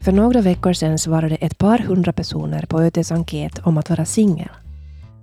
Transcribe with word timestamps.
För 0.00 0.12
några 0.12 0.40
veckor 0.40 0.72
sedan 0.72 0.98
svarade 0.98 1.34
ett 1.34 1.58
par 1.58 1.78
hundra 1.78 2.12
personer 2.12 2.66
på 2.66 2.80
ÖTs 2.80 3.12
enkät 3.12 3.58
om 3.58 3.78
att 3.78 3.90
vara 3.90 4.04
singel. 4.04 4.48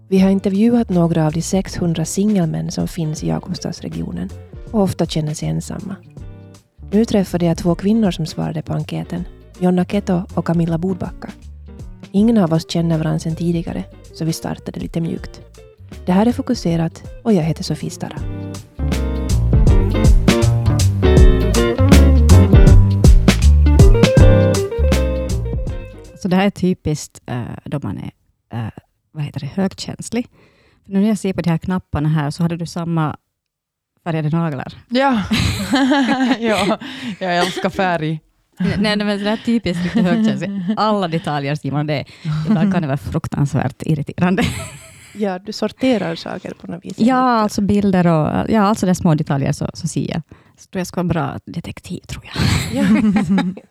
Vi 0.08 0.20
har 0.20 0.30
intervjuat 0.30 0.90
några 0.90 1.26
av 1.26 1.34
de 1.34 1.42
600 1.42 2.06
singelmän 2.06 2.72
som 2.72 2.88
finns 2.88 3.24
i 3.24 3.28
Jakobstadsregionen 3.28 4.30
och 4.72 4.82
ofta 4.82 5.06
känner 5.06 5.34
sig 5.34 5.50
ensamma. 5.50 5.96
Nu 6.92 7.06
träffade 7.06 7.46
jag 7.46 7.58
två 7.58 7.76
kvinnor 7.76 8.12
som 8.12 8.26
svarade 8.26 8.62
på 8.62 8.74
enkäten, 8.74 9.24
Jonna 9.60 9.86
Keto 9.86 10.22
och 10.34 10.46
Camilla 10.46 10.78
Bodbacka. 10.78 11.32
Ingen 12.12 12.38
av 12.38 12.54
oss 12.54 12.70
känner 12.70 12.98
varandra 12.98 13.20
sedan 13.20 13.36
tidigare, 13.36 13.84
så 14.14 14.26
vi 14.26 14.34
startade 14.34 14.80
lite 14.80 15.02
mjukt. 15.02 15.42
Det 16.06 16.12
här 16.12 16.26
är 16.26 16.32
Fokuserat 16.32 17.04
och 17.24 17.34
jag 17.34 17.44
heter 17.44 17.64
Sofie 17.64 17.90
Stara. 17.90 18.18
Så 26.26 26.30
det 26.30 26.36
här 26.36 26.46
är 26.46 26.50
typiskt 26.50 27.22
uh, 27.32 27.58
då 27.66 27.80
man 27.84 27.98
är 27.98 28.12
uh, 28.58 28.70
vad 29.12 29.24
heter 29.24 29.40
det, 29.40 29.46
högkänslig. 29.46 30.28
För 30.86 30.92
när 30.92 31.02
jag 31.02 31.18
ser 31.18 31.34
på 31.34 31.42
de 31.42 31.50
här 31.50 31.58
knapparna 31.58 32.10
här, 32.10 32.32
så 32.32 32.44
hade 32.44 32.58
du 32.58 32.66
samma 32.66 33.18
färgade 34.04 34.30
naglar. 34.30 34.74
Ja, 34.90 35.24
ja 36.40 36.80
jag 37.20 37.38
älskar 37.38 37.70
färg. 37.70 38.20
Nej, 38.60 38.78
nej, 38.78 38.98
men 38.98 39.24
det 39.24 39.30
är 39.30 39.38
typiskt 39.38 39.84
lite 39.84 40.02
högkänslig. 40.02 40.52
Alla 40.78 41.08
detaljer, 41.08 41.56
Simon, 41.56 41.88
det, 41.88 42.06
ibland 42.48 42.74
kan 42.74 42.82
det 42.82 42.88
vara 42.88 42.98
fruktansvärt 42.98 43.84
irriterande. 43.84 44.44
Ja, 45.14 45.40
du 45.40 45.54
sorterar 45.54 46.16
saker 46.16 46.54
på 46.54 46.68
något 46.68 46.86
vis. 46.86 46.94
Ja, 46.98 47.16
alltså 47.16 47.62
bilder 47.62 48.08
och 48.08 48.50
ja, 48.50 48.62
alltså 48.62 48.86
de 48.86 48.96
små 48.96 49.16
detaljer 49.16 49.52
så, 49.52 49.70
så 49.74 49.88
ser 49.88 50.12
jag. 50.12 50.22
Så 50.58 50.70
jag 50.72 50.88
ska 50.88 51.04
vara 51.04 51.08
bra 51.08 51.40
detektiv, 51.46 52.00
tror 52.00 52.26
jag. 52.26 52.44
Ja. 52.84 53.02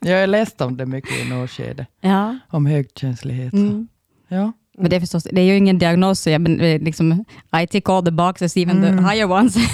jag 0.11 0.21
har 0.21 0.27
läst 0.27 0.61
om 0.61 0.77
det 0.77 0.87
mycket 0.87 1.27
i 1.27 1.29
något 1.31 1.51
skede. 1.51 1.87
Ja. 2.01 2.39
Om 2.51 2.67
högkänslighet. 2.67 3.53
Mm. 3.53 3.89
Ja. 4.29 4.53
Men 4.79 4.91
det 4.91 4.97
är, 4.97 5.01
förstås, 5.01 5.23
det 5.33 5.41
är 5.41 5.45
ju 5.45 5.57
ingen 5.57 5.79
diagnos, 5.79 6.27
jag, 6.27 6.41
men 6.41 6.61
eh, 6.61 6.81
liksom, 6.83 7.25
I 7.63 7.67
tick 7.67 7.89
all 7.89 8.05
the 8.05 8.11
boxes, 8.11 8.57
even 8.57 8.85
Mm. 8.85 8.97
the 8.99 9.11
higher 9.11 9.31
ones. 9.31 9.55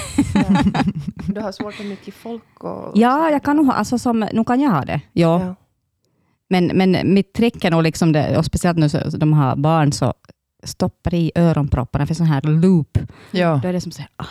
Du 1.27 1.41
har 1.41 1.53
svårt 1.53 1.79
med 1.79 1.87
mycket 1.89 2.15
folk 2.15 2.65
och... 2.65 2.93
ja, 2.95 3.31
jag 3.31 3.43
kan 3.43 3.57
nog 3.57 3.67
ha, 3.67 3.73
alltså, 3.73 3.99
som, 3.99 4.29
nu 4.33 4.45
kan 4.45 4.61
jag 4.61 4.71
ha 4.71 4.81
det. 4.85 5.01
Ja. 5.13 5.41
Ja. 5.45 5.55
Men, 6.49 6.67
men 6.67 7.15
mitt 7.15 7.33
trick 7.33 7.65
är 7.65 7.71
nog, 7.71 7.83
liksom 7.83 8.13
det, 8.13 8.39
och 8.39 8.45
speciellt 8.45 8.79
nu 8.79 8.89
så 8.89 8.99
de 9.17 9.33
har 9.33 9.57
barn, 9.57 9.93
så 9.93 10.15
stoppar 10.65 11.15
i 11.15 11.33
öronpropparna 11.35 12.07
för 12.07 12.15
sån 12.15 12.27
här 12.27 12.43
loop. 12.43 12.99
ja, 13.31 13.61
Då 13.63 13.69
är 13.69 13.73
det 13.73 13.81
som 13.81 13.93
här, 13.99 14.09
ah, 14.17 14.25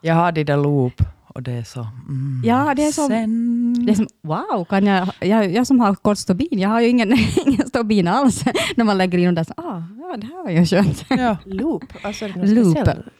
jag 0.00 0.14
har 0.14 0.32
det 0.32 0.44
där 0.44 0.56
loop 0.56 1.02
och 1.36 1.42
det 1.42 1.52
är 1.52 1.62
så... 1.64 1.80
Mm, 1.80 2.42
Ja, 2.44 2.74
det 2.76 2.84
är 2.84 2.92
som- 2.92 3.08
Sen. 3.08 3.86
det 3.86 3.92
är 3.92 3.96
som, 3.96 4.06
wow, 4.22 4.64
kan 4.64 4.86
jag, 4.86 5.08
jag, 5.20 5.52
jag 5.52 5.66
som 5.66 5.80
har 5.80 5.94
kort 5.94 6.18
stubin, 6.18 6.48
jag 6.50 6.68
har 6.68 6.80
ju 6.80 6.88
ingen, 6.88 7.12
ingen 7.46 7.68
stubin 7.68 8.08
alls. 8.08 8.44
När 8.76 8.84
man 8.84 8.98
lägger 8.98 9.18
in 9.18 9.24
den 9.24 9.34
där, 9.34 9.44
så, 9.44 9.52
ah, 9.56 9.82
ja, 10.00 10.16
det 10.16 10.26
här 10.26 10.44
var 10.44 10.50
ju 10.50 10.66
skönt. 10.66 11.04
ja. 11.08 11.36
Loop, 11.44 11.84
alltså 12.02 12.24
är 12.24 12.28
det 12.28 12.46
Loop. 12.46 12.78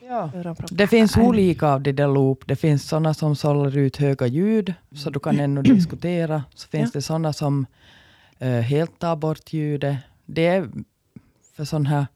Ja. 0.09 0.31
Det 0.71 0.87
finns 0.87 1.17
olika 1.17 1.69
av 1.69 1.81
de 1.81 1.93
där 1.93 2.09
loop. 2.09 2.43
Det 2.47 2.57
finns 2.57 2.89
sådana 2.89 3.15
som 3.15 3.37
sållar 3.37 3.77
ut 3.79 3.97
höga 3.97 4.27
ljud, 4.27 4.75
så 4.95 5.11
du 5.11 5.21
kan 5.21 5.41
ännu 5.41 5.63
diskutera. 5.63 6.43
Så 6.55 6.69
finns 6.69 6.93
det 6.93 7.03
sådana 7.03 7.33
som 7.33 7.67
eh, 8.39 8.49
helt 8.51 8.99
tar 8.99 9.17
bort 9.17 9.53
ljudet. 9.53 9.97
Det 10.27 10.47
är 10.47 10.69
för 11.57 11.65
sån 11.65 11.87
här 11.87 12.07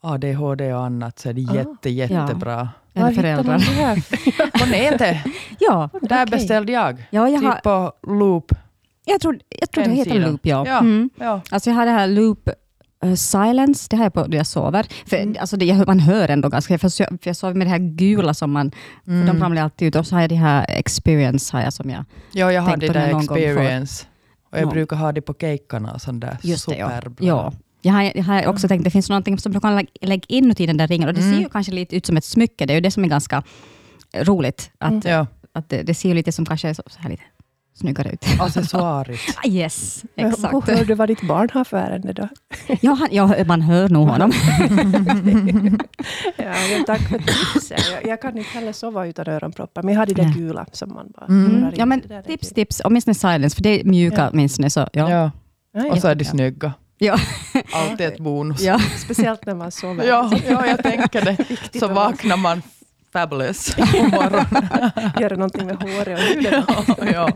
ADHD 0.00 0.72
och 0.74 0.84
annat, 0.84 1.18
så 1.18 1.28
är 1.28 1.32
det 1.32 1.46
Ah. 1.50 1.54
jätte, 1.54 1.90
jättebra. 1.90 2.68
Eller 3.06 3.22
Var 3.22 3.22
hittar 3.22 3.44
man 3.44 3.58
det 3.58 3.64
här? 3.64 4.50
På 4.58 4.66
nätet, 4.66 5.16
Ja, 5.58 5.88
där 6.02 6.22
Okej. 6.22 6.26
beställde 6.26 6.72
jag. 6.72 7.04
ja 7.10 7.28
jag, 7.28 7.40
har, 7.40 7.52
Typ 7.54 7.62
på 7.62 7.92
loop. 8.06 8.52
jag 9.04 9.20
tror, 9.20 9.38
jag 9.60 9.70
tror 9.70 9.84
det 9.84 9.90
heter 9.90 10.18
loop. 10.18 10.40
Ja. 10.42 10.64
Ja. 10.66 10.78
Mm. 10.78 11.10
Ja. 11.18 11.40
Alltså 11.50 11.70
jag 11.70 11.74
har 11.76 11.86
det 11.86 11.92
här 11.92 12.06
loop 12.06 12.48
eh, 13.04 13.14
silence, 13.14 13.86
det 13.90 13.96
har 13.96 14.04
jag 14.04 14.12
på 14.14 14.24
när 14.24 14.36
jag 14.36 14.46
sover. 14.46 14.86
För, 15.06 15.16
Mm. 15.16 15.36
alltså 15.40 15.56
det, 15.56 15.86
man 15.86 16.00
hör 16.00 16.28
ändå 16.28 16.48
ganska, 16.48 16.78
för 16.78 16.86
jag, 16.98 17.08
för 17.08 17.18
jag 17.22 17.36
sover 17.36 17.54
med 17.54 17.66
det 17.66 17.70
här 17.70 17.78
gula 17.78 18.34
som 18.34 18.52
man, 18.52 18.70
för 19.04 19.10
de 19.10 19.20
Mm. 19.22 19.42
ramlar 19.42 19.62
alltid 19.62 19.88
ut. 19.88 19.94
Och 19.96 20.06
så 20.06 20.14
har 20.14 20.20
jag 20.20 20.30
det 20.30 20.34
här 20.36 20.66
experience 20.68 21.56
har 21.56 21.62
jag 21.64 21.72
som 21.72 21.90
jag, 21.90 22.04
ja, 22.32 22.52
jag 22.52 22.62
har 22.62 22.76
det 22.76 22.88
där 22.88 23.18
experience. 23.20 24.06
Och 24.52 24.58
jag 24.58 24.66
Ja. 24.66 24.70
brukar 24.70 24.96
ha 24.96 25.12
det 25.12 25.20
på 25.20 25.34
cakerna 25.34 25.92
och 25.92 26.00
sånt 26.00 26.20
där. 26.20 26.36
just 26.42 26.68
det 26.68 26.76
ja. 26.76 26.90
Ja. 27.20 27.52
Jag 27.82 27.92
har, 27.92 28.02
jag 28.14 28.24
har 28.24 28.46
också 28.46 28.68
tänkt, 28.68 28.84
det 28.84 28.90
finns 28.90 29.08
någonting 29.08 29.38
som 29.38 29.52
du 29.52 29.60
kan 29.60 29.86
lägga, 30.00 30.22
inuti 30.28 30.66
den 30.66 30.76
där 30.76 30.86
ringen 30.88 31.08
och 31.08 31.14
det 31.14 31.20
Mm. 31.20 31.34
ser 31.34 31.40
ju 31.42 31.48
kanske 31.48 31.72
lite 31.72 31.96
ut 31.96 32.06
som 32.06 32.16
ett 32.16 32.24
smycke. 32.24 32.66
Det 32.66 32.72
är 32.72 32.74
ju 32.74 32.80
det 32.80 32.90
som 32.90 33.04
är 33.04 33.08
ganska 33.08 33.42
roligt. 34.16 34.70
Att, 34.78 34.90
Mm. 34.90 35.02
Ja, 35.04 35.26
att 35.52 35.68
det, 35.68 35.82
det 35.82 35.94
ser 35.94 36.08
ju 36.08 36.14
lite 36.14 36.32
som 36.32 36.46
kanske 36.46 36.68
är 36.68 36.74
så, 36.74 36.82
så 36.86 36.98
här 37.00 37.10
lite 37.10 37.22
snyggare 37.74 38.10
ut. 38.10 38.24
accessoarigt. 38.40 39.22
Ah, 39.44 39.48
yes, 39.48 40.04
exakt. 40.16 40.68
Hur 40.68 40.76
hör 40.76 40.84
du 40.84 40.94
vad 40.94 41.08
ditt 41.08 41.22
barn 41.28 41.48
har 41.52 41.64
för 41.64 41.76
ärende 41.76 42.12
då? 42.12 42.28
Ja, 42.80 42.92
han, 42.94 43.08
ja, 43.12 43.44
man 43.46 43.60
hör 43.62 43.88
nog 43.88 44.08
honom. 44.08 44.32
ja, 46.36 46.44
ja, 46.44 46.84
tack 46.86 47.00
för 47.00 47.18
tipset. 47.18 47.80
Jag, 47.92 48.06
jag 48.10 48.22
kan 48.22 48.38
inte 48.38 48.50
heller 48.50 48.72
sova 48.72 49.06
utan 49.06 49.28
öronproppar, 49.28 49.82
men 49.82 49.94
jag 49.94 50.00
har 50.00 50.06
det 50.06 50.14
där 50.14 50.32
gula 50.32 50.66
som 50.72 50.94
man 50.94 51.10
bara... 51.14 51.26
Mm. 51.26 51.72
Ja, 51.76 51.86
men 51.86 52.02
tips, 52.26 52.48
tips. 52.50 52.80
Åtminstone 52.84 53.14
silence, 53.14 53.56
för 53.56 53.62
det 53.62 53.80
är 53.80 53.84
mjuka 53.84 54.16
Ja. 54.16 54.30
åtminstone. 54.32 54.70
Så, 54.70 54.80
ja. 54.92 55.10
Ja. 55.10 55.30
Ja, 55.72 55.92
Och 55.92 55.98
så 55.98 56.08
är 56.08 56.14
de 56.14 56.24
Ja. 56.24 56.30
snygga. 56.30 56.72
Ja. 56.98 57.18
Alltid 57.72 58.06
ett 58.06 58.18
bonus. 58.18 58.60
Ja. 58.62 58.78
Speciellt 58.96 59.46
när 59.46 59.54
man 59.54 59.70
sover. 59.70 60.04
Ja, 60.04 60.30
ja, 60.48 60.66
jag 60.66 60.82
tänker 60.82 61.20
det. 61.24 61.78
Så 61.78 61.88
vaknar 61.88 62.36
man 62.36 62.62
fabulous 63.12 63.74
på 63.74 63.82
morgonen. 64.02 64.68
göra 65.20 65.34
någonting 65.34 65.66
med 65.66 65.76
håret 65.82 66.18
och 66.18 66.24
huden. 66.24 66.64
Ja, 66.68 66.96
ja. 67.12 67.28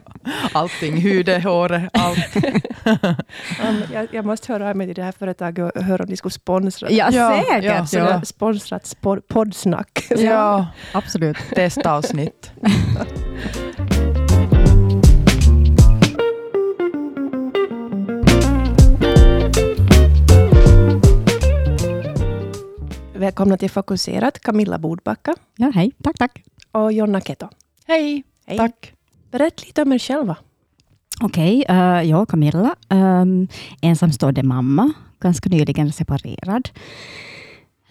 Allting, 0.53 0.97
huden, 0.97 1.43
håret, 1.43 1.91
allt. 1.93 2.37
Ja, 2.85 2.97
men 3.73 3.83
jag, 3.93 4.09
jag 4.13 4.25
måste 4.27 4.53
höra 4.53 4.69
av 4.71 4.77
mig 4.77 4.87
till 4.87 4.95
det 4.97 5.03
här 5.03 5.13
företaget 5.19 5.77
och 5.77 5.83
höra 5.83 6.03
om 6.03 6.11
de 6.11 6.17
skulle 6.17 6.33
sponsra. 6.33 6.91
Ja, 6.91 7.09
Ja, 7.13 7.31
säkert. 7.47 7.65
ja, 7.65 7.75
Ja, 7.75 7.87
Så 7.87 7.97
det 7.99 8.13
har 8.13 8.23
sponsrat 8.25 8.87
spor- 8.87 9.23
poddsnack. 9.29 10.07
Ja, 10.11 10.67
Absolut. 10.93 11.37
testavsnitt. 11.55 12.51
Välkomna 23.33 23.57
till 23.57 23.71
Fokuserat, 23.71 24.39
Camilla 24.39 24.79
Bodbacka 24.79 25.35
Ja, 25.57 25.71
hej. 25.75 25.93
Tack, 26.03 26.19
tack. 26.19 26.43
och 26.73 26.93
Jonna 26.93 27.21
Keto. 27.21 27.49
Hej, 27.87 28.25
Hej. 28.47 28.59
tack. 28.59 28.93
Berätta 29.31 29.63
lite 29.67 29.83
om 29.83 29.93
er 29.93 29.99
själva. 29.99 30.37
Okej, 31.21 31.65
eh, 31.69 32.03
jag 32.03 32.29
Camilla, 32.29 32.75
um, 32.89 33.49
ensamstående 33.83 34.43
mamma, 34.43 34.93
ganska 35.21 35.49
nyligen 35.49 35.93
separerad. 35.93 36.69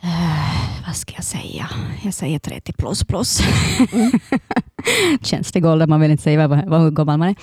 Eh, 0.03 0.85
vad 0.85 0.96
ska 0.96 1.13
jag 1.16 1.24
säga? 1.24 1.69
Jag 2.03 2.13
säger 2.13 2.40
30 2.40 2.74
plus 2.74 3.03
plus. 3.03 3.41
Känslig 5.22 5.66
ålder, 5.66 5.88
man 5.88 6.01
vill 6.01 6.12
inte 6.12 6.24
säga 6.24 6.47
vad, 6.47 6.69
vad, 6.69 6.81
hur 6.81 6.91
gammal 6.91 7.19
man 7.19 7.30
är. 7.30 7.35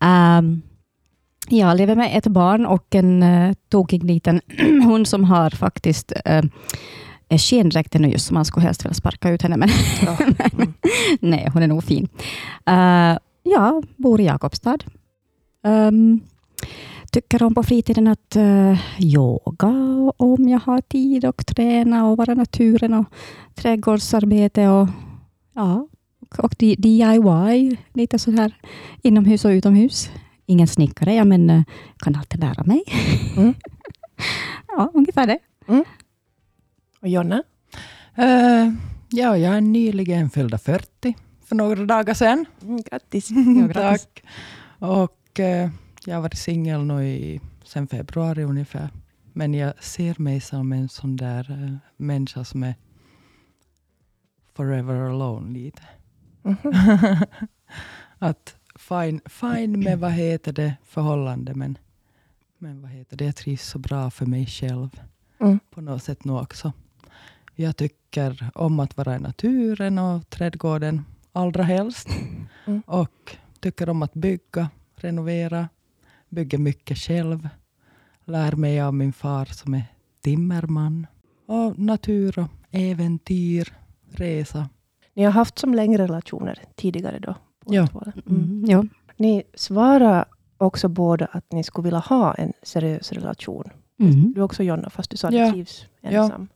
Ehm, 0.00 0.62
jag 1.48 1.76
lever 1.76 1.96
med 1.96 2.18
ett 2.18 2.26
barn 2.26 2.66
och 2.66 2.94
en 2.94 3.22
uh, 3.22 3.52
tokig 3.68 4.04
liten 4.04 4.40
hund 4.84 5.08
som 5.08 5.24
har 5.24 5.50
faktiskt 5.50 6.12
uh, 6.30 6.42
skendräkten 7.38 8.02
nu 8.02 8.08
just, 8.08 8.26
så 8.26 8.34
man 8.34 8.44
skulle 8.44 8.66
helst 8.66 8.84
vilja 8.84 8.94
sparka 8.94 9.30
ut 9.30 9.42
henne. 9.42 9.56
Men 9.56 9.68
Ja. 10.06 10.16
Mm. 10.52 10.72
Nej, 11.20 11.50
hon 11.52 11.62
är 11.62 11.66
nog 11.66 11.84
fin. 11.84 12.08
Uh, 12.70 13.18
jag 13.42 13.86
bor 13.96 14.20
i 14.20 14.24
Jakobstad. 14.24 14.78
Um, 15.62 16.20
tycker 17.12 17.42
om 17.42 17.54
på 17.54 17.62
fritiden 17.62 18.06
att 18.06 18.36
uh, 18.36 18.78
yoga 18.98 19.68
om 20.16 20.48
jag 20.48 20.58
har 20.60 20.80
tid 20.80 21.24
och 21.24 21.46
träna 21.46 22.06
och 22.06 22.16
vara 22.16 22.32
i 22.32 22.34
naturen 22.34 22.94
och 22.94 23.06
trädgårdsarbete 23.54 24.68
och, 24.68 24.88
ja, 25.54 25.86
och 26.20 26.44
och 26.44 26.54
di- 26.58 26.76
DIY, 26.78 27.76
lite 27.92 28.18
så 28.18 28.30
här 28.30 28.54
inomhus 29.02 29.44
och 29.44 29.48
utomhus. 29.48 30.10
Ingen 30.46 30.68
snickare, 30.68 31.14
ja, 31.14 31.24
men 31.24 31.50
uh, 31.50 31.62
kan 31.98 32.16
alltid 32.16 32.40
lära 32.40 32.64
mig. 32.64 32.82
Mm. 33.36 33.54
ja, 34.76 34.90
ungefär 34.94 35.26
det. 35.26 35.38
Och 37.04 37.10
Jonna? 37.10 37.42
Eh, 38.14 38.72
ja, 39.10 39.36
jag 39.36 39.56
är 39.56 39.60
nyligen 39.60 40.30
fyllda 40.30 40.58
40 40.58 41.16
för 41.44 41.56
några 41.56 41.84
dagar 41.84 42.14
sedan. 42.14 42.46
Mm, 42.62 42.82
grattis. 42.82 43.30
Ja, 43.30 43.66
grattis. 43.66 43.74
Tack. 44.02 44.24
Och 44.78 45.40
eh, 45.40 45.70
jag 46.06 46.14
har 46.14 46.22
varit 46.22 46.38
singel 46.38 46.84
nu 46.84 47.08
i, 47.08 47.40
sen 47.64 47.86
februari 47.86 48.44
ungefär. 48.44 48.90
Men 49.32 49.54
jag 49.54 49.84
ser 49.84 50.14
mig 50.18 50.40
som 50.40 50.72
en 50.72 50.88
sån 50.88 51.16
där 51.16 51.50
uh, 51.50 51.76
människa 51.96 52.44
som 52.44 52.62
är 52.62 52.74
forever 54.54 54.94
alone 54.94 55.52
lite. 55.52 55.82
Mhm. 56.42 56.56
att 58.18 58.56
fine, 58.76 59.20
fine 59.26 59.80
med 59.84 59.98
vad 59.98 60.12
heter 60.12 60.52
det 60.52 60.74
förhållande 60.84 61.54
men, 61.54 61.78
men 62.58 62.82
vad 62.82 62.90
heter 62.90 63.16
det, 63.16 63.24
jag 63.24 63.36
trivs 63.36 63.64
så 63.66 63.78
bra 63.78 64.10
för 64.10 64.26
mig 64.26 64.46
själv 64.46 65.00
Mm. 65.40 65.58
på 65.70 65.80
något 65.80 66.02
sätt 66.02 66.24
nu 66.24 66.32
också. 66.32 66.72
Jag 67.54 67.76
tycker 67.76 68.50
om 68.54 68.80
att 68.80 68.96
vara 68.96 69.16
i 69.16 69.18
naturen 69.18 69.98
och 69.98 70.30
trädgården 70.30 71.04
allra 71.32 71.62
helst. 71.62 72.08
Mm. 72.66 72.82
Och 72.86 73.36
tycker 73.60 73.88
om 73.88 74.02
att 74.02 74.14
bygga, 74.14 74.68
renovera, 74.96 75.68
bygger 76.28 76.58
mycket 76.58 76.98
själv. 76.98 77.48
Lär 78.24 78.52
mig 78.52 78.80
av 78.80 78.94
min 78.94 79.12
far 79.12 79.44
som 79.44 79.74
är 79.74 79.84
timmerman. 80.20 81.06
Och 81.46 81.78
natur 81.78 82.38
och 82.38 82.48
äventyr, 82.70 83.72
resa. 84.10 84.68
Ni 85.14 85.24
har 85.24 85.32
haft 85.32 85.58
som 85.58 85.74
längre 85.74 86.02
relationer 86.02 86.58
tidigare 86.74 87.18
då? 87.18 87.34
Ja. 87.66 87.88
Mm. 88.26 88.64
Ja. 88.68 88.84
Ni 89.16 89.42
svarar 89.54 90.24
också 90.56 90.88
båda 90.88 91.26
att 91.26 91.52
ni 91.52 91.64
skulle 91.64 91.84
vilja 91.84 91.98
ha 91.98 92.34
en 92.34 92.52
seriös 92.62 93.12
relation. 93.12 93.64
Mm. 94.00 94.32
Du 94.32 94.42
också 94.42 94.62
Jonna, 94.62 94.90
fast 94.90 95.10
du 95.10 95.16
sa 95.16 95.28
att 95.28 95.34
Ja. 95.34 95.46
du 95.46 95.52
trivs 95.52 95.86
ensam. 96.02 96.48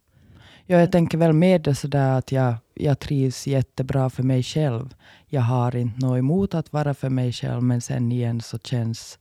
Ja, 0.71 0.79
jag 0.79 0.93
tänker 0.93 1.19
väl 1.19 1.33
med 1.33 1.63
det 1.63 1.75
sådär 1.75 2.19
att 2.19 2.33
jag, 2.33 2.55
jag 2.75 2.99
trivs 2.99 3.47
jättebra 3.47 4.11
för 4.11 4.23
mig 4.23 4.43
själv. 4.43 4.95
Jag 5.27 5.43
har 5.43 5.77
inte 5.77 6.07
något 6.07 6.19
emot 6.19 6.55
att 6.55 6.73
vara 6.73 6.95
för 6.95 7.11
mig 7.11 7.33
själv, 7.33 7.63
men 7.63 7.81
sen 7.81 8.13
igen 8.13 8.41
så 8.41 8.59
känns 8.59 9.19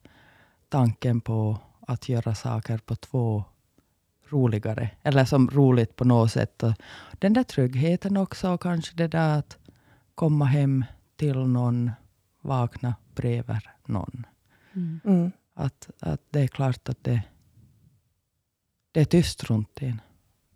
tanken 0.70 1.22
på 1.22 1.60
att 1.88 2.10
göra 2.10 2.36
saker 2.36 2.78
på 2.78 2.96
två 2.96 3.44
roligare. 4.30 4.90
Eller 5.04 5.26
som 5.26 5.50
roligt 5.50 5.96
på 5.96 6.06
något 6.06 6.32
sätt. 6.32 6.64
Och 6.64 6.74
den 7.20 7.34
där 7.34 7.44
tryggheten 7.44 8.18
också, 8.18 8.50
och 8.50 8.62
kanske 8.62 8.96
det 8.96 9.08
där 9.08 9.40
att 9.40 9.58
komma 10.16 10.46
hem 10.46 10.86
till 11.16 11.38
någon, 11.38 11.92
vakna 12.42 12.96
bredvid 13.16 13.62
någon. 13.86 14.26
Mm. 14.74 15.00
Mm. 15.06 15.32
Att, 15.54 15.90
att 16.00 16.22
det 16.30 16.40
är 16.40 16.48
klart 16.48 16.90
att 16.90 17.04
det, 17.04 17.22
det 18.92 19.02
är 19.02 19.06
tyst 19.06 19.44
runt 19.44 19.82
en, 19.82 20.02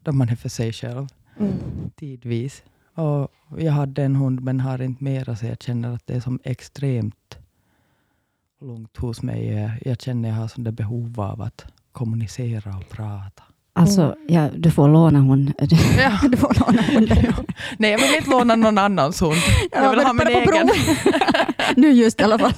då 0.04 0.12
man 0.12 0.30
är 0.30 0.36
för 0.36 0.50
sig 0.50 0.74
själv 0.74 1.08
Mm. 1.40 1.54
tidvis. 1.96 2.64
Och 2.96 3.32
jag 3.58 3.72
hade 3.72 4.04
en 4.04 4.16
hund 4.16 4.42
men 4.44 4.60
har 4.60 4.82
inte 4.82 5.04
mera 5.04 5.36
så 5.36 5.46
jag 5.46 5.62
känner 5.64 5.96
att 5.96 6.08
det 6.08 6.14
är 6.14 6.20
som 6.20 6.40
extremt 6.44 7.38
lugnt 8.62 8.98
hos 8.98 9.22
mig. 9.22 9.72
Jag, 9.86 10.02
känner 10.02 10.30
jag 10.30 10.36
har 10.36 10.48
sån 10.48 10.64
där 10.64 10.72
behov 10.72 11.20
av 11.22 11.42
att 11.42 11.66
kommunicera 11.92 12.78
och 12.78 12.90
prata. 12.90 13.44
Alltså, 13.74 14.16
ja, 14.28 14.50
du 14.58 14.72
får 14.72 14.88
låna 14.90 15.20
hon. 15.20 15.46
Du, 15.60 15.76
Ja. 16.02 16.20
du 16.32 16.38
får 16.38 16.66
låna 16.66 16.82
hunden. 16.82 17.34
Nej, 17.78 17.92
jag 17.92 18.00
vill 18.00 18.16
inte 18.18 18.30
låna 18.30 18.56
någon 18.56 18.78
annans 18.78 19.22
hund. 19.22 19.36
Jag 19.72 19.90
vill 19.90 19.98
men 19.98 20.06
ha 20.06 20.14
min 20.14 20.28
egen. 20.28 20.70
nu 21.78 21.92
just 21.92 22.22
i 22.22 22.24
alla 22.24 22.40
fall. 22.40 22.54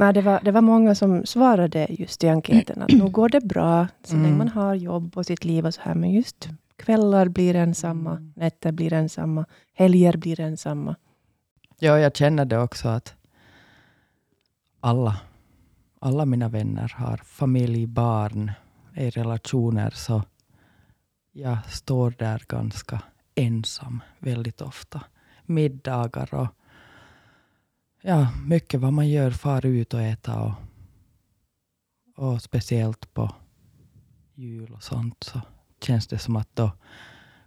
Nej, 0.00 0.12
det, 0.12 0.20
var, 0.22 0.40
det 0.44 0.50
var 0.50 0.60
många 0.60 0.94
som 0.94 1.26
svarade 1.26 1.86
just 1.90 2.24
i 2.24 2.28
enkäten 2.28 2.82
att 2.82 2.88
nu 2.92 3.08
går 3.08 3.28
det 3.28 3.40
bra 3.40 3.86
så 4.04 4.14
länge 4.14 4.26
Mm. 4.26 4.38
man 4.38 4.48
har 4.48 4.74
jobb 4.74 5.16
och 5.16 5.26
sitt 5.26 5.44
liv 5.44 5.66
och 5.66 5.74
så 5.74 5.80
här. 5.80 5.94
Men 5.94 6.10
just 6.10 6.48
kvällar 6.76 7.28
blir 7.28 7.54
ensamma, 7.54 8.10
Mm. 8.10 8.32
nätter 8.36 8.72
blir 8.72 8.92
ensamma, 8.92 9.44
helger 9.74 10.16
blir 10.16 10.40
ensamma. 10.40 10.96
Ja, 11.78 11.98
jag 11.98 12.16
känner 12.16 12.44
det 12.44 12.58
också 12.58 12.88
att 12.88 13.14
alla, 14.80 15.16
alla 16.00 16.24
mina 16.24 16.48
vänner 16.48 16.94
har 16.96 17.16
familj, 17.16 17.86
barn, 17.86 18.52
är 18.94 19.10
relationer. 19.10 19.90
Så 19.90 20.22
jag 21.32 21.58
står 21.68 22.14
där 22.18 22.42
ganska 22.48 23.02
ensam 23.34 24.02
väldigt 24.18 24.60
ofta. 24.60 25.00
Middagar 25.46 26.34
och 26.34 26.46
ja, 28.02 28.28
mycket 28.46 28.80
vad 28.80 28.92
man 28.92 29.08
gör, 29.08 29.30
far 29.30 29.66
ut 29.66 29.94
och 29.94 30.00
äta 30.00 30.40
och, 30.40 30.52
och 32.16 32.42
speciellt 32.42 33.14
på 33.14 33.34
jul 34.34 34.72
och 34.74 34.82
sånt 34.82 35.24
så 35.24 35.40
känns 35.82 36.06
det 36.06 36.18
som 36.18 36.36
att 36.36 36.56
då 36.56 36.70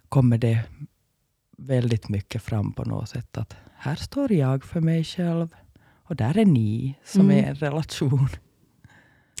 kommer 0.08 0.38
det 0.38 0.64
väldigt 1.58 2.08
mycket 2.08 2.42
fram 2.42 2.72
på 2.72 2.84
något 2.84 3.08
sätt. 3.08 3.36
Att 3.36 3.56
här 3.76 3.94
står 3.94 4.32
jag 4.32 4.64
för 4.64 4.80
mig 4.80 5.04
själv 5.04 5.48
och 6.04 6.16
där 6.16 6.38
är 6.38 6.44
ni 6.44 6.98
som 7.04 7.20
Mm. 7.20 7.44
är 7.44 7.48
en 7.48 7.54
relation. 7.54 8.28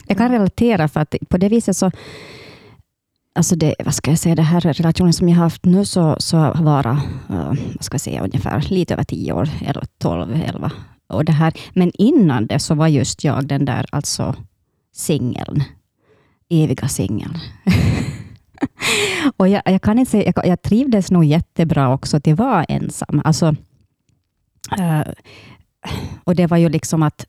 Jag 0.06 0.18
kan 0.18 0.30
relatera 0.30 0.88
för 0.88 1.00
att 1.00 1.14
på 1.28 1.36
det 1.38 1.48
viset 1.48 1.76
så 1.76 1.90
Alltså 3.36 3.56
det, 3.56 3.74
vad 3.84 3.94
ska 3.94 4.10
jag 4.10 4.18
säga, 4.18 4.34
det 4.34 4.42
här 4.42 4.60
relationen 4.60 5.12
som 5.12 5.28
jag 5.28 5.36
har 5.36 5.42
haft 5.44 5.64
nu 5.64 5.84
så, 5.84 6.16
så 6.18 6.36
har 6.36 6.62
varit, 6.62 6.98
uh, 7.30 7.54
vad 7.74 7.84
ska 7.84 7.94
jag 7.94 8.00
säga, 8.00 8.24
ungefär 8.24 8.60
lite 8.70 8.94
över 8.94 9.04
tio 9.04 9.32
år, 9.32 9.48
eller 9.66 9.84
12, 9.98 10.42
11. 10.46 10.72
Och 11.14 11.24
det 11.24 11.32
här, 11.32 11.52
men 11.72 11.90
innan 11.94 12.46
det 12.46 12.58
så 12.58 12.74
var 12.74 12.88
just 12.88 13.24
jag 13.24 13.46
den 13.46 13.64
där 13.64 13.86
alltså 13.92 14.34
singeln. 14.92 15.64
Eviga 16.48 16.88
singeln. 16.88 17.38
och 19.36 19.48
jag, 19.48 19.62
jag 19.64 19.82
kan 19.82 19.98
inte 19.98 20.10
säga, 20.10 20.32
jag, 20.36 20.46
jag 20.46 20.62
trivdes 20.62 21.10
nog 21.10 21.24
jättebra 21.24 21.94
också 21.94 22.16
att 22.16 22.26
jag 22.26 22.36
var 22.36 22.66
ensam. 22.68 23.20
Alltså, 23.24 23.54
uh, 24.78 25.02
och 26.24 26.34
det 26.34 26.46
var 26.46 26.56
ju 26.56 26.68
liksom 26.68 27.02
att 27.02 27.26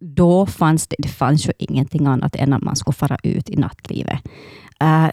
då 0.00 0.46
fanns 0.46 0.86
det, 0.86 0.96
det 0.98 1.08
fanns 1.08 1.46
ju 1.46 1.52
ingenting 1.58 2.06
annat 2.06 2.36
än 2.36 2.52
att 2.52 2.62
man 2.62 2.76
skulle 2.76 2.94
fara 2.94 3.18
ut 3.22 3.50
i 3.50 3.56
nattlivet. 3.56 4.20
Uh, 4.82 5.10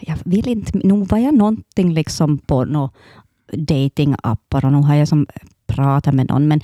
jag 0.00 0.18
vill 0.24 0.48
inte, 0.48 0.78
nog 0.78 1.08
var 1.08 1.18
jag 1.18 1.34
någonting 1.34 1.92
liksom 1.92 2.38
på 2.38 2.64
någon 2.64 2.90
datingappar 3.52 4.64
och 4.64 4.72
nog 4.72 4.84
har 4.84 4.94
jag 4.94 5.08
som 5.08 5.26
pratat 5.66 6.14
med 6.14 6.28
någon, 6.28 6.48
men 6.48 6.60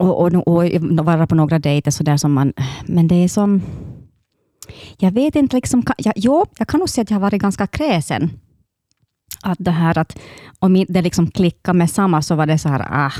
och, 0.00 0.22
och, 0.22 0.48
och, 0.48 0.64
och 0.98 1.04
vara 1.04 1.26
på 1.26 1.34
några 1.34 1.58
dejter 1.58 1.90
så 1.90 2.02
där 2.02 2.16
som 2.16 2.32
man, 2.32 2.52
men 2.86 3.08
det 3.08 3.14
är 3.14 3.28
som, 3.28 3.62
jag 4.98 5.10
vet 5.10 5.36
inte, 5.36 5.56
liksom, 5.56 5.82
ka- 5.82 6.12
jo, 6.16 6.46
jag 6.58 6.68
kan 6.68 6.80
nog 6.80 6.88
säga 6.88 7.02
att 7.02 7.10
jag 7.10 7.16
har 7.16 7.20
varit 7.20 7.42
ganska 7.42 7.66
kräsen. 7.66 8.30
Att 9.42 9.58
det 9.60 9.70
här 9.70 9.98
att 9.98 10.18
om 10.58 10.84
det 10.88 11.02
liksom 11.02 11.30
klickade 11.30 11.78
med 11.78 11.90
samma 11.90 12.22
så 12.22 12.34
var 12.34 12.46
det 12.46 12.58
så 12.58 12.68
här, 12.68 12.86
ah, 12.90 13.12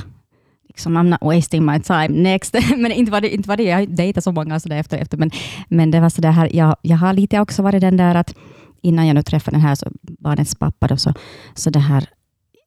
liksom, 0.69 0.99
I'm 0.99 1.11
not 1.11 1.21
wasting 1.21 1.65
my 1.65 1.81
time, 1.81 2.09
next. 2.09 2.55
men 2.77 2.93
inte 2.93 3.13
var 3.13 3.21
det, 3.21 3.35
inte 3.35 3.49
var 3.49 3.57
det 3.57 3.63
jag 3.63 3.79
har 3.79 3.87
dejtat 3.87 4.25
så 4.25 4.33
många 4.33 4.61
så 4.61 4.69
där 4.69 4.77
efter, 4.77 4.99
efter 4.99 5.17
men, 5.19 5.31
men 5.69 5.91
det 5.91 6.01
var 6.01 6.11
så 6.11 6.21
där 6.21 6.31
här, 6.31 6.57
jag, 6.57 6.77
jag 6.83 6.97
har 6.97 7.13
lite 7.13 7.41
också 7.41 7.63
varit 7.63 7.81
den 7.81 7.97
där 7.97 8.15
att 8.15 8.35
innan 8.83 9.07
jag 9.07 9.15
nu 9.15 9.23
träffade 9.23 9.57
den 9.57 9.67
här 9.67 9.75
så, 9.75 9.87
barnets 10.03 10.55
pappa, 10.55 10.87
då, 10.87 10.97
så, 10.97 11.15
så 11.55 11.71
det 11.71 11.79
här, 11.79 12.09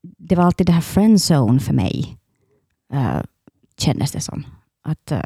det 0.02 0.36
var 0.36 0.44
alltid 0.44 0.68
det 0.68 0.74
här 0.74 0.82
friendzone 0.82 1.60
för 1.60 1.74
mig, 1.74 2.18
uh, 2.94 3.22
kändes 3.78 4.12
det 4.12 4.20
som. 4.20 4.46
Att, 4.84 5.12
eh, 5.12 5.26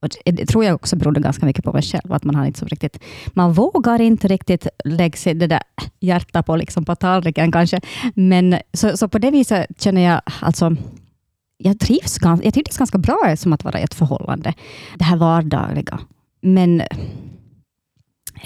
och 0.00 0.08
det, 0.24 0.46
tror 0.46 0.64
jag 0.64 0.74
också 0.74 0.96
berodde 0.96 1.20
ganska 1.20 1.46
mycket 1.46 1.64
på 1.64 1.72
mig 1.72 1.82
själv, 1.82 2.12
att 2.12 2.24
man 2.24 2.34
har 2.34 2.46
inte 2.46 2.58
så 2.58 2.66
riktigt, 2.66 2.98
man 3.34 3.52
vågar 3.52 4.00
inte 4.00 4.28
riktigt 4.28 4.66
lägga 4.84 5.16
sig 5.16 5.34
det 5.34 5.46
där 5.46 5.62
hjärta 6.00 6.42
på, 6.42 6.56
liksom 6.56 6.84
på 6.84 6.94
tallriken 6.94 7.52
kanske, 7.52 7.80
men 8.14 8.58
så, 8.72 8.96
så 8.96 9.08
på 9.08 9.18
det 9.18 9.30
viset 9.30 9.82
känner 9.82 10.00
jag 10.00 10.20
alltså 10.40 10.76
jag 11.58 11.80
trivs, 11.80 12.18
jag 12.22 12.54
trivdes 12.54 12.78
ganska 12.78 12.98
bra 12.98 13.34
som 13.36 13.52
att 13.52 13.64
vara 13.64 13.80
i 13.80 13.82
ett 13.82 13.94
förhållande. 13.94 14.54
Det 14.94 15.04
här 15.04 15.16
vardagliga. 15.16 15.98
Men 16.40 16.82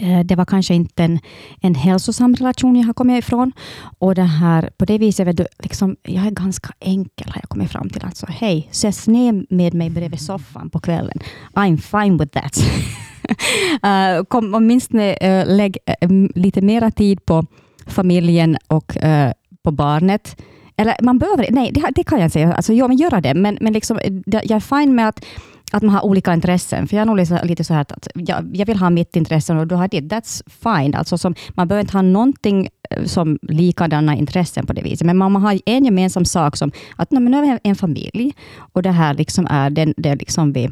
Eh, 0.02 0.20
det 0.20 0.36
var 0.36 0.44
kanske 0.44 0.74
inte 0.74 1.04
en, 1.04 1.18
en 1.60 1.74
hälsosam 1.74 2.34
relation 2.34 2.76
jag 2.76 2.86
har 2.86 2.94
kommit 2.94 3.24
ifrån. 3.24 3.52
Och 3.98 4.14
det 4.14 4.22
här, 4.22 4.70
på 4.78 4.84
det 4.84 4.98
viset, 4.98 5.40
är 5.40 5.46
liksom, 5.58 5.96
jag 6.02 6.26
är 6.26 6.30
ganska 6.30 6.72
enkel 6.80 7.26
har 7.30 7.40
jag 7.42 7.48
kommit 7.48 7.70
fram 7.70 7.90
till. 7.90 8.04
Alltså, 8.04 8.26
hej, 8.28 8.68
ses 8.70 9.08
ner 9.08 9.44
med 9.54 9.74
mig 9.74 9.90
bredvid 9.90 10.20
soffan 10.20 10.70
på 10.70 10.80
kvällen. 10.80 11.18
I'm 11.54 11.76
fine 11.76 12.16
with 12.18 12.40
that. 12.40 12.58
uh, 13.84 14.24
kom 14.28 14.54
åtminstone 14.54 15.12
uh, 15.12 15.56
lägg 15.56 15.76
uh, 16.04 16.28
lite 16.34 16.60
mera 16.60 16.90
tid 16.90 17.24
på 17.24 17.46
familjen 17.86 18.56
och 18.66 18.96
uh, 19.04 19.30
på 19.62 19.70
barnet. 19.70 20.42
Eller 20.76 20.96
man 21.02 21.18
behöver, 21.18 21.46
nej 21.50 21.70
det, 21.72 21.86
det 21.94 22.04
kan 22.04 22.18
jag 22.18 22.26
inte 22.26 22.32
säga, 22.32 22.54
alltså, 22.54 22.72
ja, 22.72 22.88
men 22.88 22.96
göra 22.96 23.20
det, 23.20 23.34
men, 23.34 23.58
men 23.60 23.72
liksom, 23.72 23.98
jag 24.26 24.50
är 24.50 24.60
fine 24.80 24.94
med 24.94 25.08
att, 25.08 25.24
att 25.70 25.82
man 25.82 25.94
har 25.94 26.04
olika 26.04 26.34
intressen. 26.34 26.88
För 26.88 26.96
jag 26.96 27.02
är 27.02 27.06
nog 27.06 27.16
liksom 27.16 27.38
lite, 27.42 27.64
så 27.64 27.74
här 27.74 27.80
att, 27.80 28.08
jag, 28.14 28.50
jag 28.52 28.66
vill 28.66 28.78
ha 28.78 28.90
mitt 28.90 29.16
intresse 29.16 29.54
och 29.54 29.66
du 29.66 29.74
har 29.74 29.88
ditt. 29.88 30.12
That's 30.12 30.42
fine. 30.48 30.94
Alltså 30.94 31.18
som, 31.18 31.34
man 31.50 31.68
behöver 31.68 31.80
inte 31.80 31.96
ha 31.96 32.02
någonting 32.02 32.68
eh, 32.90 33.04
som 33.04 33.38
likadana 33.42 34.16
intressen 34.16 34.66
på 34.66 34.72
det 34.72 34.82
viset. 34.82 35.06
Men 35.06 35.16
man, 35.16 35.32
man 35.32 35.42
har 35.42 35.60
en 35.66 35.84
gemensam 35.84 36.24
sak 36.24 36.56
som 36.56 36.72
att 36.96 37.10
nej, 37.10 37.22
men 37.22 37.32
nu 37.32 37.38
är 37.38 37.42
vi 37.42 37.70
en 37.70 37.76
familj 37.76 38.34
och 38.72 38.82
det 38.82 38.90
här 38.90 39.14
liksom 39.14 39.46
är 39.50 39.70
den, 39.70 39.94
det 39.96 40.14
liksom 40.14 40.52
vi 40.52 40.70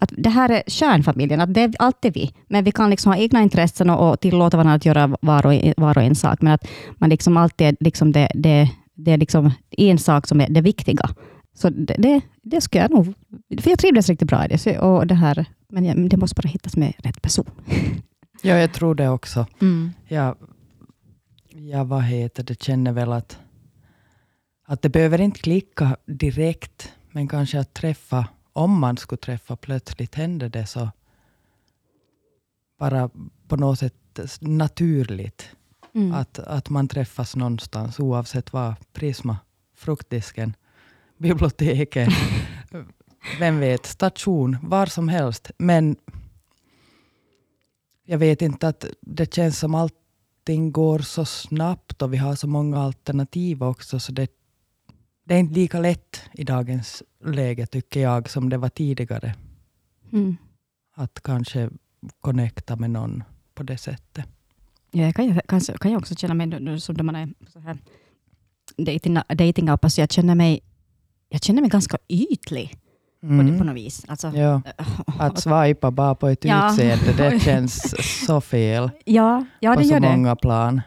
att 0.00 0.12
det 0.16 0.30
här 0.30 0.50
är 0.50 0.62
kärnfamiljen, 0.66 1.40
att 1.40 1.54
det 1.54 1.60
är 1.60 1.72
alltid 1.78 2.14
vi. 2.14 2.32
Men 2.48 2.64
vi 2.64 2.72
kan 2.72 2.90
liksom 2.90 3.12
ha 3.12 3.18
egna 3.18 3.42
intressen 3.42 3.90
och, 3.90 4.10
och 4.10 4.20
tillåta 4.20 4.56
varandra 4.56 4.74
att 4.74 4.84
göra 4.84 5.16
var 5.20 5.46
och, 5.46 5.54
en, 5.54 5.74
var 5.76 5.98
och 5.98 6.04
en 6.04 6.14
sak. 6.14 6.42
Men 6.42 6.52
att 6.52 6.68
man 6.96 7.10
liksom 7.10 7.36
alltid 7.36 7.66
är 7.66 7.76
liksom 7.80 8.12
det, 8.12 8.28
det, 8.34 8.70
det 8.94 9.12
är 9.12 9.18
liksom 9.18 9.50
en 9.70 9.98
sak 9.98 10.26
som 10.26 10.40
är 10.40 10.48
det 10.48 10.60
viktiga. 10.60 11.08
Så 11.58 11.70
det, 11.70 11.94
det, 11.98 12.20
det 12.42 12.60
ska 12.60 12.78
jag 12.78 12.90
nog... 12.90 13.14
För 13.60 13.70
jag 13.70 13.78
trivdes 13.78 14.08
riktigt 14.08 14.28
bra 14.28 14.44
i 14.44 14.48
det. 14.48 14.78
Och 14.78 15.06
det 15.06 15.14
här, 15.14 15.44
men 15.68 15.84
jag, 15.84 16.10
det 16.10 16.16
måste 16.16 16.34
bara 16.34 16.48
hittas 16.48 16.76
med 16.76 16.94
rätt 16.98 17.22
person. 17.22 17.50
Ja, 18.42 18.54
jag 18.58 18.72
tror 18.72 18.94
det 18.94 19.08
också. 19.08 19.46
Jag, 20.08 20.36
jag 21.50 21.84
vad 21.84 22.02
heter 22.02 22.42
det, 22.42 22.62
känner 22.62 22.92
väl 22.92 23.12
att, 23.12 23.38
att 24.66 24.82
det 24.82 24.88
behöver 24.88 25.20
inte 25.20 25.40
klicka 25.40 25.96
direkt, 26.06 26.92
men 27.12 27.28
kanske 27.28 27.60
att 27.60 27.74
träffa, 27.74 28.28
om 28.52 28.80
man 28.80 28.96
skulle 28.96 29.18
träffa 29.18 29.56
plötsligt 29.56 30.14
händer 30.14 30.48
det 30.48 30.66
så 30.66 30.90
bara 32.78 33.10
på 33.48 33.56
något 33.56 33.78
sätt 33.78 34.38
naturligt. 34.40 35.50
Mm. 35.94 36.14
Att, 36.14 36.38
att 36.38 36.68
man 36.68 36.88
träffas 36.88 37.36
någonstans 37.36 38.00
oavsett 38.00 38.52
vad. 38.52 38.74
Prisma, 38.92 39.36
fruktdisken, 39.76 40.54
biblioteket, 41.18 42.08
vem 43.38 43.60
vet, 43.60 43.86
station, 43.86 44.56
var 44.62 44.86
som 44.86 45.08
helst. 45.08 45.50
Men 45.58 45.96
jag 48.04 48.18
vet 48.18 48.42
inte 48.42 48.68
att 48.68 48.84
det 49.00 49.34
känns 49.34 49.58
som 49.58 49.74
allting 49.74 50.72
går 50.72 50.98
så 50.98 51.24
snabbt 51.24 52.02
och 52.02 52.12
vi 52.12 52.16
har 52.16 52.34
så 52.34 52.46
många 52.46 52.78
alternativ 52.78 53.62
också. 53.62 54.00
Så 54.00 54.12
det, 54.12 54.30
det 55.24 55.34
är 55.34 55.38
inte 55.38 55.54
lika 55.54 55.80
lätt 55.80 56.20
i 56.32 56.44
dagens 56.44 57.02
läge 57.24 57.66
tycker 57.66 58.00
jag 58.00 58.30
som 58.30 58.48
det 58.48 58.58
var 58.58 58.68
tidigare. 58.68 59.34
Mm. 60.12 60.36
Att 60.94 61.22
kanske 61.22 61.70
connecta 62.20 62.76
med 62.76 62.90
någon 62.90 63.24
på 63.54 63.62
det 63.62 63.78
sättet. 63.78 64.24
Ja, 64.90 65.02
jag 65.02 65.14
kan, 65.14 65.40
kan, 65.40 65.60
kan 65.60 65.90
jag 65.90 65.98
också 65.98 66.14
känna 66.14 66.34
mig, 66.34 66.46
nu, 66.46 66.80
som 66.80 66.96
då 66.96 67.04
man 67.04 67.16
är 67.16 67.28
så 67.52 67.58
här 67.58 67.78
dating, 68.76 69.14
dating 69.28 69.68
app, 69.68 69.84
alltså 69.84 70.00
jag 70.00 70.12
känner 70.12 70.34
mig 70.34 70.60
jag 71.28 71.42
känner 71.42 71.60
mig 71.60 71.70
ganska 71.70 71.98
ytlig 72.08 72.70
på, 73.20 73.26
Mm. 73.26 73.58
på 73.58 73.64
något 73.64 73.76
vis. 73.76 74.04
Alltså, 74.08 74.28
Ja, 74.28 74.62
att 75.18 75.38
swipa 75.42 75.90
bara 75.90 76.14
på 76.14 76.28
ett 76.28 76.44
Ja. 76.44 76.70
utseende, 76.70 77.12
det 77.16 77.40
känns 77.42 77.94
så 78.26 78.40
fel 78.40 78.90
ja, 79.04 79.44
ja, 79.60 79.72
på 79.74 79.80
det 79.80 79.86
så 79.86 79.92
gör 79.92 80.00
det. 80.00 80.10
många 80.16 80.36
plan. 80.36 80.80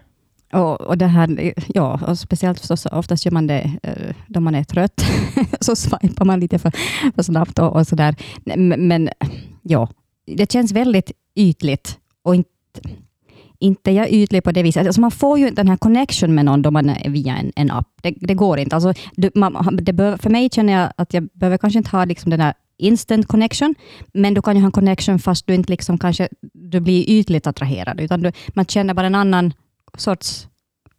Och, 0.53 0.81
och 0.81 0.97
det 0.97 1.07
här, 1.07 1.53
ja, 1.67 1.99
och 2.07 2.19
speciellt 2.19 2.59
förstås, 2.59 2.85
oftast 2.85 3.25
gör 3.25 3.31
man 3.31 3.47
det 3.47 3.71
eh, 3.83 4.15
då 4.27 4.39
man 4.39 4.55
är 4.55 4.63
trött. 4.63 5.05
så 5.61 5.75
swipar 5.75 6.25
man 6.25 6.39
lite 6.39 6.59
för, 6.59 6.71
för 7.15 7.23
snabbt 7.23 7.59
och, 7.59 7.75
och 7.75 7.87
sådär. 7.87 8.15
Men, 8.45 8.67
men 8.87 9.09
ja, 9.61 9.89
det 10.37 10.51
känns 10.51 10.71
väldigt 10.71 11.11
ytligt 11.35 11.97
och 12.23 12.35
inte 12.35 12.49
inte 13.61 13.91
jag 13.91 14.09
ytlig 14.11 14.43
på 14.43 14.51
det 14.51 14.63
viset. 14.63 14.85
Alltså 14.85 15.01
man 15.01 15.11
får 15.11 15.39
ju 15.39 15.47
inte 15.47 15.61
den 15.61 15.69
här 15.69 15.77
connection 15.77 16.35
med 16.35 16.45
någon 16.45 16.61
då 16.61 16.71
man 16.71 16.89
är 16.89 17.09
via 17.09 17.37
en, 17.37 17.51
en 17.55 17.71
app. 17.71 17.87
Det, 18.01 18.15
det 18.19 18.33
går 18.33 18.59
inte. 18.59 18.75
Alltså, 18.75 18.93
det, 19.15 19.35
man, 19.35 19.79
det 19.81 19.93
bör, 19.93 20.17
för 20.17 20.29
mig 20.29 20.49
känner 20.49 20.73
jag 20.73 20.93
att 20.95 21.13
jag 21.13 21.29
behöver 21.33 21.57
kanske 21.57 21.77
inte 21.77 21.89
ha 21.89 22.05
liksom 22.05 22.29
den 22.29 22.39
här 22.39 22.53
instant 22.77 23.27
connection, 23.27 23.75
men 24.13 24.33
du 24.33 24.41
kan 24.41 24.55
ju 24.55 24.61
ha 24.61 24.65
en 24.65 24.71
connection 24.71 25.19
fast 25.19 25.47
du 25.47 25.53
inte 25.53 25.71
liksom 25.71 25.97
kanske 25.97 26.29
du 26.53 26.79
blir 26.79 27.09
ytligt 27.09 27.47
attraherad, 27.47 27.99
utan 28.01 28.21
du, 28.21 28.31
man 28.47 28.65
känner 28.65 28.93
bara 28.93 29.07
en 29.07 29.15
annan 29.15 29.53
sorts 29.97 30.47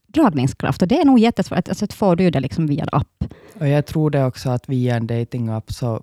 dragningskraft. 0.07 0.83
Och 0.83 0.89
det 0.89 1.01
är 1.01 1.05
nog 1.05 1.19
jättesvårt. 1.19 1.69
Alltså, 1.69 1.85
att 1.85 2.19
du 2.19 2.31
det 2.31 2.41
liksom 2.41 2.67
via 2.67 2.83
en 2.83 2.89
app. 2.93 3.25
Och 3.61 3.69
jag 3.69 3.87
tror 3.87 4.11
det 4.11 4.25
också 4.25 4.51
att 4.51 4.69
via 4.69 4.97
en 4.97 5.07
datingapp 5.07 5.73
så 5.73 6.03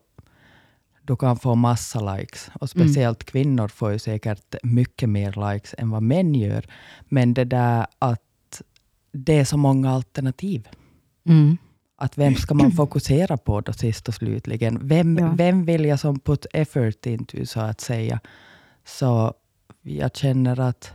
du 1.10 1.16
kan 1.16 1.38
få 1.38 1.56
massa 1.56 2.16
likes. 2.16 2.52
Och 2.54 2.70
speciellt 2.70 3.24
kvinnor 3.24 3.68
får 3.68 3.92
ju 3.92 4.00
säkert 4.00 4.56
mycket 4.64 5.10
mer 5.10 5.54
likes 5.54 5.76
än 5.78 5.90
vad 5.90 6.04
män 6.04 6.36
gör. 6.36 6.66
Men 7.10 7.34
det 7.34 7.44
där 7.46 7.88
att 8.00 8.62
det 9.12 9.38
är 9.40 9.46
så 9.46 9.58
många 9.58 9.92
alternativ. 9.92 10.68
Att 11.98 12.18
vem 12.18 12.36
ska 12.36 12.54
man 12.54 12.72
fokusera 12.82 13.38
på 13.38 13.62
då 13.62 13.74
sist 13.74 14.08
och 14.08 14.14
slutligen? 14.14 14.88
Vem, 14.88 15.18
Ja. 15.18 15.34
vem 15.38 15.66
vill 15.66 15.86
jag 15.86 16.00
som 16.00 16.20
put 16.20 16.46
effort 16.54 17.06
into, 17.06 17.46
så 17.46 17.60
att 17.60 17.82
säga? 17.82 18.20
Så 18.86 19.34
jag 19.82 20.16
känner 20.16 20.60
att, 20.60 20.94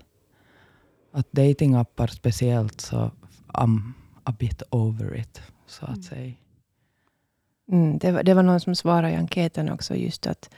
att 1.12 1.32
datingappar 1.32 2.06
speciellt, 2.06 2.80
så 2.80 3.10
I'm 3.48 3.92
a 4.24 4.34
bit 4.38 4.62
over 4.70 5.16
it, 5.16 5.42
så 5.66 5.86
att 5.86 6.04
säga. 6.04 6.34
Mm, 7.72 7.98
det, 7.98 8.12
var, 8.12 8.22
det 8.22 8.34
var 8.34 8.42
någon 8.42 8.60
som 8.60 8.74
svarade 8.74 9.10
i 9.12 9.16
enkäten 9.16 9.70
också, 9.70 9.94
just 9.94 10.26
att 10.26 10.50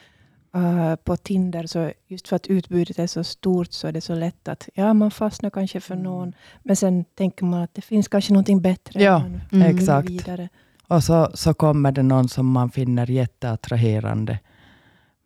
uh, 0.56 0.94
på 0.96 1.16
Tinder, 1.16 1.66
så 1.66 1.92
just 2.06 2.28
för 2.28 2.36
att 2.36 2.46
utbudet 2.46 2.98
är 2.98 3.06
så 3.06 3.24
stort, 3.24 3.72
så 3.72 3.86
är 3.88 3.92
det 3.92 4.00
så 4.00 4.14
lätt 4.14 4.48
att 4.48 4.68
ja, 4.74 4.94
man 4.94 5.10
fastnar 5.10 5.50
kanske 5.50 5.80
för 5.80 5.94
Mm. 5.94 6.04
någon, 6.04 6.32
men 6.62 6.76
sen 6.76 7.04
tänker 7.04 7.44
man 7.44 7.62
att 7.62 7.74
det 7.74 7.82
finns 7.82 8.08
kanske 8.08 8.32
någonting 8.32 8.60
bättre. 8.60 9.02
Ja, 9.02 9.24
Mm. 9.52 9.76
exakt. 9.76 10.10
Vidare. 10.10 10.48
Och 10.88 11.04
så, 11.04 11.30
så 11.34 11.54
kommer 11.54 11.92
det 11.92 12.02
någon 12.02 12.28
som 12.28 12.46
man 12.50 12.70
finner 12.70 13.10
jätteattraherande. 13.10 14.38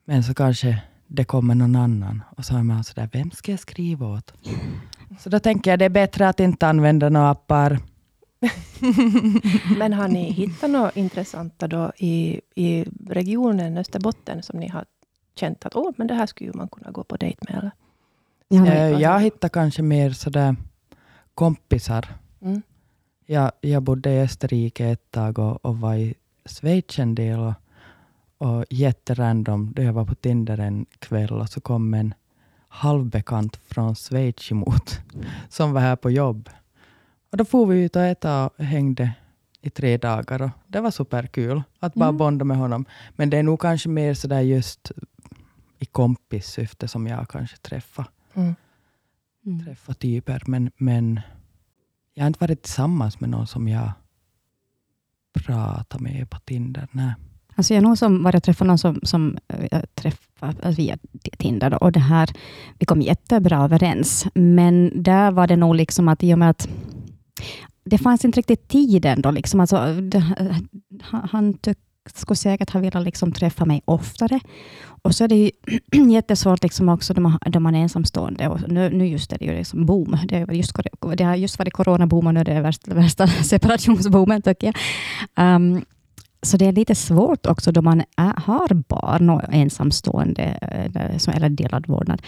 Men 0.05 0.23
så 0.25 0.35
kanske 0.35 0.83
det 1.07 1.25
kommer 1.25 1.55
någon 1.55 1.77
annan. 1.77 2.23
Och 2.37 2.45
så 2.45 2.57
är 2.57 2.63
man 2.63 2.85
sådär, 2.85 3.09
vem 3.13 3.31
ska 3.31 3.51
jag 3.53 3.61
skriva 3.61 4.07
åt? 4.07 4.33
Så 5.21 5.29
då 5.31 5.39
tänker 5.41 5.71
jag 5.71 5.79
det 5.79 5.85
är 5.85 5.89
bättre 5.89 6.29
att 6.29 6.41
inte 6.41 6.69
använda 6.69 7.09
några 7.09 7.31
appar. 7.31 7.79
Men 9.79 9.93
har 9.93 10.09
ni 10.09 10.31
hittat 10.31 10.71
något 10.71 10.97
intressanta 10.97 11.69
då 11.69 11.93
i, 11.97 12.41
i 12.55 12.85
regionen 13.09 13.79
Österbotten, 13.79 14.43
som 14.43 14.61
ni 14.61 14.69
har 14.69 14.85
känt 15.35 15.67
att 15.67 15.77
åh, 15.77 15.91
men 15.97 16.07
det 16.07 16.15
här 16.15 16.27
skulle 16.27 16.53
man 16.53 16.69
kunna 16.69 16.91
gå 16.91 17.05
på 17.05 17.17
dejt 17.17 17.39
med? 17.49 17.59
Eller? 17.59 17.71
Ja, 18.49 18.99
Jag 18.99 19.21
hittar 19.21 19.49
kanske 19.49 19.83
mer 19.83 20.11
sådär 20.11 20.57
kompisar. 21.35 22.09
Mm. 22.41 22.63
Jag, 23.27 23.53
jag 23.61 23.83
bodde 23.83 24.13
i 24.13 24.21
Österrike 24.21 24.87
ett 24.89 25.11
tag 25.11 25.39
och, 25.39 25.65
och 25.65 25.79
var 25.79 25.95
i 25.95 26.15
Schweiz 26.45 26.99
en 26.99 27.15
del. 27.15 27.39
Och, 27.39 27.55
och 28.39 28.65
jätterandom, 28.71 29.73
då 29.73 29.83
jag 29.83 29.93
var 29.93 30.05
på 30.05 30.15
Tinder 30.15 30.59
en 30.59 30.87
kväll 30.99 31.33
och 31.33 31.49
så 31.49 31.61
kom 31.61 31.95
en 31.95 32.15
halvbekant 32.69 33.57
från 33.57 33.95
Schweiz 33.95 34.53
emot, 34.53 35.01
som 35.49 35.73
var 35.73 35.81
här 35.81 35.97
på 35.97 36.11
jobb. 36.11 36.51
Och 37.31 37.37
då 37.37 37.45
får 37.45 37.67
vi 37.67 37.83
ut 37.85 37.97
och 37.97 38.03
äta 38.03 38.47
och 38.49 38.65
hängde 38.65 39.13
i 39.61 39.71
tre 39.71 39.97
dagar. 39.97 40.43
Och 40.43 40.51
det 40.67 40.81
var 40.81 40.91
superkul 40.91 41.63
att 41.81 41.95
bara 41.95 42.09
Mm. 42.09 42.17
bonda 42.19 42.45
med 42.45 42.57
honom. 42.57 42.85
Men 43.17 43.31
det 43.31 43.37
är 43.39 43.43
nog 43.43 43.61
kanske 43.61 43.89
mer 43.89 44.15
sådär 44.15 44.41
just 44.41 44.91
i 45.79 45.85
kompissyfte 45.85 46.89
som 46.89 47.07
jag 47.07 47.29
kanske 47.29 47.57
träffar 47.57 48.07
Mm. 48.35 48.55
Mm. 49.47 49.65
träffa 49.65 49.95
typer, 49.95 50.43
men, 50.47 50.71
men 50.77 51.21
jag 52.15 52.23
har 52.23 52.27
inte 52.27 52.39
varit 52.41 52.63
tillsammans 52.63 53.21
med 53.21 53.31
någon 53.31 53.47
som 53.47 53.69
jag 53.69 53.91
pratar 55.33 55.99
med 55.99 56.31
på 56.31 56.39
Tinder. 56.39 56.89
Nej. 56.93 57.13
Alltså 57.57 57.75
jag 57.75 57.83
har 57.83 57.89
nog 57.89 57.99
som 57.99 58.23
varit 58.23 58.35
och 58.37 58.43
träffat 58.43 58.67
någon 58.67 58.79
som, 58.79 59.01
som 59.03 59.39
eh, 59.49 59.67
jag 59.71 59.95
träffade 59.95 60.71
via 60.77 60.99
Tinder. 61.39 61.71
då, 61.71 61.77
Och 61.77 61.93
det 61.93 62.01
här, 62.01 62.31
vi 62.79 62.87
kom 62.87 63.03
jättebra 63.03 63.65
överens. 63.65 64.27
Men 64.35 65.03
där 65.03 65.31
var 65.31 65.47
det 65.47 65.57
nog 65.57 65.75
liksom 65.75 66.09
att 66.09 66.23
i 66.23 66.35
och 66.35 66.39
med 66.39 66.51
att 66.51 66.69
det 67.85 67.99
fanns 67.99 68.25
inte 68.25 68.39
riktigt 68.39 68.69
tid 68.69 69.05
ändå. 69.05 69.31
Liksom. 69.31 69.61
Alltså, 69.61 69.95
det, 69.95 70.25
han 71.03 71.55
tyck, 71.55 71.79
skulle 72.15 72.37
säkert 72.37 72.71
ha 72.71 72.81
velat 72.81 73.05
liksom 73.05 73.33
träffa 73.33 73.65
mig 73.65 73.83
oftare. 73.85 74.41
Och 75.03 75.15
så 75.15 75.25
är 75.25 75.29
det 75.29 75.35
ju 75.35 75.51
jättesvårt 76.13 76.63
liksom 76.63 76.89
också 76.89 77.15
då 77.15 77.21
man, 77.21 77.39
man 77.59 77.75
är 77.75 77.83
ensamstående. 77.83 78.49
Och 78.49 78.69
nu, 78.69 78.91
nu 78.91 79.07
just 79.07 79.33
är 79.33 79.39
det 79.39 79.45
ju 79.45 79.53
liksom 79.53 79.87
boom. 79.87 80.19
Det, 80.25 80.37
är 80.37 80.53
just, 80.53 80.77
det 81.17 81.25
har 81.25 81.35
just 81.35 81.59
varit 81.59 81.73
coronaboom 81.73 82.27
och 82.27 82.35
nu 82.35 82.41
är 82.41 82.45
det 82.45 82.61
värsta, 82.61 82.95
värsta 82.95 83.27
separationsboomen 83.45 84.43
tycker 84.43 84.67
jag. 84.67 85.57
Um, 85.57 85.85
så 86.43 86.57
det 86.57 86.67
är 86.67 86.73
lite 86.73 86.95
svårt 86.95 87.47
också 87.47 87.73
då 87.73 87.83
man 87.83 88.03
är, 88.17 88.41
har 88.41 88.75
barn 88.75 89.31
och 89.31 89.43
ensamstående 89.49 90.43
eh, 90.43 91.37
eller, 91.37 91.49
delad 91.49 91.87
vårdnad, 91.87 92.23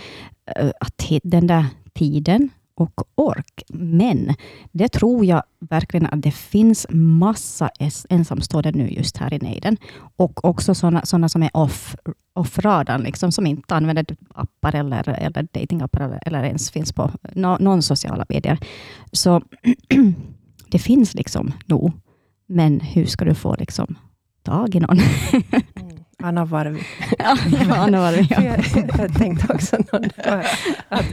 eh, 0.57 0.71
att 0.81 1.03
hitta 1.03 1.29
den 1.29 1.47
där 1.47 1.67
tiden 1.95 2.51
och 2.75 3.01
ork. 3.15 3.63
Men 3.69 4.35
det 4.73 4.89
tror 4.89 5.25
jag 5.25 5.43
verkligen 5.59 6.07
att 6.07 6.23
det 6.23 6.31
finns 6.31 6.87
massa 6.91 7.71
ensamstående 8.09 8.73
nu 8.73 8.89
just 8.89 9.17
här 9.17 9.35
i 9.35 9.39
nejden. 9.39 9.77
Och 10.17 10.45
också 10.45 10.75
sådana 10.75 11.05
såna 11.05 11.29
som 11.29 11.43
är 11.43 11.57
off, 11.57 11.97
off-radarn, 12.35 13.03
liksom, 13.03 13.33
som 13.33 13.47
inte 13.47 13.75
använder 13.75 14.07
appar 14.35 14.75
eller, 14.75 15.09
eller 15.09 15.49
datingappar 15.53 16.01
eller, 16.01 16.21
eller 16.27 16.45
ens 16.45 16.71
finns 16.71 16.93
på 16.93 17.11
no, 17.35 17.57
någon 17.61 17.83
sociala 17.83 18.27
medier. 18.29 18.59
Så 19.13 19.43
det 20.69 20.79
finns 20.79 21.15
liksom 21.15 21.53
nog. 21.67 21.93
Men 22.47 22.81
hur 22.81 23.07
ska 23.07 23.25
du 23.25 23.35
få 23.35 23.57
liksom 23.59 23.99
tag 24.43 24.75
i 24.75 24.81
någon? 24.81 24.99
Mm. 25.77 25.92
Anna 26.25 26.45
Varvi. 26.45 26.81
ja, 27.19 27.37
Anna 27.77 28.01
var 28.01 28.13
det, 28.13 28.25
För 28.25 28.43
ja. 28.43 28.43
Jag, 28.43 28.91
jag 28.99 29.15
tänkte 29.15 29.53
också 29.55 29.77
någon, 29.93 30.05
att, 30.89 31.05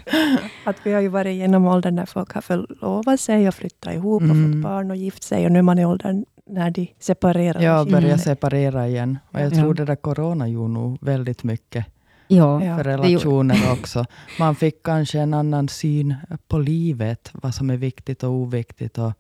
att 0.63 0.75
vi 0.83 0.93
har 0.93 1.01
ju 1.01 1.07
varit 1.07 1.31
igenom 1.31 1.65
åldern 1.65 1.95
när 1.95 2.05
folk 2.05 2.33
har 2.33 2.41
förlovat 2.41 3.19
sig 3.19 3.47
och 3.47 3.53
flyttat 3.55 3.93
ihop 3.93 4.21
och 4.23 4.29
Mm. 4.29 4.53
fått 4.53 4.61
barn 4.63 4.91
och 4.91 4.97
gift 4.97 5.23
sig. 5.23 5.45
Och 5.45 5.51
nu 5.51 5.59
är 5.59 5.63
man 5.63 5.79
i 5.79 5.85
åldern 5.85 6.25
när 6.45 6.71
de 6.71 6.93
separerar. 6.99 7.61
Jag 7.61 7.81
och 7.81 7.87
börjar 7.87 8.17
sig. 8.17 8.25
separera 8.25 8.87
igen. 8.87 9.17
Och 9.31 9.39
jag 9.39 9.53
Ja. 9.53 9.59
tror 9.61 9.73
det 9.73 9.85
där 9.85 9.95
corona 9.95 10.47
gjorde 10.47 10.73
nog 10.73 10.97
väldigt 11.01 11.43
mycket 11.43 11.85
ja. 12.27 12.63
Ja. 12.65 12.77
för 12.77 12.83
relationer 12.83 13.71
också. 13.71 14.05
Man 14.39 14.55
fick 14.55 14.83
kanske 14.83 15.19
en 15.19 15.33
annan 15.33 15.67
syn 15.69 16.15
på 16.47 16.59
livet, 16.59 17.29
vad 17.33 17.53
som 17.55 17.69
är 17.69 17.77
viktigt 17.77 18.23
och 18.23 18.31
oviktigt. 18.31 18.97
Och, 18.97 19.11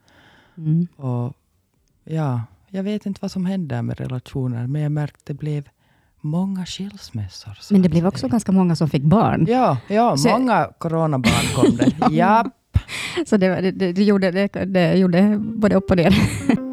Mm. 0.57 0.87
och 0.95 1.33
ja, 2.03 2.41
jag 2.69 2.83
vet 2.83 3.05
inte 3.05 3.19
vad 3.21 3.31
som 3.31 3.45
hände 3.45 3.81
med 3.81 3.99
relationer, 3.99 4.67
men 4.67 4.81
jag 4.81 4.91
märkte 4.91 5.21
det 5.25 5.33
blev 5.33 5.63
många 6.21 6.65
skilsmässor. 6.65 7.57
Men 7.71 7.81
det 7.81 7.89
blev 7.89 8.07
också 8.07 8.19
säga. 8.19 8.29
ganska 8.31 8.51
många 8.51 8.75
som 8.75 8.89
fick 8.89 9.03
barn. 9.03 9.45
Ja, 9.49 9.77
ja 9.87 10.17
Så- 10.17 10.29
många 10.29 10.69
coronabarn 10.77 11.45
kom 11.55 11.77
det. 11.77 11.93
ja. 12.15 12.51
Så 13.25 13.37
det, 13.37 13.61
det, 13.61 13.71
det, 13.71 13.93
det, 13.93 14.03
gjorde, 14.03 14.31
det, 14.31 14.47
det 14.65 14.95
gjorde 14.95 15.37
både 15.39 15.75
upp 15.75 15.91
och 15.91 15.97
ner. 15.97 16.15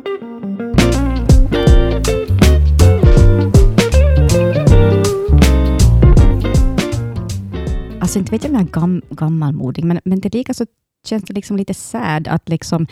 Alltså 8.00 8.18
inte 8.18 8.30
vet 8.30 8.44
jag 8.44 8.50
om 8.50 8.58
jag 8.58 8.68
är 8.68 8.72
gam, 8.72 9.02
gammalmodig, 9.10 9.84
men, 9.84 10.00
men 10.04 10.20
till 10.20 10.30
lika 10.32 10.54
så 10.54 10.66
känns 11.06 11.24
det 11.24 11.34
liksom 11.34 11.56
lite 11.56 11.74
sad 11.74 12.28
att 12.28 12.48
liksom, 12.48 12.86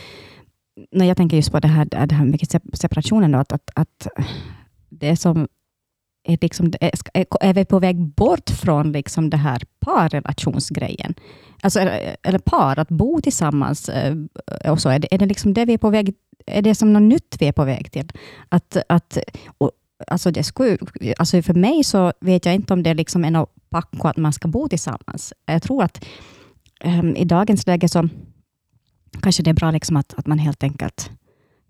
när 0.92 1.04
jag 1.06 1.16
tänker 1.16 1.36
just 1.36 1.52
på 1.52 1.60
det 1.60 1.68
här, 1.68 1.84
det 1.84 2.14
här 2.14 2.24
med 2.24 2.40
separationen, 2.74 3.32
då, 3.32 3.38
att, 3.38 3.52
att, 3.52 3.70
att 3.74 4.08
det 4.90 5.08
är 5.08 5.16
som 5.16 5.48
är, 6.24 6.38
liksom, 6.40 6.72
är, 7.40 7.54
vi 7.54 7.64
på 7.64 7.78
väg 7.78 7.96
bort 7.96 8.50
från 8.50 8.92
liksom 8.92 9.30
det 9.30 9.36
här 9.36 9.62
parrelationsgrejen? 9.80 11.14
Alltså, 11.62 11.80
eller 12.22 12.38
par, 12.38 12.78
att 12.78 12.88
bo 12.88 13.20
tillsammans. 13.20 13.88
Eh, 13.88 14.16
och 14.64 14.80
så. 14.80 14.88
Är, 14.88 14.98
det, 14.98 15.14
är 15.14 15.18
det 15.18 15.26
liksom 15.26 15.54
det 15.54 15.64
vi 15.64 15.74
är 15.74 15.78
på 15.78 15.90
väg 15.90 16.14
är 16.46 16.62
det 16.62 16.74
som 16.74 16.92
något 16.92 17.02
nytt 17.02 17.36
vi 17.40 17.46
är 17.46 17.52
på 17.52 17.64
väg 17.64 17.92
till? 17.92 18.12
Att, 18.48 18.76
att, 18.88 19.18
och, 19.58 19.70
alltså 20.06 20.30
det 20.30 20.44
skulle, 20.44 20.78
alltså 21.18 21.42
för 21.42 21.54
mig 21.54 21.84
så 21.84 22.12
vet 22.20 22.46
jag 22.46 22.54
inte 22.54 22.72
om 22.72 22.82
det 22.82 22.94
liksom 22.94 23.24
är 23.24 23.30
något 23.30 23.54
packo 23.70 24.08
att 24.08 24.16
man 24.16 24.32
ska 24.32 24.48
bo 24.48 24.68
tillsammans. 24.68 25.32
Jag 25.46 25.62
tror 25.62 25.82
att 25.82 26.04
um, 26.84 27.16
i 27.16 27.24
dagens 27.24 27.66
läge 27.66 27.88
så 27.88 28.08
kanske 29.20 29.42
det 29.42 29.50
är 29.50 29.54
bra 29.54 29.70
liksom 29.70 29.96
att, 29.96 30.14
att 30.16 30.26
man 30.26 30.38
helt 30.38 30.62
enkelt 30.62 31.10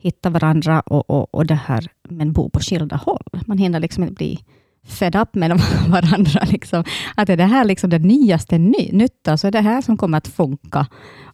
hitta 0.05 0.31
varandra 0.31 0.81
och, 0.81 1.11
och, 1.11 1.35
och 1.35 1.47
det 1.47 1.55
här, 1.55 1.87
men 2.09 2.33
bo 2.33 2.51
på 2.51 2.61
skilda 2.61 2.97
håll. 2.97 3.23
Man 3.47 3.59
hinner 3.59 3.81
liksom 3.81 4.03
inte 4.03 4.15
bli 4.15 4.45
fed 4.87 5.17
up 5.17 5.35
med 5.35 5.61
varandra. 5.89 6.41
Liksom. 6.51 6.85
Att 7.15 7.29
är 7.29 7.37
det 7.37 7.45
här 7.45 7.65
liksom 7.65 7.91
det 7.91 7.99
nyaste 7.99 8.59
ny, 8.59 8.91
nytta, 8.93 9.37
så 9.37 9.47
är 9.47 9.51
det 9.51 9.61
här 9.61 9.83
som 9.83 9.97
kommer 9.97 10.19
att 10.19 10.29
funka? 10.29 10.87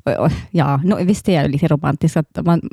Och, 0.04 0.12
och, 0.12 0.30
ja, 0.50 0.76
no, 0.76 1.04
visst 1.04 1.28
är 1.28 1.42
jag 1.42 1.50
lite 1.50 1.68
romantisk. 1.68 2.16
Att 2.16 2.38
man, 2.44 2.70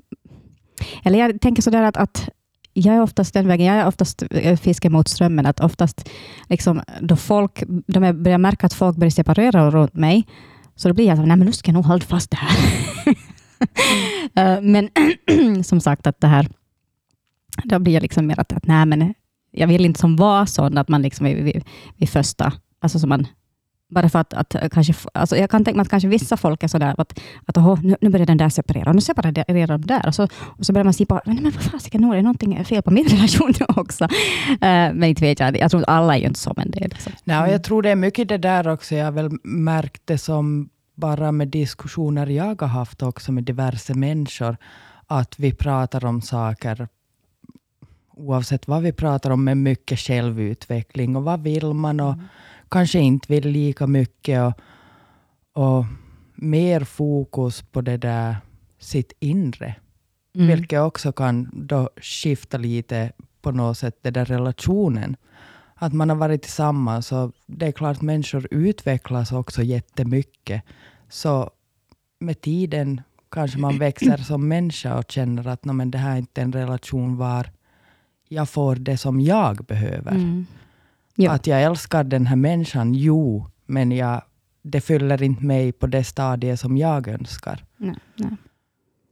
eller 1.03 1.19
jag 1.19 1.41
tänker 1.41 1.61
sådär 1.61 1.83
att, 1.83 1.97
att 1.97 2.29
jag 2.73 2.95
är 2.95 3.01
oftast 3.01 3.33
den 3.33 3.47
vägen, 3.47 3.65
jag 3.65 3.75
är 3.75 3.87
oftast 3.87 4.23
eh, 4.31 4.57
fiske 4.57 4.89
mot 4.89 5.07
strömmen, 5.07 5.45
att 5.45 5.59
oftast 5.59 6.09
liksom, 6.49 6.81
då 7.01 7.15
folk, 7.15 7.63
de 7.87 8.03
jag 8.03 8.21
börjar 8.21 8.37
märka 8.37 8.65
att 8.65 8.73
folk 8.73 8.97
börjar 8.97 9.11
separera 9.11 9.71
runt 9.71 9.93
mig, 9.93 10.27
så 10.75 10.87
då 10.87 10.93
blir 10.93 11.07
jag 11.07 11.17
så 11.17 11.23
nej 11.23 11.37
men 11.37 11.45
nu 11.45 11.53
ska 11.53 11.69
jag 11.69 11.73
nog 11.73 11.85
hålla 11.85 12.01
fast 12.01 12.31
det 12.31 12.37
här. 12.37 13.15
Mm. 14.35 14.71
men 14.71 15.63
som 15.63 15.81
sagt, 15.81 16.07
att 16.07 16.21
det 16.21 16.27
här, 16.27 16.47
då 17.63 17.79
blir 17.79 17.93
jag 17.93 18.01
liksom 18.01 18.27
mer 18.27 18.39
att, 18.39 18.53
att 18.53 18.67
nej 18.67 18.85
men 18.85 19.13
jag 19.51 19.67
vill 19.67 19.85
inte 19.85 19.99
som 19.99 20.15
vara 20.15 20.45
sån 20.45 20.77
att 20.77 20.89
man 20.89 21.01
liksom 21.01 21.25
vid, 21.25 21.43
vid, 21.43 21.63
vid 21.97 22.09
första, 22.09 22.53
alltså 22.81 22.99
som 22.99 23.09
man 23.09 23.27
bara 23.89 24.09
för 24.09 24.19
att, 24.19 24.33
att 24.33 24.55
kanske, 24.71 24.93
alltså 25.13 25.37
jag 25.37 25.49
kan 25.49 25.65
tänka 25.65 25.77
mig 25.77 25.81
att 25.81 25.89
kanske 25.89 26.09
vissa 26.09 26.37
folk 26.37 26.63
är 26.63 26.67
sådär 26.67 26.95
att, 26.97 27.19
att 27.45 27.57
oh, 27.57 27.83
nu, 27.83 27.95
nu 28.01 28.09
börjar 28.09 28.25
den 28.25 28.37
där 28.37 28.49
separera, 28.49 28.89
och 28.89 28.95
nu 28.95 29.01
separerar 29.01 29.67
de 29.67 29.81
där. 29.81 30.07
Och 30.07 30.15
så, 30.15 30.27
och 30.41 30.65
så 30.65 30.73
börjar 30.73 30.83
man 30.83 30.93
se 30.93 31.05
på, 31.05 31.21
men, 31.25 31.35
men 31.35 31.51
vad 31.51 31.63
fasiken, 31.63 32.01
nu 32.01 32.11
är 32.11 32.15
det 32.15 32.21
någonting 32.21 32.65
fel 32.65 32.81
på 32.81 32.91
min 32.91 33.07
relation 33.09 33.53
också. 33.67 34.03
Uh, 34.03 34.59
men 34.59 35.03
inte 35.03 35.21
vet 35.21 35.39
jag, 35.39 35.57
jag 35.57 35.71
tror 35.71 35.81
att 35.81 35.89
alla 35.89 36.15
är 36.15 36.19
ju 36.19 36.27
inte 36.27 36.39
så, 36.39 36.53
men 36.57 36.71
det 36.71 36.83
är 36.83 36.89
liksom. 36.89 37.13
Nej, 37.23 37.51
jag 37.51 37.63
tror 37.63 37.81
det 37.81 37.89
är 37.89 37.95
mycket 37.95 38.29
det 38.29 38.37
där 38.37 38.67
också. 38.67 38.95
Jag 38.95 39.05
har 39.05 39.11
väl 39.11 39.29
märkt 39.43 40.01
det 40.05 40.17
som 40.17 40.69
bara 40.97 41.31
med 41.31 41.47
diskussioner 41.47 42.27
jag 42.27 42.61
har 42.61 42.67
haft 42.67 43.03
också 43.03 43.31
med 43.31 43.43
diverse 43.43 43.93
människor, 43.93 44.57
att 45.07 45.39
vi 45.39 45.53
pratar 45.53 46.05
om 46.05 46.21
saker 46.21 46.87
oavsett 48.17 48.67
vad 48.67 48.81
vi 48.81 48.91
pratar 48.91 49.29
om, 49.29 49.43
med 49.43 49.57
mycket 49.57 49.99
självutveckling 49.99 51.15
och 51.15 51.23
vad 51.23 51.43
vill 51.43 51.73
man 51.73 51.99
och 51.99 52.13
mm. 52.13 52.25
kanske 52.69 52.99
inte 52.99 53.33
vill 53.33 53.47
lika 53.47 53.87
mycket. 53.87 54.41
Och, 54.43 54.53
och 55.53 55.85
mer 56.35 56.83
fokus 56.83 57.61
på 57.61 57.81
det 57.81 57.97
där 57.97 58.37
sitt 58.79 59.13
inre. 59.19 59.75
Mm. 60.35 60.47
Vilket 60.47 60.79
också 60.79 61.11
kan 61.11 61.49
då 61.53 61.89
skifta 62.01 62.57
lite 62.57 63.11
på 63.41 63.51
något 63.51 63.77
sätt, 63.77 63.99
den 64.01 64.13
där 64.13 64.25
relationen. 64.25 65.15
Att 65.79 65.93
man 65.93 66.09
har 66.09 66.15
varit 66.15 66.41
tillsammans 66.41 67.11
och 67.11 67.31
det 67.45 67.65
är 67.65 67.71
klart 67.71 68.01
människor 68.01 68.47
utvecklas 68.51 69.31
också 69.31 69.63
jättemycket. 69.63 70.63
Så 71.09 71.49
med 72.19 72.41
tiden 72.41 73.01
kanske 73.31 73.59
man 73.59 73.77
växer 73.77 74.17
som 74.17 74.47
människa 74.47 74.97
och 74.97 75.11
känner 75.11 75.47
att 75.47 75.65
men 75.65 75.91
det 75.91 75.97
här 75.97 76.13
är 76.13 76.17
inte 76.17 76.41
en 76.41 76.53
relation 76.53 77.17
var 77.17 77.49
jag 78.29 78.49
får 78.49 78.75
det 78.75 78.97
som 78.97 79.21
jag 79.21 79.65
behöver. 79.65 80.11
Mm. 80.11 80.45
Att 81.29 81.47
jag 81.47 81.63
älskar 81.63 82.03
den 82.03 82.25
här 82.25 82.35
människan, 82.35 82.93
jo, 82.93 83.45
men 83.65 83.91
jag, 83.91 84.21
det 84.61 84.81
fyller 84.81 85.23
inte 85.23 85.43
mig 85.43 85.71
på 85.71 85.87
det 85.87 86.03
stadiet 86.03 86.59
som 86.59 86.77
jag 86.77 87.07
önskar. 87.07 87.65
Nej, 87.77 87.95
nej. 88.15 88.31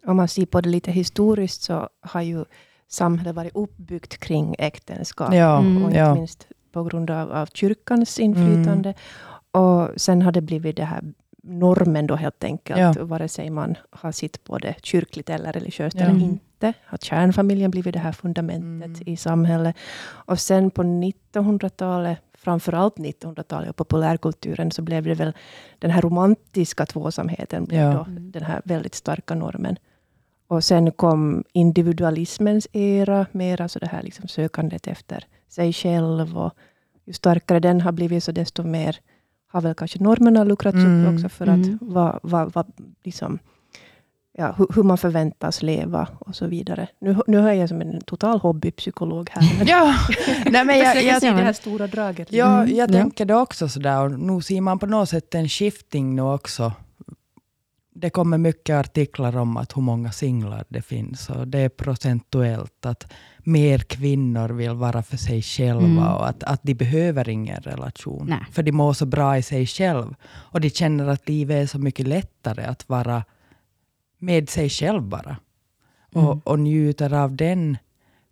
Om 0.06 0.18
man 0.18 0.28
ser 0.28 0.46
på 0.46 0.62
det 0.62 0.70
lite 0.70 0.92
historiskt 0.92 1.62
så 1.62 1.90
har 2.02 2.22
ju 2.22 2.46
samhället 2.88 3.36
varit 3.36 3.56
uppbyggt 3.56 4.18
kring 4.18 4.56
äktenskap. 4.60 5.34
Ja, 5.34 5.60
mm. 5.60 5.84
Och 5.84 5.90
inte 5.90 6.00
ja. 6.00 6.16
minst 6.16 6.48
på 6.76 6.84
grund 6.84 7.10
av, 7.10 7.32
av 7.32 7.46
kyrkans 7.54 8.20
inflytande. 8.20 8.90
Mm. 8.90 9.66
Och 9.66 10.02
sen 10.02 10.22
har 10.22 10.32
det 10.32 10.42
blivit 10.42 10.76
det 10.76 10.86
här 10.86 11.04
normen 11.44 12.08
då 12.08 12.16
helt 12.16 12.44
enkelt, 12.44 12.80
ja. 12.80 13.06
vare 13.06 13.28
sig 13.28 13.50
man 13.50 13.78
har 13.90 14.12
sitt 14.12 14.44
både 14.44 14.76
kyrkligt 14.82 15.30
eller 15.30 15.54
religiöst 15.54 15.98
ja. 16.00 16.06
eller 16.06 16.22
inte. 16.22 16.74
Har 16.86 16.98
kärnfamiljen 16.98 17.72
blivit 17.72 17.94
det 17.94 18.00
här 18.00 18.12
fundamentet 18.12 19.02
mm. 19.02 19.14
i 19.14 19.18
samhället. 19.18 19.76
Och 20.28 20.40
sen 20.40 20.72
på 20.72 20.84
1900-talet, 20.84 22.20
framförallt 22.34 22.96
1900-talet 22.96 23.70
och 23.70 23.76
populärkulturen, 23.76 24.72
så 24.72 24.82
blev 24.82 25.04
det 25.04 25.14
väl 25.14 25.34
den 25.80 25.92
här 25.92 26.02
romantiska 26.02 26.86
tvåsamheten, 26.86 27.68
ja. 27.72 27.94
då, 27.94 28.06
den 28.08 28.44
här 28.44 28.62
väldigt 28.66 28.96
starka 28.96 29.36
normen. 29.36 29.78
Och 30.48 30.64
sen 30.64 30.92
kom 30.92 31.44
individualismens 31.54 32.68
era, 32.72 33.26
mera 33.32 33.68
så 33.68 33.80
det 33.80 33.88
här 33.88 34.04
liksom 34.04 34.28
sökandet 34.28 34.88
efter 34.88 35.26
sig 35.56 35.74
själv. 35.74 36.38
Och 36.38 36.54
ju 37.06 37.14
starkare 37.14 37.60
den 37.60 37.82
har 37.82 37.92
blivit, 37.92 38.24
så 38.24 38.32
desto 38.32 38.64
mer 38.64 38.98
har 39.48 39.62
väl 39.62 39.76
kanske 39.76 40.04
normerna 40.04 40.44
luckrats 40.44 40.76
mm. 40.76 41.06
upp 41.06 41.14
också 41.14 41.30
för 41.30 41.48
att 41.48 41.66
mm. 41.66 41.78
vad, 41.82 42.20
vad, 42.24 42.54
vad, 42.54 42.66
liksom, 43.04 43.40
ja, 44.38 44.56
hur, 44.58 44.68
hur, 44.76 44.84
man 44.84 44.98
förväntas 44.98 45.62
leva 45.62 46.08
och 46.20 46.36
så 46.36 46.48
vidare. 46.48 46.88
Nu, 47.00 47.18
nu 47.28 47.50
är 47.50 47.54
jag 47.54 47.70
som 47.70 47.82
en 47.82 48.02
total 48.02 48.40
hobbypsykolog 48.40 49.30
här. 49.32 49.66
ja, 49.66 49.96
nej, 50.46 50.66
men 50.66 50.78
jag, 50.78 50.96
jag, 50.96 51.04
jag, 51.04 51.22
se 51.22 51.30
det 51.30 51.42
här 51.42 51.54
stora 51.54 51.88
draget. 51.88 52.28
Ja, 52.32 52.62
mm. 52.62 52.76
jag 52.76 52.92
tänker 52.92 53.26
det 53.26 53.36
också 53.36 53.70
sådär. 53.70 54.02
Och 54.02 54.12
nu 54.12 54.42
ser 54.42 54.62
man 54.62 54.80
på 54.80 54.86
något 54.86 55.10
sätt 55.10 55.36
en 55.36 55.50
skifting 55.50 56.16
nu 56.16 56.22
också 56.22 56.72
det 57.98 58.10
kommer 58.10 58.38
mycket 58.38 58.76
artiklar 58.76 59.38
om 59.38 59.58
att 59.58 59.78
hur 59.78 59.82
många 59.82 60.12
singlar 60.12 60.66
det 60.70 60.82
finns. 60.82 61.30
Och 61.30 61.48
det 61.48 61.60
är 61.60 61.70
procentuellt 61.70 62.86
att 62.86 63.14
mer 63.40 63.80
kvinnor 63.80 64.50
vill 64.50 64.72
vara 64.74 65.04
för 65.04 65.18
sig 65.18 65.42
själva 65.42 65.86
mm. 65.86 66.14
och 66.14 66.30
att, 66.30 66.44
att 66.44 66.60
de 66.64 66.74
behöver 66.74 67.30
ingen 67.30 67.62
relation. 67.62 68.26
Nej. 68.30 68.46
För 68.52 68.64
de 68.64 68.72
mår 68.72 68.94
så 68.94 69.06
bra 69.06 69.38
i 69.38 69.42
sig 69.42 69.68
själv. 69.68 70.16
Och 70.26 70.62
de 70.62 70.70
känner 70.70 71.08
att 71.08 71.30
livet 71.30 71.64
är 71.64 71.68
så 71.68 71.80
mycket 71.80 72.08
lättare 72.08 72.64
att 72.64 72.90
vara 72.90 73.24
med 74.18 74.50
sig 74.50 74.70
själv 74.70 75.02
bara. 75.02 75.38
Mm. 76.16 76.28
Och, 76.28 76.48
och 76.48 76.60
njuter 76.60 77.14
av 77.14 77.36
den 77.36 77.78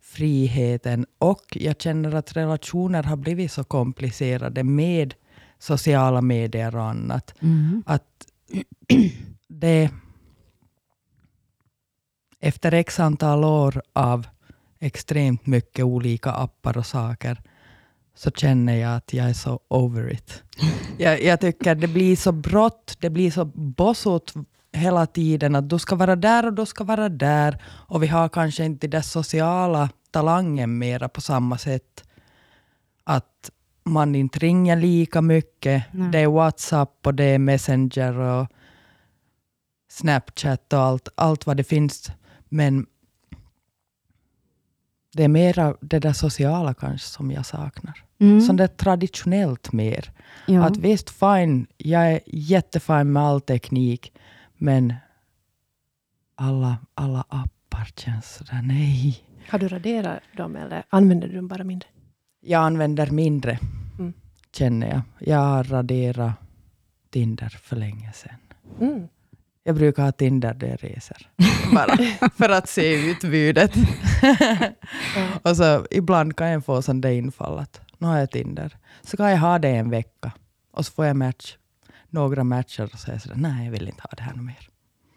friheten. 0.02 1.06
Och 1.18 1.44
jag 1.50 1.80
känner 1.80 2.14
att 2.14 2.36
relationer 2.36 3.02
har 3.02 3.16
blivit 3.16 3.52
så 3.52 3.64
komplicerade 3.64 4.64
med 4.64 5.14
sociala 5.58 6.20
medier 6.20 6.76
och 6.76 6.84
annat. 6.84 7.34
Mm. 7.40 7.82
Att 7.86 8.04
det 9.60 9.90
efter 12.40 12.74
x 12.74 13.00
antal 13.00 13.44
år 13.44 13.82
av 13.92 14.26
extremt 14.80 15.46
mycket 15.46 15.84
olika 15.84 16.30
appar 16.30 16.78
och 16.78 16.86
saker, 16.86 17.42
så 18.14 18.30
känner 18.30 18.74
jag 18.74 18.96
att 18.96 19.12
jag 19.12 19.28
är 19.28 19.32
så 19.32 19.60
over 19.68 20.12
it. 20.12 20.42
Jag, 20.98 21.22
jag 21.22 21.40
tycker 21.40 21.74
det 21.74 21.88
blir 21.88 22.16
så 22.16 22.32
brått, 22.32 22.96
det 23.00 23.10
blir 23.10 23.30
så 23.30 23.44
bossot 23.54 24.34
hela 24.72 25.06
tiden, 25.06 25.54
att 25.54 25.68
du 25.68 25.78
ska 25.78 25.96
vara 25.96 26.16
där 26.16 26.46
och 26.46 26.52
du 26.52 26.66
ska 26.66 26.84
vara 26.84 27.08
där. 27.08 27.62
Och 27.64 28.02
vi 28.02 28.06
har 28.06 28.28
kanske 28.28 28.64
inte 28.64 28.86
den 28.86 29.02
sociala 29.02 29.88
talangen 30.10 30.78
mera 30.78 31.08
på 31.08 31.20
samma 31.20 31.58
sätt. 31.58 32.04
Att 33.04 33.50
man 33.84 34.14
inte 34.14 34.38
ringer 34.38 34.76
lika 34.76 35.22
mycket. 35.22 35.84
Nej. 35.92 36.10
Det 36.10 36.18
är 36.18 36.28
WhatsApp 36.28 37.06
och 37.06 37.14
det 37.14 37.24
är 37.24 37.38
Messenger 37.38 38.18
och 38.18 38.48
Snapchat 39.94 40.72
och 40.72 40.78
allt, 40.78 41.08
allt 41.14 41.46
vad 41.46 41.56
det 41.56 41.64
finns. 41.64 42.10
Men 42.48 42.86
det 45.12 45.24
är 45.24 45.28
mera 45.28 45.76
det 45.80 45.98
där 45.98 46.12
sociala 46.12 46.74
kanske 46.74 47.08
som 47.08 47.30
jag 47.30 47.46
saknar. 47.46 48.04
Mm. 48.18 48.40
Som 48.40 48.56
det 48.56 48.68
traditionellt 48.68 49.72
mer. 49.72 50.12
Ja. 50.46 50.64
Att 50.64 50.76
visst, 50.76 51.10
fine, 51.10 51.66
jag 51.76 52.12
är 52.12 52.20
jättefin 52.26 53.12
med 53.12 53.22
all 53.22 53.40
teknik, 53.40 54.12
men 54.56 54.94
alla, 56.34 56.76
alla 56.94 57.24
appar 57.28 57.88
känns 57.96 58.34
sådär, 58.34 58.62
nej. 58.62 59.24
Har 59.48 59.58
du 59.58 59.68
raderat 59.68 60.20
dem 60.36 60.56
eller 60.56 60.84
använder 60.88 61.28
du 61.28 61.36
dem 61.36 61.48
bara 61.48 61.64
mindre? 61.64 61.88
Jag 62.40 62.62
använder 62.62 63.10
mindre, 63.10 63.58
mm. 63.98 64.12
känner 64.52 64.88
jag. 64.88 65.02
Jag 65.18 65.38
har 65.38 65.64
raderat 65.64 66.34
Tinder 67.10 67.48
för 67.48 67.76
länge 67.76 68.12
sedan. 68.12 68.36
Mm. 68.80 69.08
Jag 69.66 69.76
brukar 69.76 70.02
ha 70.02 70.12
Tinder 70.12 70.54
där 70.54 70.68
jag 70.68 70.84
reser. 70.84 71.28
Bara 71.74 71.96
för 72.36 72.48
att 72.48 72.68
se 72.68 73.10
utbudet. 73.10 73.72
och 75.42 75.56
så 75.56 75.86
ibland 75.90 76.36
kan 76.36 76.48
jag 76.48 76.64
få 76.64 76.82
sån 76.82 77.00
där 77.00 77.10
infall 77.10 77.58
att 77.58 77.80
nu 77.98 78.06
har 78.06 78.18
jag 78.18 78.30
Tinder. 78.30 78.76
Så 79.02 79.16
kan 79.16 79.30
jag 79.30 79.38
ha 79.38 79.58
det 79.58 79.68
en 79.68 79.90
vecka. 79.90 80.32
Och 80.72 80.86
så 80.86 80.92
får 80.92 81.06
jag 81.06 81.16
match, 81.16 81.56
några 82.10 82.44
matcher 82.44 82.90
och 82.92 82.98
så 82.98 83.08
är 83.08 83.12
jag 83.12 83.22
sådär, 83.22 83.36
nej 83.36 83.64
jag 83.64 83.72
vill 83.72 83.88
inte 83.88 84.02
ha 84.02 84.10
det 84.16 84.22
här 84.22 84.34
mer. 84.34 84.68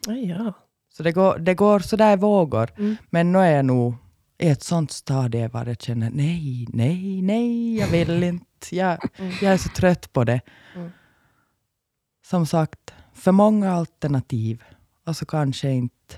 Ja. 0.08 0.54
Så 0.94 1.04
det 1.04 1.12
går, 1.12 1.40
det 1.40 1.54
går 1.54 1.80
sådär 1.80 2.14
i 2.14 2.16
vågor. 2.16 2.70
Mm. 2.78 2.96
Men 3.10 3.32
nu 3.32 3.40
är 3.40 3.56
jag 3.56 3.66
nog 3.66 3.96
i 4.38 4.50
ett 4.50 4.64
sånt 4.64 4.92
stadie 4.92 5.48
var 5.48 5.66
jag 5.66 5.82
känner 5.82 6.10
nej, 6.10 6.68
nej, 6.74 7.22
nej, 7.22 7.78
jag 7.78 7.88
vill 7.88 8.24
inte. 8.24 8.76
Jag, 8.76 8.98
jag 9.42 9.54
är 9.54 9.58
så 9.58 9.70
trött 9.70 10.14
på 10.14 10.24
det. 10.24 10.42
Mm. 10.76 10.92
Som 12.26 12.46
sagt, 12.46 12.94
för 13.18 13.32
många 13.32 13.72
alternativ. 13.72 14.64
Och 15.06 15.16
så 15.18 15.26
kanske 15.26 15.72
inte, 15.72 16.16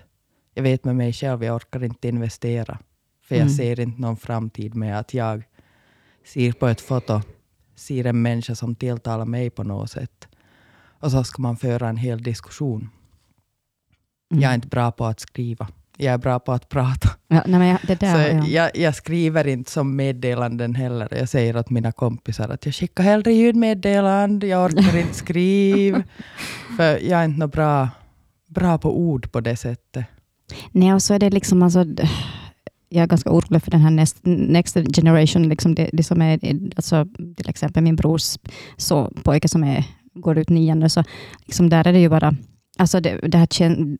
jag 0.53 0.63
vet 0.63 0.83
med 0.83 0.95
mig 0.95 1.13
själv, 1.13 1.43
jag 1.43 1.55
orkar 1.55 1.83
inte 1.83 2.07
investera. 2.07 2.79
För 3.21 3.35
jag 3.35 3.41
Mm. 3.41 3.53
ser 3.53 3.79
inte 3.79 4.01
någon 4.01 4.17
framtid 4.17 4.75
med 4.75 4.99
att 4.99 5.13
jag 5.13 5.43
ser 6.25 6.51
på 6.51 6.67
ett 6.67 6.81
foto, 6.81 7.21
ser 7.75 8.05
en 8.05 8.21
människa 8.21 8.55
som 8.55 8.75
tilltalar 8.75 9.25
mig 9.25 9.49
på 9.49 9.63
något 9.63 9.91
sätt. 9.91 10.27
Och 11.01 11.12
så 11.12 11.23
ska 11.23 11.41
man 11.41 11.57
föra 11.57 11.89
en 11.89 11.97
hel 11.97 12.23
diskussion. 12.23 12.89
Mm. 14.31 14.41
Jag 14.43 14.51
är 14.51 14.55
inte 14.55 14.67
bra 14.67 14.91
på 14.91 15.05
att 15.05 15.19
skriva. 15.19 15.67
Jag 16.01 16.13
är 16.13 16.17
bra 16.17 16.39
på 16.39 16.51
att 16.51 16.69
prata. 16.69 17.09
Ja, 17.27 17.43
nej, 17.45 17.59
men 17.59 17.67
jag- 17.67 17.97
där, 17.99 18.13
Så 18.13 18.35
ja. 18.38 18.45
jag, 18.47 18.77
jag 18.77 18.95
skriver 18.95 19.47
inte 19.47 19.71
som 19.71 19.95
meddelanden 19.95 20.75
heller. 20.75 21.07
Jag 21.12 21.29
säger 21.29 21.57
åt 21.57 21.69
mina 21.69 21.91
kompisar 21.91 22.49
att 22.49 22.65
jag 22.65 22.75
skickar 22.75 23.03
hellre 23.03 23.33
ljudmeddelande, 23.33 24.47
jag 24.47 24.65
orkar 24.65 24.97
inte 24.97 25.13
skriva. 25.25 26.03
För 26.77 26.83
jag 26.99 27.19
är 27.19 27.25
inte 27.25 27.47
bra, 27.47 27.89
bra 28.49 28.77
på 28.77 28.99
ord 28.99 29.31
på 29.31 29.39
det 29.41 29.55
sättet. 29.55 30.05
Nej, 30.71 30.93
och 30.93 31.03
så 31.03 31.13
är 31.13 31.19
det 31.19 31.29
liksom 31.29 31.63
alltså, 31.63 31.85
jag 32.89 33.03
är 33.03 33.07
ganska 33.07 33.29
orolig 33.31 33.63
för 33.63 33.71
den 33.71 33.81
här 33.81 33.91
next, 33.91 34.17
next 34.23 34.73
generation, 34.95 35.49
liksom 35.49 35.75
det, 35.75 35.89
det 35.93 36.03
som 36.03 36.21
är, 36.21 36.39
alltså, 36.75 37.05
till 37.38 37.49
exempel 37.49 37.83
min 37.83 37.95
brors 37.95 38.38
så, 38.77 39.12
pojke 39.23 39.47
som 39.47 39.63
är, 39.63 39.83
går 40.13 40.38
ut 40.38 40.49
nian 40.49 40.89
så 40.89 41.03
liksom 41.45 41.69
där 41.69 41.88
är 41.88 41.93
det 41.93 41.99
ju 41.99 42.09
bara 42.09 42.35
Alltså 42.80 43.00
det, 43.00 43.20
det 43.24 43.38
här 43.38 43.46
kän, 43.46 43.98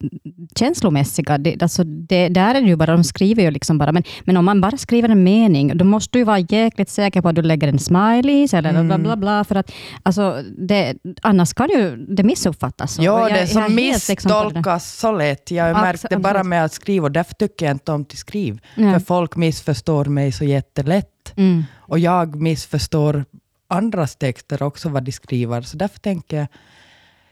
känslomässiga, 0.56 1.38
det, 1.38 1.62
alltså 1.63 1.84
det, 1.84 2.30
där 2.30 2.56
är 2.56 2.62
det 2.62 2.68
ju 2.68 2.76
bara, 2.76 2.92
de 2.92 3.04
skriver 3.04 3.44
ju 3.44 3.52
liksom 3.52 3.78
bara, 3.78 3.92
men, 3.92 4.04
men 4.24 4.38
om 4.38 4.46
man 4.46 4.62
bara 4.62 4.78
skriver 4.78 5.10
en 5.10 5.24
mening, 5.24 5.78
då 5.78 5.86
måste 5.86 6.18
du 6.18 6.24
vara 6.24 6.39
jäkligt 6.39 6.89
säker 6.89 7.22
på 7.22 7.30
att 7.30 7.36
du 7.36 7.42
lägger 7.42 7.68
en 7.68 7.80
smileys 7.80 8.54
eller 8.54 8.70
Mm. 8.70 8.88
bla 8.88 8.98
bla 8.98 9.15
bla, 9.15 9.44
för 9.44 9.56
att 9.56 9.72
alltså, 10.04 10.44
det, 10.58 10.96
annars 11.22 11.54
kan 11.54 11.70
ju 11.70 12.06
det 12.15 12.24
missuppfattas. 12.24 13.00
Ja, 13.00 13.30
jag- 13.30 13.38
det 13.39 13.48
som 13.48 13.62
liksom 13.63 13.76
misstolkas 13.76 14.98
så 15.00 15.12
lätt. 15.12 15.52
Jag 15.52 15.74
har 15.74 15.82
märkt 15.82 16.06
det 16.10 16.18
bara 16.18 16.44
med 16.44 16.65
att 16.65 16.74
skriva 16.74 17.06
och 17.06 17.12
därför 17.12 17.34
tycker 17.34 17.65
jag 17.65 17.76
inte 17.76 17.92
om 17.92 18.06
till 18.06 18.18
skriv. 18.18 18.60
Ja. 18.76 18.94
För 18.94 19.00
folk 19.00 19.36
missförstår 19.36 20.06
mig 20.06 20.32
så 20.32 20.44
jättelätt. 20.46 21.34
Mm. 21.38 21.63
Och 21.78 22.00
jag 22.00 22.36
missförstår 22.42 23.26
andras 23.70 24.15
texter 24.15 24.63
också 24.63 24.89
vad 24.89 25.04
de 25.04 25.12
skriver. 25.12 25.62
Så 25.62 25.78
därför 25.78 26.00
tänker 26.00 26.38
jag 26.38 26.48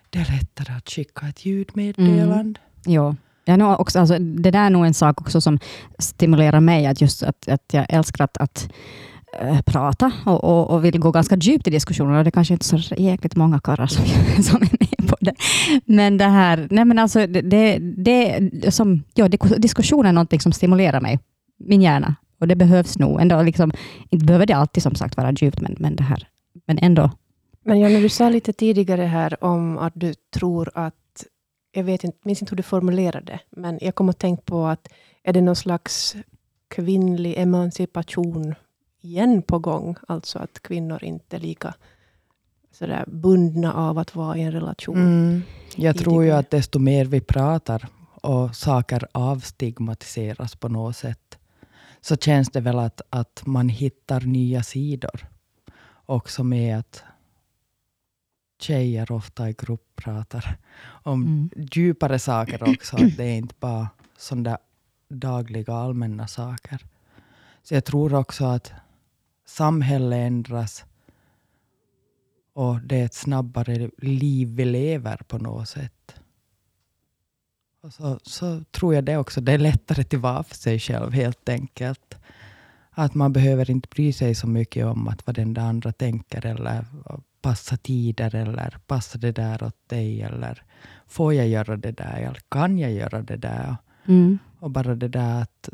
det 0.10 0.20
är 0.20 0.32
lättare 0.40 0.78
att 0.78 0.90
skicka 0.90 1.28
ett 1.28 1.46
ljudmeddelande. 1.46 2.60
Mm. 2.86 2.96
Ja. 2.96 3.16
Ja, 3.46 3.58
nog 3.58 3.80
också, 3.80 4.00
alltså, 4.00 4.20
det 4.20 4.52
där 4.52 4.66
är 4.66 4.70
nog 4.70 4.86
en 4.86 4.94
sak 4.94 5.22
också 5.22 5.42
som 5.42 5.60
stimulerar 6.00 6.60
mig, 6.60 6.86
att, 6.86 7.02
just 7.02 7.24
att, 7.24 7.48
att 7.48 7.74
jag 7.74 7.86
älskar 7.90 8.24
att, 8.24 8.38
att 8.38 8.70
eh, 9.42 9.62
prata 9.62 10.12
och, 10.26 10.44
och, 10.44 10.70
och 10.70 10.86
vill 10.86 11.00
gå 11.00 11.12
ganska 11.12 11.36
djupt 11.36 11.68
i 11.68 11.70
diskussioner. 11.70 12.24
Det 12.24 12.32
kanske 12.32 12.54
inte 12.54 12.76
är 12.76 12.78
så 12.78 12.96
jäkligt 12.98 13.36
många 13.36 13.60
karlar 13.60 13.88
som, 13.88 14.06
som 14.44 14.56
är 14.56 14.78
med 14.80 15.10
på 15.10 15.18
det. 15.20 15.36
Men 15.86 16.18
det 16.18 16.26
här, 16.26 16.68
nej 16.72 16.86
men 16.86 17.00
alltså, 17.00 17.28
det, 17.28 17.42
det, 17.42 17.78
det, 17.80 18.72
som, 18.72 19.04
ja, 19.14 19.28
diskussion 19.58 20.06
är 20.06 20.14
någonting 20.14 20.40
som 20.40 20.52
stimulerar 20.52 21.02
mig, 21.02 21.20
min 21.60 21.82
hjärna. 21.82 22.16
Och 22.40 22.48
det 22.48 22.56
behövs 22.56 22.98
nog. 22.98 23.22
Ändå 23.22 23.42
liksom, 23.42 23.72
inte 24.10 24.26
behöver 24.26 24.46
det 24.46 24.54
alltid 24.54 24.84
som 24.84 24.96
sagt 24.96 25.18
vara 25.18 25.32
djupt, 25.32 25.62
men, 25.62 25.76
men, 25.80 25.96
det 25.96 26.04
här, 26.04 26.28
men 26.68 26.78
ändå. 26.78 27.12
Men 27.68 27.80
Janne, 27.80 28.00
du 28.00 28.10
sa 28.10 28.30
lite 28.30 28.54
tidigare 28.54 29.02
här 29.02 29.44
om 29.44 29.78
att 29.78 29.94
du 29.96 30.14
tror 30.14 30.72
att, 30.74 31.26
jag 31.72 31.84
vet 31.84 32.04
inte, 32.04 32.18
minns 32.22 32.42
inte 32.42 32.52
hur 32.52 32.58
du 32.58 32.64
formulerade 32.64 33.26
det, 33.26 33.40
men 33.50 33.80
jag 33.82 33.96
kom 33.96 34.10
att 34.10 34.20
tänka 34.20 34.42
på 34.46 34.66
att 34.66 34.88
är 35.24 35.34
det 35.34 35.42
någon 35.42 35.56
slags 35.56 36.16
kvinnlig 36.68 37.38
emancipation 37.38 38.56
igen 39.02 39.42
på 39.42 39.60
gång? 39.60 39.96
Alltså 40.08 40.40
att 40.40 40.60
kvinnor 40.62 41.04
inte 41.04 41.36
är 41.36 41.40
lika 41.40 41.74
sådär 42.72 43.06
bundna 43.08 43.74
av 43.74 43.98
att 43.98 44.16
vara 44.16 44.38
i 44.38 44.42
en 44.42 44.52
relation. 44.52 44.98
Mm. 44.98 45.42
Jag 45.76 45.98
tror 45.98 46.24
ju 46.24 46.32
att 46.32 46.50
desto 46.50 46.80
mer 46.80 47.06
vi 47.06 47.22
pratar 47.22 47.88
och 48.22 48.56
saker 48.56 49.08
avstigmatiseras 49.12 50.56
på 50.56 50.70
något 50.70 50.96
sätt, 50.96 51.38
så 52.02 52.18
känns 52.18 52.50
det 52.50 52.62
väl 52.62 52.80
att, 52.80 53.02
att 53.10 53.42
man 53.46 53.70
hittar 53.70 54.22
nya 54.22 54.64
sidor. 54.64 55.28
Också 56.06 56.44
med 56.44 56.80
att 56.80 57.04
tjejer 58.60 59.12
ofta 59.12 59.50
i 59.50 59.54
grupp 59.54 59.96
pratar 59.96 60.58
om 60.84 61.22
Mm. 61.24 61.50
djupare 61.56 62.20
saker 62.20 62.70
också. 62.70 62.96
Att 62.96 63.18
det 63.18 63.24
är 63.24 63.38
inte 63.38 63.56
bara 63.60 63.90
sådana 64.18 64.58
dagliga 65.10 65.74
allmänna 65.74 66.28
saker. 66.28 66.86
Så 67.64 67.74
jag 67.74 67.86
tror 67.86 68.14
också 68.14 68.46
att 68.46 68.72
samhället 69.46 70.28
ändras 70.28 70.86
och 72.54 72.82
det 72.82 72.96
är 72.96 73.06
ett 73.06 73.14
snabbare 73.14 73.90
liv 73.98 74.48
vi 74.48 74.66
lever 74.66 75.18
på 75.28 75.38
något 75.38 75.70
sätt. 75.70 76.16
Och 77.82 77.94
så, 77.94 78.20
så 78.24 78.64
tror 78.72 78.96
jag 78.96 79.04
det 79.04 79.18
också, 79.18 79.42
det 79.42 79.52
är 79.52 79.58
lättare 79.58 80.02
att 80.02 80.14
vara 80.14 80.44
för 80.44 80.56
sig 80.56 80.80
själv 80.80 81.14
helt 81.14 81.50
enkelt. 81.50 82.16
Att 82.92 83.14
man 83.14 83.34
behöver 83.34 83.72
inte 83.72 83.90
bry 83.90 84.14
sig 84.14 84.36
så 84.36 84.48
mycket 84.48 84.86
om 84.86 85.08
att 85.08 85.28
vad 85.28 85.36
den 85.36 85.54
där 85.54 85.62
andra 85.62 85.92
tänker 85.92 86.46
eller 86.46 86.86
passa 87.48 87.78
tider 87.78 88.36
eller 88.36 88.78
passa 88.88 89.18
det 89.18 89.32
där 89.32 89.64
åt 89.64 89.90
dig 89.90 90.22
eller 90.22 90.64
får 91.08 91.34
jag 91.34 91.48
göra 91.48 91.78
det 91.78 91.92
där 91.92 92.18
eller 92.18 92.42
kan 92.50 92.78
jag 92.78 92.92
göra 92.92 93.22
det 93.22 93.38
där? 93.38 93.76
Mm. 94.06 94.40
Och 94.60 94.72
bara 94.72 94.96
det 94.96 95.08
där 95.08 95.42
att 95.42 95.70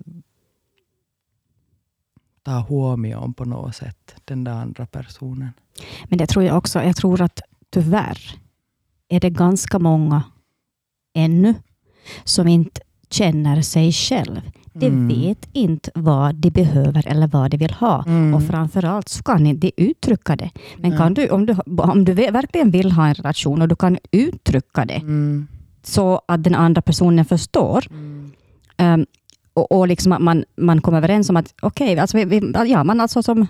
ta 2.43 2.51
håmi 2.51 3.15
om 3.15 3.33
på 3.33 3.45
något 3.45 3.75
sätt, 3.75 4.15
den 4.25 4.43
där 4.43 4.51
andra 4.51 4.85
personen. 4.85 5.51
Men 6.09 6.17
det 6.17 6.27
tror 6.27 6.45
jag 6.45 6.57
också. 6.57 6.83
Jag 6.83 6.95
tror 6.95 7.21
att 7.21 7.41
tyvärr 7.69 8.19
är 9.07 9.19
det 9.19 9.29
ganska 9.29 9.79
många 9.79 10.23
ännu 11.13 11.53
som 12.23 12.47
inte 12.47 12.81
känner 13.13 13.61
sig 13.61 13.91
själv. 13.91 14.41
De 14.75 14.85
Mm. 14.85 15.07
vet 15.07 15.47
inte 15.53 15.91
vad 15.95 16.35
de 16.35 16.49
behöver 16.49 17.07
eller 17.07 17.27
vad 17.27 17.51
de 17.51 17.57
vill 17.57 17.71
ha. 17.73 18.03
Mm. 18.07 18.33
Och 18.33 18.43
framförallt 18.43 19.09
så 19.09 19.23
kan 19.23 19.47
inte 19.47 19.67
de 19.67 19.83
uttrycka 19.83 20.35
det. 20.35 20.49
Men 20.77 20.89
Nej. 20.89 20.97
kan 20.99 21.13
du, 21.13 21.29
om, 21.29 21.45
du, 21.45 21.55
om 21.77 22.05
du 22.05 22.13
verkligen 22.13 22.71
vill 22.71 22.91
ha 22.91 23.07
en 23.07 23.13
relation 23.13 23.61
och 23.61 23.67
du 23.67 23.75
kan 23.75 23.97
uttrycka 24.11 24.85
det 24.85 24.93
Mm. 25.01 25.47
så 25.83 26.21
att 26.27 26.43
den 26.43 26.55
andra 26.55 26.81
personen 26.81 27.25
förstår. 27.25 27.85
Um, 28.77 29.05
och, 29.53 29.71
och 29.71 29.87
liksom 29.87 30.11
att 30.11 30.21
man, 30.21 30.43
man 30.57 30.81
kommer 30.81 30.97
överens 30.97 31.29
om 31.29 31.37
att 31.37 31.53
okej, 31.61 31.99
alltså 31.99 32.17
vi, 32.17 32.25
vi, 32.25 32.53
ja, 32.65 32.83
man, 32.83 33.01
alltså 33.01 33.23
som, 33.23 33.47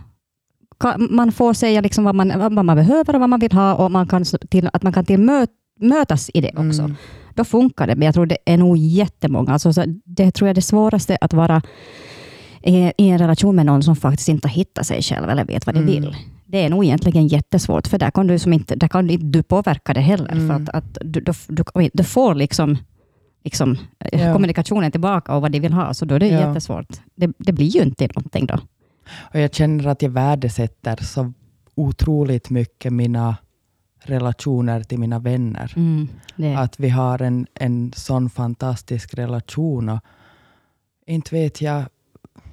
man 1.10 1.32
får 1.32 1.54
säga 1.54 1.82
liksom 1.82 2.04
vad, 2.04 2.16
man, 2.16 2.34
vad 2.56 2.66
man 2.66 2.76
behöver 2.76 3.14
och 3.16 3.20
vad 3.20 3.30
man 3.30 3.40
vill 3.40 3.52
ha 3.52 3.76
och 3.76 3.92
man 3.92 4.08
kan, 4.08 4.24
till, 4.26 4.70
att 4.74 4.84
man 4.84 4.94
kan 4.94 5.06
till 5.06 5.20
mö, 5.20 5.46
mötas 5.80 6.30
i 6.34 6.42
det 6.42 6.52
också. 6.58 6.82
Mm. 6.82 6.96
Då 7.36 7.44
funkar 7.44 7.88
det, 7.88 7.96
men 7.96 8.06
jag 8.06 8.16
tror 8.16 8.26
det 8.26 8.38
är 8.46 8.58
nog 8.58 8.78
jättemånga. 8.78 9.52
Alltså, 9.54 9.74
så 9.74 9.84
det 10.06 10.32
tror 10.32 10.48
jag 10.48 10.50
är 10.52 10.56
det 10.56 10.62
svåraste 10.62 11.18
att 11.22 11.34
vara 11.34 11.62
i, 12.62 12.92
en 12.98 13.18
relation 13.18 13.56
med 13.56 13.66
någon 13.66 13.84
som 13.84 13.96
faktiskt 13.96 14.30
inte 14.30 14.48
har 14.48 14.54
hittat 14.56 14.88
sig 14.88 15.02
själv 15.02 15.30
eller 15.30 15.46
vet 15.46 15.66
vad 15.66 15.76
de 15.76 15.80
Mm. 15.80 15.92
vill. 15.94 16.16
Det 16.46 16.66
är 16.66 16.70
nog 16.70 16.86
egentligen 16.86 17.28
jättesvårt, 17.28 17.88
för 17.88 17.98
där 17.98 18.12
kan 18.12 18.28
du, 18.28 18.40
som 18.40 18.54
inte, 18.54 18.76
där 18.76 18.88
kan 18.88 19.08
du 19.08 19.44
påverka 19.44 19.94
det 19.94 20.00
heller. 20.02 20.32
Mm. 20.32 20.48
För 20.48 20.56
att, 20.64 20.70
att 20.70 20.98
du, 21.02 21.20
du, 21.22 21.34
du, 21.48 21.64
du 21.94 22.04
får 22.04 22.36
liksom, 22.36 22.78
liksom 23.44 23.78
eh, 24.00 24.22
Ja. 24.26 24.34
kommunikationen 24.34 24.92
tillbaka 24.92 25.36
och 25.36 25.42
vad 25.42 25.52
de 25.52 25.60
vill 25.60 25.74
ha, 25.74 25.94
så 25.94 26.06
då 26.06 26.16
är 26.16 26.20
det 26.20 26.28
Ja. 26.28 26.48
jättesvårt. 26.48 26.88
Det, 27.16 27.32
det 27.38 27.52
blir 27.54 27.68
ju 27.68 27.82
inte 27.82 28.08
någonting 28.16 28.46
då. 28.46 28.60
Och 29.34 29.40
jag 29.40 29.54
känner 29.54 29.88
att 29.88 30.02
jag 30.02 30.10
värdesätter 30.10 31.04
så 31.04 31.34
otroligt 31.76 32.50
mycket 32.50 32.94
mina 32.94 33.36
relationer 34.06 34.84
till 34.84 35.00
mina 35.00 35.20
vänner. 35.20 35.74
Det, 36.36 36.56
Att 36.56 36.80
vi 36.80 36.90
har 36.90 37.22
en, 37.22 37.48
en 37.54 37.94
sån 37.96 38.30
fantastisk 38.30 39.14
relation. 39.14 39.90
Och 39.90 40.00
inte 41.06 41.36
vet 41.36 41.62
jag, 41.62 41.84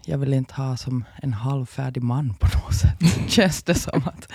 jag 0.05 0.19
vill 0.19 0.35
inte 0.35 0.55
ha 0.55 0.77
som 0.77 1.05
en 1.23 1.33
halvfärdig 1.33 2.03
man 2.03 2.35
på 2.35 2.47
något 2.47 2.75
sätt. 2.75 3.29
Känns 3.31 3.63
det 3.63 3.75
som 3.75 4.03
att, 4.05 4.29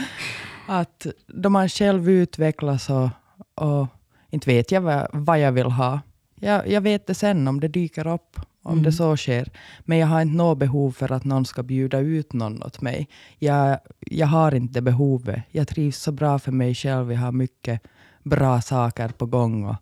att 0.67 1.05
då 1.27 1.49
man 1.49 1.69
själv 1.69 2.09
utvecklas 2.09 2.89
och, 2.89 3.09
och 3.55 3.87
inte 4.29 4.49
vet 4.49 4.71
jag 4.71 4.81
vad, 4.81 5.07
vad 5.11 5.39
jag 5.39 5.51
vill 5.51 5.71
ha. 5.71 5.99
Jag, 6.35 6.67
jag 6.67 6.81
vet 6.81 7.07
det 7.07 7.13
sen 7.13 7.47
om 7.47 7.59
det 7.59 7.67
dyker 7.67 8.07
upp, 8.07 8.39
om 8.65 8.71
Mm. 8.71 8.83
det 8.83 8.91
så 8.91 9.17
sker. 9.17 9.51
Men 9.79 9.97
jag 9.97 10.07
har 10.07 10.21
inte 10.21 10.35
något 10.37 10.57
behov 10.57 10.91
för 10.91 11.11
att 11.11 11.23
någon 11.23 11.45
ska 11.45 11.63
bjuda 11.63 11.99
ut 11.99 12.33
någon 12.33 12.63
åt 12.63 12.81
mig. 12.81 13.07
Jag, 13.39 13.79
jag 13.99 14.27
har 14.27 14.55
inte 14.55 14.81
behovet. 14.81 15.43
Jag 15.51 15.67
trivs 15.67 15.97
så 15.97 16.11
bra 16.11 16.39
för 16.39 16.51
mig 16.51 16.75
själv. 16.75 17.11
Jag 17.11 17.19
har 17.19 17.31
mycket 17.31 17.81
bra 18.23 18.61
saker 18.61 19.09
på 19.09 19.25
gång. 19.25 19.65
Och, 19.65 19.75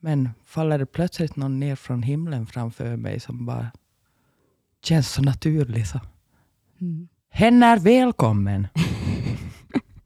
men 0.00 0.30
faller 0.44 0.78
det 0.78 0.86
plötsligt 0.86 1.36
någon 1.36 1.60
ner 1.60 1.76
från 1.76 2.02
himlen 2.02 2.46
framför 2.46 2.96
mig 2.96 3.20
som 3.20 3.46
bara 3.46 3.66
känns 4.84 5.10
så 5.12 5.22
naturlig. 5.22 5.86
Så. 5.86 6.00
mm. 6.80 7.08
Hen 7.30 7.62
är 7.62 7.78
välkommen. 7.78 8.68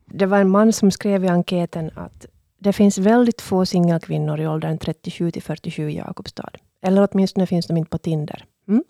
Det 0.07 0.27
var 0.27 0.39
en 0.39 0.51
man 0.51 0.73
som 0.73 0.91
skrev 0.91 1.25
i 1.25 1.29
enkäten 1.29 1.91
att 1.95 2.27
det 2.59 2.73
finns 2.73 2.99
väldigt 2.99 3.41
få 3.41 3.67
singelkvinnor 3.67 4.41
i 4.41 4.47
åldern 4.47 4.79
37 4.79 5.31
till 5.31 5.43
47 5.43 5.91
i 5.91 5.97
Jakobstad. 5.97 6.51
Eller 6.87 7.09
åtminstone 7.13 7.47
finns 7.47 7.67
de 7.67 7.77
inte 7.77 7.91
på 7.91 7.99
Tinder. 7.99 8.45
Mm. 8.69 8.83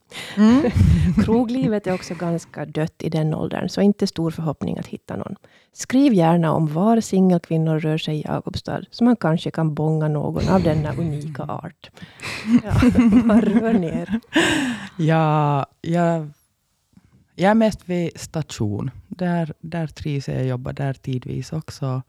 Kroglivet 1.25 1.87
är 1.87 1.95
också 1.95 2.15
ganska 2.15 2.67
dött 2.67 3.03
i 3.03 3.09
den 3.09 3.35
åldern, 3.35 3.69
så 3.69 3.81
inte 3.81 4.07
stor 4.07 4.31
förhoppning 4.31 4.79
att 4.79 4.87
hitta 4.87 5.17
någon. 5.17 5.37
Skriv 5.73 6.15
gärna 6.15 6.53
om 6.53 6.67
var 6.67 7.01
singelkvinnor 7.01 7.79
rör 7.79 7.99
sig 7.99 8.17
i 8.17 8.23
Jakobstad, 8.23 8.81
så 8.91 9.05
man 9.05 9.17
kanske 9.17 9.51
kan 9.51 9.75
bonga 9.75 10.09
någon 10.09 10.49
av 10.49 10.63
denna 10.63 10.95
unika 10.95 11.43
art. 11.43 11.91
Ja, 12.65 12.73
man 13.25 13.41
rör 13.41 13.73
ner. 13.73 14.21
Ja, 14.99 15.67
jag, 15.81 16.31
jag 17.35 17.51
är 17.51 17.55
mest 17.55 17.81
vid 17.85 18.21
station. 18.21 18.91
Där, 19.09 19.53
där 19.61 19.87
trivs 19.87 20.29
jag. 20.29 20.37
Jag 20.37 20.47
jobbar 20.47 20.73
där 20.73 20.93
tidvis 20.93 21.53
också. 21.53 22.03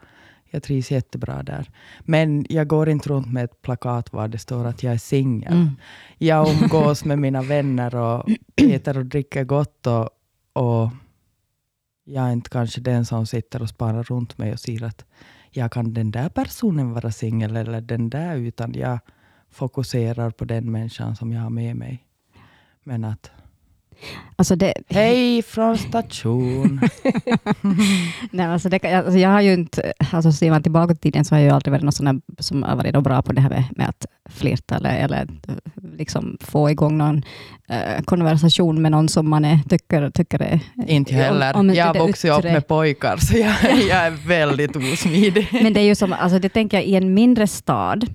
Jag 0.50 0.64
trivs 0.64 0.92
jättebra 0.92 1.44
där. 1.44 1.72
Men 2.00 2.46
jag 2.50 2.68
går 2.68 2.90
inte 2.90 3.10
runt 3.10 3.34
med 3.34 3.44
ett 3.44 3.62
plakat 3.62 4.14
var 4.14 4.28
det 4.28 4.38
står 4.38 4.66
att 4.66 4.84
jag 4.84 4.94
är 4.94 4.98
singel. 4.98 5.54
Mm. 5.54 5.70
Jag 6.18 6.48
umgås 6.62 7.06
med 7.06 7.20
mina 7.20 7.42
vänner 7.42 7.96
och 7.96 8.30
äter 8.56 8.98
och 8.98 9.06
dricker 9.06 9.44
gott. 9.44 9.88
Och, 9.88 10.10
och 10.54 10.92
jag 12.04 12.28
är 12.28 12.32
inte 12.32 12.50
kanske 12.50 12.82
den 12.82 13.06
som 13.06 13.26
sitter 13.26 13.62
och 13.62 13.70
sparar 13.70 14.04
runt 14.04 14.38
mig 14.38 14.54
och 14.54 14.60
säger 14.60 14.84
att 14.84 15.06
jag 15.52 15.72
kan 15.72 15.94
den 15.94 16.12
där 16.12 16.30
personen 16.30 16.94
vara 16.94 17.12
singel 17.12 17.56
eller 17.56 17.82
den 17.82 18.10
där, 18.10 18.36
utan 18.36 18.74
jag 18.74 19.00
fokuserar 19.50 20.32
på 20.32 20.46
den 20.46 20.72
människan 20.72 21.16
som 21.16 21.32
jag 21.32 21.42
har 21.42 21.50
med 21.50 21.76
mig. 21.76 22.04
Men 22.84 23.04
att 23.04 23.32
Alltså 24.36 24.56
det, 24.56 24.74
hej 24.90 25.42
från 25.42 25.78
station. 25.78 26.82
nej, 28.32 28.46
alltså 28.46 28.70
det, 28.70 28.84
alltså 28.86 29.18
jag 29.20 29.30
har 29.30 29.42
ju 29.42 29.54
inte, 29.54 29.94
alltså 30.12 30.32
ser 30.32 30.52
man 30.52 30.64
tillbaka 30.64 30.94
till 30.94 31.02
tiden 31.12 31.26
så 31.26 31.36
har 31.36 31.40
jag 31.40 31.46
ju 31.46 31.56
aldrig 31.56 31.72
varit 31.72 31.84
någon 31.84 31.92
sån 31.92 32.22
som 32.40 32.64
har 32.64 32.76
varit 32.76 33.04
bra 33.04 33.22
på 33.22 33.34
det 33.34 33.42
här 33.42 33.50
med, 33.50 33.64
med 33.76 33.90
att 33.90 34.06
flirta 34.30 34.76
eller, 34.76 34.90
eller 34.98 35.28
liksom 35.98 36.38
få 36.42 36.70
igång 36.70 36.98
någon 36.98 37.24
eh, 37.70 38.04
konversation 38.06 38.82
med 38.82 38.92
någon 38.92 39.10
som 39.10 39.30
man 39.30 39.46
är, 39.46 39.60
tycker, 39.70 40.10
tycker 40.10 40.42
är... 40.42 40.60
inte 40.88 41.14
heller. 41.16 41.54
Om- 41.56 41.60
om 41.70 41.76
jag 41.76 41.86
har 41.86 42.08
vuxit 42.08 42.32
upp 42.32 42.44
med 42.44 42.68
pojkar, 42.68 43.18
så 43.18 43.38
jag, 43.38 43.56
jag 43.90 44.06
är 44.06 44.28
väldigt 44.28 44.76
osmidig. 44.76 45.48
Men 45.52 45.74
det 45.74 45.80
är 45.80 45.86
ju 45.86 45.96
som, 45.96 46.14
alltså 46.14 46.40
det 46.40 46.50
tänker 46.50 46.78
jag 46.78 46.86
i 46.86 46.96
en 46.96 47.14
mindre 47.14 47.48
stad, 47.48 48.06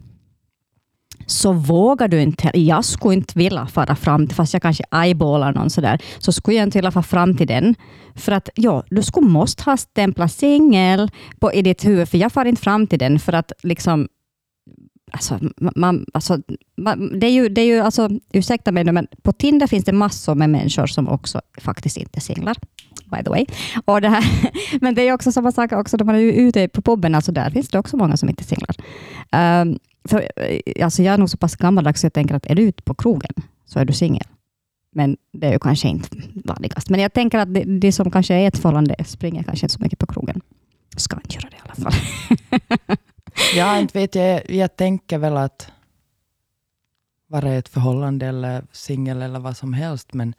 så 1.27 1.53
vågar 1.53 2.09
du 2.09 2.21
inte, 2.21 2.51
jag 2.55 2.85
skulle 2.85 3.15
inte 3.15 3.39
vilja 3.39 3.67
fara 3.67 3.97
fram, 3.97 4.29
fast 4.29 4.53
jag 4.53 4.63
kanske 4.63 4.85
eyeballar 4.91 5.53
någon 5.53 5.71
sådär, 5.71 6.03
så 6.19 6.33
skulle 6.33 6.57
jag 6.57 6.67
inte 6.67 6.79
vilja 6.79 6.91
fara 6.91 7.03
fram 7.03 7.37
till 7.37 7.47
den. 7.47 7.75
För 8.15 8.33
att 8.33 8.49
ja, 8.55 8.83
du 8.91 9.03
skulle 9.03 9.27
måste 9.27 9.63
ha 9.63 9.77
stämplat 9.77 10.33
singel 10.33 11.11
på, 11.41 11.53
i 11.53 11.63
ditt 11.63 11.85
huvud, 11.85 12.09
för 12.09 12.19
jag 12.19 12.33
far 12.33 12.45
inte 12.45 12.63
fram 12.63 12.87
till 12.87 12.99
den 12.99 13.19
för 13.19 13.33
att 13.33 13.53
liksom 13.63 14.09
Alltså, 15.15 15.39
man, 15.77 16.07
alltså, 16.15 16.39
man, 16.77 17.19
det 17.21 17.27
är 17.27 17.31
ju, 17.31 17.49
det 17.49 17.61
är 17.61 17.65
ju 17.65 17.81
alltså, 17.81 18.09
ursäkta 18.33 18.73
mig 18.73 18.85
nu, 18.85 18.93
men 18.93 19.07
på 19.23 19.33
Tinder 19.33 19.67
finns 19.67 19.85
det 19.85 19.93
massor 19.93 20.35
med 20.35 20.51
människor 20.51 20.87
som 20.87 21.09
också 21.09 21.41
faktiskt 21.61 21.97
inte 21.97 22.19
är 22.19 22.21
singlar. 22.21 22.57
By 23.05 23.25
the 23.25 23.31
way. 23.31 23.47
Och 23.85 24.01
det 24.01 24.09
här, 24.09 24.25
men 24.81 24.95
det 24.95 25.09
är 25.09 25.13
också 25.13 25.33
samma 25.33 25.53
sak 25.53 25.73
också 25.73 25.97
när 25.97 26.05
man 26.05 26.15
är 26.15 26.21
ute 26.21 26.69
på 26.69 26.83
puben, 26.83 27.15
alltså 27.15 27.33
där 27.33 27.51
finns 27.51 27.69
det 27.69 27.79
också 27.79 27.97
många 27.97 28.17
som 28.17 28.29
inte 28.29 28.43
är 28.43 28.45
singlar. 28.45 28.77
Um, 29.63 29.79
för, 30.05 30.29
eh, 30.37 30.85
alltså 30.85 31.03
jag 31.03 31.15
är 31.15 31.19
nog 31.19 31.31
så 31.31 31.37
pass 31.37 31.57
gammaldags 31.57 32.01
så 32.01 32.07
jag 32.07 32.12
tänker 32.12 32.35
att 32.35 32.47
är 32.47 32.55
du 32.55 32.62
ute 32.62 32.83
på 32.83 32.95
krogen 32.95 33.33
så 33.65 33.79
är 33.79 33.85
du 33.85 33.93
singel. 33.93 34.27
Men 34.95 35.17
det 35.33 35.47
är 35.47 35.53
ju 35.53 35.59
kanske 35.59 35.88
inte 35.88 36.09
vanligast. 36.45 36.91
Men 36.91 37.01
jag 37.01 37.12
tänker 37.12 37.38
att 37.38 37.55
det, 37.55 37.65
det 37.65 37.93
som 37.93 38.11
kanske 38.11 38.35
är 38.35 38.49
ett 38.49 38.59
förhållande 38.59 38.97
springer 39.05 39.43
kanske 39.43 39.67
inte 39.67 39.75
så 39.75 39.83
mycket 39.83 39.99
på 39.99 40.07
krogen. 40.07 40.41
Ska 40.97 41.17
inte 41.17 41.35
göra 41.35 41.49
det 41.51 41.57
i 41.57 41.61
alla 41.65 41.75
fall. 41.75 41.93
Ja, 43.55 43.79
inte 43.79 43.99
vet 43.99 44.15
jag. 44.15 44.51
Jag 44.51 44.77
tänker 44.77 45.19
väl 45.19 45.37
att 45.37 45.73
vara 47.27 47.55
i 47.55 47.57
ett 47.57 47.69
förhållande 47.69 48.27
eller 48.27 48.65
singel 48.73 49.23
eller 49.23 49.41
vad 49.41 49.57
som 49.57 49.73
helst, 49.73 50.12
men, 50.15 50.35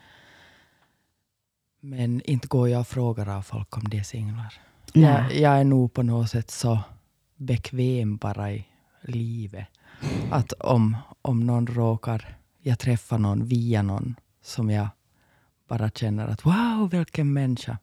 men 1.81 2.21
inte 2.21 2.47
går 2.47 2.69
jag 2.69 2.79
och 2.79 2.87
frågar 2.87 3.29
av 3.29 3.41
folk 3.41 3.77
om 3.77 3.83
de 3.83 3.97
är 3.97 4.03
singlar. 4.03 4.53
Jag, 4.93 5.35
jag 5.35 5.59
är 5.59 5.63
nog 5.63 5.93
på 5.93 6.03
något 6.03 6.29
sätt 6.29 6.51
så 6.51 6.79
bekväm 7.35 8.17
bara 8.17 8.51
i 8.51 8.65
livet. 9.03 9.67
Att 10.31 10.53
om, 10.53 10.97
om 11.21 11.45
någon 11.45 11.67
råkar, 11.67 12.37
jag 12.61 12.79
träffar 12.79 13.17
någon 13.17 13.45
via 13.45 13.81
någon 13.81 14.15
som 14.41 14.69
jag 14.69 14.87
bara 15.67 15.89
känner 15.89 16.27
att 16.27 16.45
wow, 16.45 16.89
vilken 16.91 17.33
människa. 17.33 17.77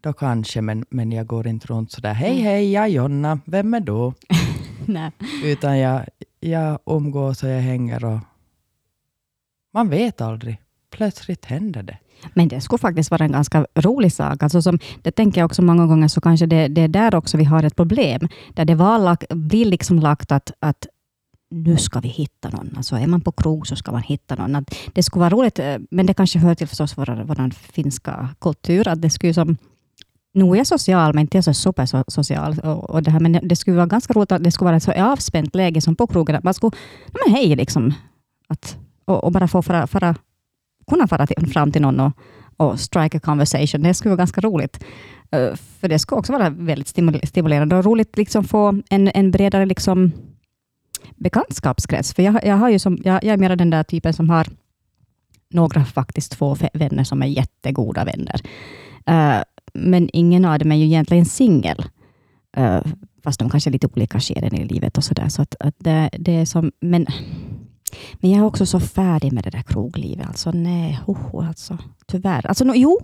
Då 0.00 0.12
kanske, 0.12 0.60
men, 0.60 0.84
men 0.90 1.12
jag 1.12 1.26
går 1.26 1.46
inte 1.46 1.66
runt 1.66 1.92
sådär, 1.92 2.14
hej 2.14 2.40
hej, 2.40 2.72
jag 2.72 2.84
är 2.84 2.88
Jonna, 2.88 3.40
vem 3.44 3.74
är 3.74 3.80
du? 3.80 4.12
Nej. 4.92 5.10
Utan 5.44 5.78
jag, 5.78 6.06
jag 6.40 6.78
umgås 6.86 7.42
och 7.42 7.48
jag 7.48 7.60
hänger 7.60 8.04
och 8.04 8.18
man 9.72 9.88
vet 9.88 10.20
aldrig. 10.20 10.62
Plötsligt 10.90 11.44
händer 11.44 11.82
det. 11.82 11.98
Men 12.34 12.48
det 12.48 12.60
skulle 12.60 12.78
faktiskt 12.78 13.10
vara 13.10 13.24
en 13.24 13.32
ganska 13.32 13.66
rolig 13.74 14.12
sak. 14.12 14.42
Alltså 14.42 14.62
som, 14.62 14.78
det 15.02 15.10
tänker 15.10 15.40
jag 15.40 15.46
också 15.46 15.62
många 15.62 15.86
gånger, 15.86 16.08
så 16.08 16.20
kanske 16.20 16.46
det, 16.46 16.68
det 16.68 16.80
är 16.80 16.88
där 16.88 17.14
också 17.14 17.36
vi 17.36 17.44
har 17.44 17.62
ett 17.62 17.76
problem. 17.76 18.28
Där 18.54 18.64
det 18.64 18.74
var 18.74 18.98
lag, 18.98 19.24
blir 19.30 19.64
liksom 19.64 19.98
lagt 19.98 20.32
att, 20.32 20.52
att 20.60 20.86
nu 21.50 21.76
ska 21.76 22.00
vi 22.00 22.08
hitta 22.08 22.48
någon. 22.48 22.74
Alltså 22.76 22.96
är 22.96 23.06
man 23.06 23.20
på 23.20 23.32
krog 23.32 23.66
så 23.66 23.76
ska 23.76 23.92
man 23.92 24.02
hitta 24.02 24.34
någon. 24.34 24.56
Att 24.56 24.74
det 24.92 25.02
skulle 25.02 25.20
vara 25.20 25.30
roligt, 25.30 25.58
eh, 25.58 25.76
men 25.90 26.06
det 26.06 26.14
kanske 26.14 26.38
hör 26.38 26.54
till 26.54 26.66
förstås 26.66 26.98
vår, 26.98 27.24
vår 27.24 27.50
finska 27.50 28.28
kultur, 28.40 28.88
att 28.88 29.02
det 29.02 29.10
skulle 29.10 29.34
som 29.34 29.56
nu 30.36 30.44
är 30.44 30.56
jag 30.56 30.66
social, 30.66 31.14
men 31.14 31.20
inte 31.20 31.42
så 31.42 31.54
supersocial. 31.54 32.58
Och, 32.58 32.90
och 32.90 33.02
det 33.02 33.10
här, 33.10 33.20
men 33.20 33.40
det 33.42 33.56
skulle 33.56 33.76
vara 33.76 33.86
ganska 33.86 34.12
roligt 34.12 34.32
att 34.32 34.44
det 34.44 34.50
skulle 34.50 34.66
vara 34.66 34.76
ett 34.76 34.82
så 34.82 34.92
avspänt 34.92 35.54
läge 35.54 35.80
som 35.80 35.96
på 35.96 36.06
krogen. 36.06 36.36
Att 36.36 36.44
man 36.44 36.54
skulle, 36.54 36.76
men 37.12 37.34
hej, 37.34 37.56
liksom. 37.56 37.94
Att, 38.48 38.76
och, 39.04 39.24
och 39.24 39.32
bara 39.32 39.48
få 39.48 39.62
fara, 39.62 39.86
fara, 39.86 40.14
kunna 40.90 41.08
fara 41.08 41.26
till, 41.26 41.46
fram 41.46 41.72
till 41.72 41.82
någon 41.82 42.00
och, 42.00 42.12
och 42.56 42.80
strike 42.80 43.16
a 43.16 43.20
conversation. 43.20 43.82
Det 43.82 43.94
skulle 43.94 44.10
vara 44.10 44.18
ganska 44.18 44.40
roligt. 44.40 44.84
Eh, 45.30 45.54
för 45.54 45.88
det 45.88 45.98
skulle 45.98 46.18
också 46.18 46.32
vara 46.32 46.50
väldigt 46.50 46.88
stimulerande 47.28 47.76
och 47.76 47.84
roligt 47.84 48.16
liksom 48.16 48.44
få 48.44 48.82
en, 48.90 49.10
en 49.14 49.30
bredare 49.30 49.66
liksom 49.66 50.12
bekantskapskrets. 51.16 52.14
För 52.14 52.22
jag, 52.22 52.44
jag, 52.44 52.56
har 52.56 52.70
ju 52.70 52.78
som, 52.78 52.98
jag, 53.04 53.24
jag 53.24 53.32
är 53.32 53.36
mer 53.36 53.56
den 53.56 53.70
där 53.70 53.82
typen 53.82 54.12
som 54.12 54.30
har 54.30 54.46
några, 55.50 55.84
faktiskt 55.84 56.32
två 56.32 56.56
vänner 56.72 57.04
som 57.04 57.22
är 57.22 57.26
jättegoda 57.26 58.04
vänner. 58.04 58.40
Eh, 59.06 59.42
men 59.74 60.10
ingen 60.12 60.44
av 60.44 60.58
dem 60.58 60.72
är 60.72 60.76
ju 60.76 60.84
egentligen 60.84 61.26
singel. 61.26 61.84
Eh, 62.56 62.80
fast 63.24 63.40
de 63.40 63.50
kanske 63.50 63.70
är 63.70 63.72
lite 63.72 63.86
olika 63.86 64.20
skeden 64.20 64.54
i 64.54 64.64
livet 64.64 64.98
och 64.98 65.04
sådär. 65.04 65.28
Så 65.28 65.42
att, 65.42 65.54
att 65.60 65.74
det, 65.78 66.10
det 66.18 66.32
är 66.32 66.44
som, 66.44 66.72
men, 66.80 67.06
men 68.20 68.30
jag 68.30 68.40
är 68.40 68.44
också 68.44 68.66
så 68.66 68.80
färdig 68.80 69.32
med 69.32 69.44
det 69.44 69.50
där 69.50 69.62
kroglivet. 69.62 70.26
Alltså 70.28 70.50
nej, 70.50 71.00
hoho, 71.06 71.42
alltså, 71.48 71.78
tyvärr. 72.06 72.46
Alltså, 72.46 72.64
no, 72.64 72.72
jo, 72.74 72.98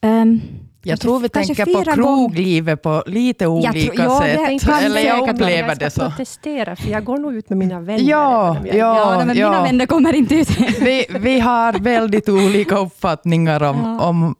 ehm, 0.00 0.40
Jag 0.84 1.00
tror 1.00 1.20
vi 1.20 1.28
tänker 1.28 1.84
på 1.84 1.92
kroglivet 1.92 2.82
på 2.82 3.02
lite 3.06 3.44
Jag 3.44 3.52
olika 3.52 3.72
tror- 4.02 4.06
ja, 4.06 4.20
sätt. 4.20 4.62
kan 4.64 4.84
Eller 4.84 5.00
jag 5.00 5.28
upplever 5.30 5.74
det 5.74 5.82
Jag 5.84 5.92
ska 5.92 6.00
så. 6.04 6.08
protestera, 6.10 6.76
för 6.76 6.90
jag 6.90 7.04
går 7.04 7.18
nog 7.18 7.34
ut 7.34 7.48
med 7.48 7.58
mina 7.58 7.80
vänner. 7.80 8.04
Ja, 8.10 8.56
jag- 8.64 8.76
ja. 8.76 9.12
ja, 9.18 9.18
men 9.26 9.36
mina 9.36 9.62
vänner 9.62 9.86
kommer 9.86 10.12
inte 10.12 10.34
ut. 10.34 10.50
Vi, 10.80 11.06
vi 11.20 11.40
har 11.40 11.72
väldigt 11.72 12.28
olika 12.28 12.78
uppfattningar 12.78 13.62
om... 13.62 13.76
Ja. 13.84 14.00
om 14.08 14.34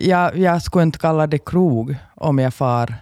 jag, 0.00 0.38
jag 0.38 0.62
skulle 0.62 0.82
inte 0.82 0.98
kalla 0.98 1.26
det 1.26 1.38
krog 1.44 1.96
om 2.14 2.38
jag 2.38 2.54
far 2.54 2.94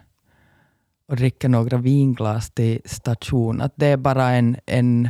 och 1.08 1.16
dricker 1.16 1.48
några 1.48 1.76
vinglas 1.76 2.50
till 2.50 2.80
station. 2.84 3.60
Att 3.60 3.72
det 3.76 3.86
är 3.86 3.96
bara 3.96 4.28
en, 4.30 4.56
en 4.66 5.08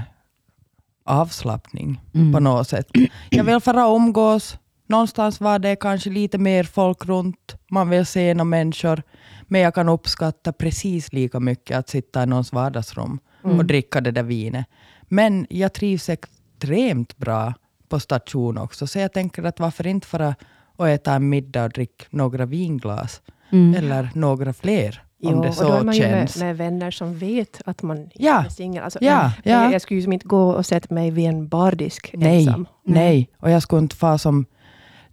avslappning 1.04 2.00
Mm. 2.14 2.32
på 2.32 2.40
något 2.40 2.68
sätt. 2.68 2.88
Jag 3.30 3.44
vill 3.44 3.60
fara 3.60 3.86
och 3.86 3.96
umgås. 3.96 4.56
Någonstans 4.86 5.40
var 5.40 5.58
det 5.58 5.76
kanske 5.76 6.10
lite 6.10 6.38
mer 6.38 6.64
folk 6.64 7.04
runt. 7.06 7.56
Man 7.70 7.90
vill 7.90 8.06
se 8.06 8.34
några 8.34 8.44
människor. 8.44 9.02
Men 9.42 9.60
jag 9.60 9.74
kan 9.74 9.88
uppskatta 9.88 10.52
precis 10.52 11.12
lika 11.12 11.40
mycket 11.40 11.76
att 11.78 11.88
sitta 11.88 12.22
i 12.22 12.26
någons 12.26 12.52
vardagsrum 12.52 13.18
och 13.42 13.64
dricka 13.64 14.00
det 14.00 14.10
där 14.10 14.22
vinet. 14.22 14.66
Men 15.02 15.46
jag 15.50 15.72
trivs 15.72 16.08
extremt 16.08 17.16
bra 17.16 17.54
på 17.88 18.00
station 18.00 18.58
också. 18.58 18.86
Så 18.86 18.98
jag 18.98 19.12
tänker 19.12 19.42
att 19.44 19.60
varför 19.60 19.86
inte 19.86 20.06
fara 20.06 20.34
och 20.76 20.88
äta 20.88 21.12
en 21.12 21.28
middag 21.28 21.64
och 21.64 21.70
dricka 21.70 22.04
några 22.10 22.46
vinglas. 22.46 23.22
Mm. 23.52 23.74
Eller 23.74 24.10
några 24.14 24.52
fler. 24.52 25.02
Om 25.22 25.34
Jo, 25.34 25.42
det 25.42 25.48
och 25.48 25.54
då 25.56 25.72
är 25.72 25.78
så 25.78 25.84
man 25.84 25.94
ju 25.94 26.02
med, 26.02 26.30
med 26.38 26.56
vänner 26.56 26.90
som 26.90 27.18
vet 27.18 27.60
att 27.64 27.82
man 27.82 28.10
Ja. 28.14 28.44
är 28.44 28.48
singel. 28.48 28.84
Alltså, 28.84 28.98
Ja, 29.02 29.32
men 29.44 29.52
ja. 29.52 29.72
Jag, 29.72 29.82
skulle 29.82 30.00
ju 30.00 30.12
inte 30.12 30.26
gå 30.26 30.50
och 30.50 30.66
sätta 30.66 30.94
mig 30.94 31.10
vid 31.10 31.26
en 31.28 31.48
bardisk 31.48 32.10
Nej, 32.14 32.38
ensam. 32.46 32.66
nej. 32.84 33.28
Och 33.38 33.50
jag 33.50 33.62
skulle 33.62 33.82
inte 33.82 33.96
få 33.96 34.18
som... 34.18 34.46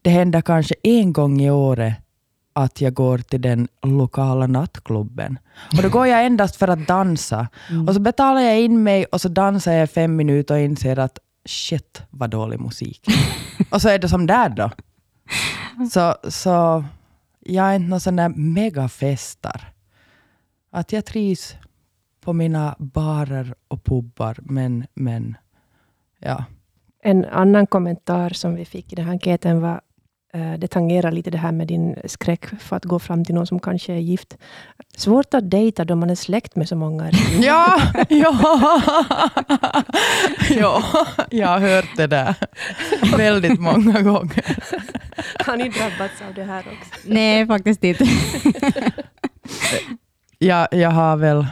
Det 0.01 0.09
händer 0.09 0.41
kanske 0.41 0.75
en 0.83 1.13
gång 1.13 1.41
i 1.41 1.51
året 1.51 1.93
att 2.53 2.81
jag 2.81 2.93
går 2.93 3.17
till 3.17 3.41
den 3.41 3.67
lokala 3.83 4.47
nattklubben. 4.47 5.39
Och 5.77 5.83
då 5.83 5.89
går 5.89 6.07
jag 6.07 6.25
endast 6.25 6.55
för 6.55 6.67
att 6.67 6.87
dansa. 6.87 7.47
Och 7.87 7.93
så 7.93 7.99
betalar 7.99 8.41
jag 8.41 8.59
in 8.61 8.83
mig 8.83 9.05
och 9.05 9.21
så 9.21 9.29
dansar 9.29 9.71
jag 9.73 9.89
fem 9.89 10.15
minuter 10.15 10.55
och 10.55 10.61
inser 10.61 10.99
att 10.99 11.19
shit 11.45 12.01
vad 12.09 12.29
dålig 12.29 12.59
musik. 12.59 13.07
och 13.69 13.81
så 13.81 13.89
är 13.89 13.99
det 13.99 14.09
som 14.09 14.27
där 14.27 14.49
då. 14.49 14.71
Så, 15.91 16.15
så 16.29 16.83
jag 17.39 17.65
är 17.65 17.73
inte 17.75 17.89
någon 17.89 17.99
sån 17.99 18.15
där 18.15 18.29
megafestar. 18.29 19.71
Att 20.71 20.91
jag 20.91 21.05
trivs 21.05 21.55
på 22.21 22.33
mina 22.33 22.75
barer 22.79 23.53
och 23.67 23.83
pubbar, 23.83 24.37
men, 24.41 24.85
men 24.93 25.37
ja, 26.19 26.43
En 27.03 27.25
annan 27.25 27.67
kommentar 27.67 28.29
som 28.29 28.55
vi 28.55 28.65
fick 28.65 28.93
i 28.93 28.95
den 28.95 29.05
här 29.05 29.11
enkäten 29.11 29.61
var 29.61 29.81
eh, 30.33 30.53
det 30.53 30.67
tangerar 30.67 31.11
lite 31.11 31.31
det 31.31 31.37
här 31.37 31.51
med 31.51 31.67
din 31.67 31.95
skräck 32.05 32.45
för 32.45 32.75
att 32.75 32.85
gå 32.85 32.99
fram 32.99 33.25
till 33.25 33.35
någon 33.35 33.47
som 33.47 33.59
kanske 33.59 33.93
är 33.93 33.97
gift. 33.97 34.37
Svårt 34.97 35.33
att 35.33 35.49
dejta 35.49 35.85
då 35.85 35.95
man 35.95 36.09
är 36.09 36.15
släkt 36.15 36.55
med 36.55 36.67
så 36.67 36.75
många. 36.75 37.11
Ja, 37.41 37.81
ja, 38.09 38.81
ja, 40.49 40.83
jag 41.29 41.47
har 41.47 41.59
hört 41.59 41.97
det 41.97 42.07
där 42.07 42.35
väldigt 43.17 43.59
många 43.59 44.01
gånger. 44.01 44.57
Har 45.45 45.57
ni 45.57 45.69
drabbats 45.69 46.21
av 46.27 46.33
det 46.33 46.43
här 46.43 46.59
också? 46.59 46.91
Nej, 47.05 47.47
faktiskt 47.47 47.83
inte. 47.83 48.05
Jag, 50.41 50.67
jag 50.71 50.91
har 50.91 51.17
väl 51.17 51.47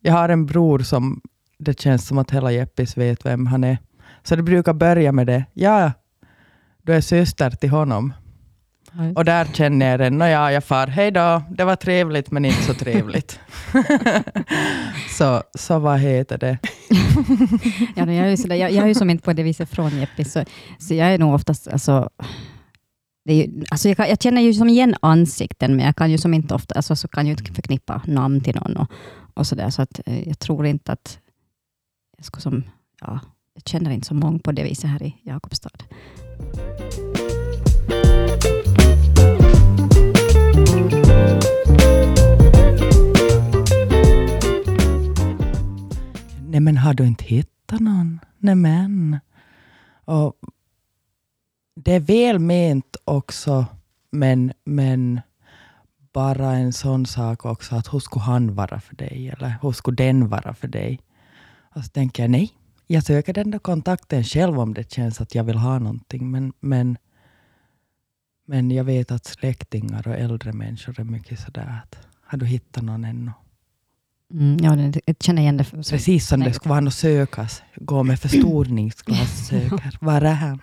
jag 0.00 0.12
har 0.12 0.28
en 0.28 0.46
bror 0.46 0.78
som 0.78 1.20
det 1.58 1.80
känns 1.80 2.06
som 2.06 2.18
att 2.18 2.30
hela 2.30 2.52
Jeppis 2.52 2.96
vet 2.96 3.26
vem 3.26 3.46
han 3.46 3.64
är. 3.64 3.78
Så 4.22 4.36
det 4.36 4.42
brukar 4.42 4.72
börja 4.72 5.12
med 5.12 5.26
det. 5.26 5.44
Ja, 5.52 5.92
du 6.82 6.94
är 6.94 7.00
syster 7.00 7.50
till 7.50 7.70
honom. 7.70 8.12
Och 9.14 9.24
där 9.24 9.44
känner 9.44 9.90
jag 9.90 10.00
den. 10.00 10.18
Nåja, 10.18 10.52
jag 10.52 10.64
far. 10.64 10.86
Hej 10.86 11.10
då. 11.10 11.42
Det 11.50 11.64
var 11.64 11.76
trevligt, 11.76 12.30
men 12.30 12.44
inte 12.44 12.62
så 12.62 12.74
trevligt. 12.74 13.40
så, 15.18 15.42
så 15.54 15.78
vad 15.78 15.98
heter 15.98 16.38
det? 16.38 16.58
ja, 17.96 18.12
jag, 18.12 18.26
är 18.26 18.30
ju 18.30 18.36
sådär, 18.36 18.56
jag, 18.56 18.70
jag 18.70 18.84
är 18.84 18.88
ju 18.88 18.94
som 18.94 19.10
inte 19.10 19.24
på 19.24 19.32
det 19.32 19.42
viset 19.42 19.70
från 19.70 19.98
Jeppis, 20.00 20.32
så, 20.32 20.44
så 20.78 20.94
jag 20.94 21.14
är 21.14 21.18
nog 21.18 21.34
oftast... 21.34 21.68
Alltså, 21.68 22.10
ju, 23.34 23.64
alltså 23.70 23.88
jag, 23.88 23.96
kan, 23.96 24.08
jag, 24.08 24.22
känner 24.22 24.42
ju 24.42 24.54
som 24.54 24.68
igen 24.68 24.94
ansikten, 25.00 25.76
men 25.76 25.86
jag 25.86 25.96
kan 25.96 26.10
ju 26.10 26.18
som 26.18 26.34
inte 26.34 26.54
ofta, 26.54 26.74
alltså, 26.74 26.96
så 26.96 27.08
kan 27.08 27.26
ju 27.26 27.32
inte 27.32 27.52
förknippa 27.52 28.02
namn 28.06 28.40
till 28.40 28.54
någon. 28.54 28.76
Och, 28.76 28.90
och 29.34 29.46
så 29.46 29.54
där, 29.54 29.70
så 29.70 29.82
att, 29.82 30.00
eh, 30.06 30.28
jag 30.28 30.38
tror 30.38 30.66
inte 30.66 30.92
att 30.92 31.18
jag 32.16 32.26
ska 32.26 32.40
som... 32.40 32.64
Ja, 33.00 33.20
jag 33.54 33.68
känner 33.68 33.90
inte 33.90 34.06
så 34.06 34.14
många 34.14 34.38
på 34.38 34.52
det 34.52 34.64
viset 34.64 34.90
här 34.90 35.02
i 35.02 35.16
Jakobstad. 35.22 35.70
Nej 46.48 46.60
men 46.60 46.76
har 46.76 46.94
du 46.94 47.06
inte 47.06 47.24
hittat 47.24 47.80
någon? 47.80 48.20
Nej 48.38 48.54
men. 48.54 49.18
Och 50.04 50.34
det 51.76 51.92
är 51.92 52.00
väl 52.00 52.38
ment 52.38 52.96
också, 53.04 53.66
men, 54.10 54.52
men 54.64 55.20
bara 56.12 56.52
en 56.52 56.72
sån 56.72 57.06
sak 57.06 57.44
också, 57.44 57.76
att 57.76 57.94
hur 57.94 57.98
skulle 57.98 58.24
han 58.24 58.54
vara 58.54 58.80
för 58.80 58.96
dig? 58.96 59.28
Eller 59.28 59.54
hur 59.62 59.72
skulle 59.72 59.96
den 59.96 60.28
vara 60.28 60.54
för 60.54 60.68
dig? 60.68 61.00
Och 61.74 61.84
så 61.84 61.90
tänker 61.90 62.22
jag, 62.22 62.30
nej, 62.30 62.52
jag 62.86 63.02
söker 63.02 63.32
den 63.32 63.50
där 63.50 63.58
kontakten 63.58 64.24
själv 64.24 64.60
om 64.60 64.74
det 64.74 64.92
känns 64.92 65.20
att 65.20 65.34
jag 65.34 65.44
vill 65.44 65.56
ha 65.56 65.78
någonting. 65.78 66.30
Men, 66.30 66.52
men, 66.60 66.98
men 68.46 68.70
jag 68.70 68.84
vet 68.84 69.10
att 69.10 69.24
släktingar 69.24 70.08
och 70.08 70.14
äldre 70.14 70.52
människor 70.52 71.00
är 71.00 71.04
mycket 71.04 71.40
sådär 71.40 71.82
att, 71.82 71.98
har 72.22 72.38
du 72.38 72.46
hittat 72.46 72.82
någon 72.82 73.04
ännu? 73.04 73.32
Mm, 74.32 74.56
ja, 74.62 75.00
jag 75.06 75.16
känner 75.20 75.42
igen 75.42 75.56
det. 75.56 75.64
Precis 75.64 76.28
som 76.28 76.40
det 76.40 76.52
skulle 76.52 76.70
vara 76.70 76.80
något 76.80 76.94
sökas. 76.94 77.62
Gå 77.76 78.02
med 78.02 78.20
förstoringsglas 78.20 79.48
söker. 79.48 79.98
Var 80.04 80.22
är 80.22 80.32
han? 80.32 80.60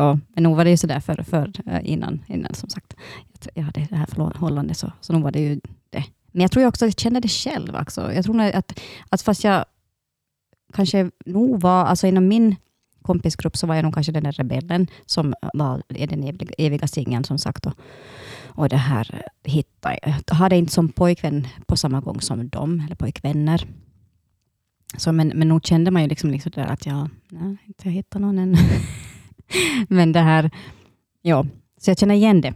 Ja, 0.00 0.18
men 0.34 0.42
nog 0.42 0.56
var 0.56 0.64
det 0.64 0.70
ju 0.70 0.76
sådär 0.76 1.00
för, 1.00 1.22
för 1.22 1.52
eh, 1.66 1.80
innan, 1.84 2.24
innan 2.26 2.54
som 2.54 2.68
sagt. 2.68 2.94
Jag 3.54 3.62
hade 3.62 3.86
det 3.90 3.96
här 3.96 4.06
förhållandet, 4.06 4.76
så, 4.76 4.92
så 5.00 5.12
nog 5.12 5.22
var 5.22 5.30
det 5.30 5.40
ju 5.40 5.60
det. 5.90 6.04
Men 6.32 6.42
jag 6.42 6.50
tror 6.50 6.66
också 6.66 6.84
att 6.84 6.88
jag 6.88 6.98
kände 6.98 7.20
det 7.20 7.28
själv. 7.28 7.76
Också. 7.76 8.12
Jag 8.12 8.24
tror 8.24 8.40
att, 8.40 8.80
att 9.08 9.22
fast 9.22 9.44
jag 9.44 9.64
kanske 10.72 11.10
nog 11.26 11.60
var, 11.60 11.84
alltså 11.84 12.06
inom 12.06 12.28
min 12.28 12.56
kompisgrupp 13.02 13.56
så 13.56 13.66
var 13.66 13.74
jag 13.74 13.82
nog 13.82 13.94
kanske 13.94 14.12
den 14.12 14.24
där 14.24 14.32
rebellen 14.32 14.86
som 15.06 15.34
var 15.54 15.82
den 15.88 16.24
eviga, 16.24 16.52
eviga 16.58 16.86
singeln 16.86 17.24
som 17.24 17.38
sagt. 17.38 17.66
Och, 17.66 17.74
och 18.44 18.68
det 18.68 18.76
här 18.76 19.10
eh, 19.12 19.52
hittade 19.52 19.98
jag. 20.02 20.34
hade 20.34 20.56
inte 20.56 20.72
som 20.72 20.88
pojkvän 20.88 21.46
på 21.66 21.76
samma 21.76 22.00
gång 22.00 22.20
som 22.20 22.48
dem, 22.48 22.82
eller 22.86 22.96
pojkvänner. 22.96 23.66
Så, 24.96 25.12
men, 25.12 25.28
men 25.28 25.48
nog 25.48 25.66
kände 25.66 25.90
man 25.90 26.02
ju 26.02 26.08
liksom, 26.08 26.30
liksom 26.30 26.52
där 26.54 26.66
att 26.66 26.86
jag 26.86 27.08
nej, 27.28 27.56
inte 27.66 27.90
hittar 27.90 28.20
någon 28.20 28.38
än. 28.38 28.56
men 29.88 30.12
det 30.12 30.20
här, 30.20 30.50
ja, 31.22 31.46
så 31.80 31.90
jag 31.90 31.98
känner 31.98 32.14
igen 32.14 32.40
det. 32.40 32.54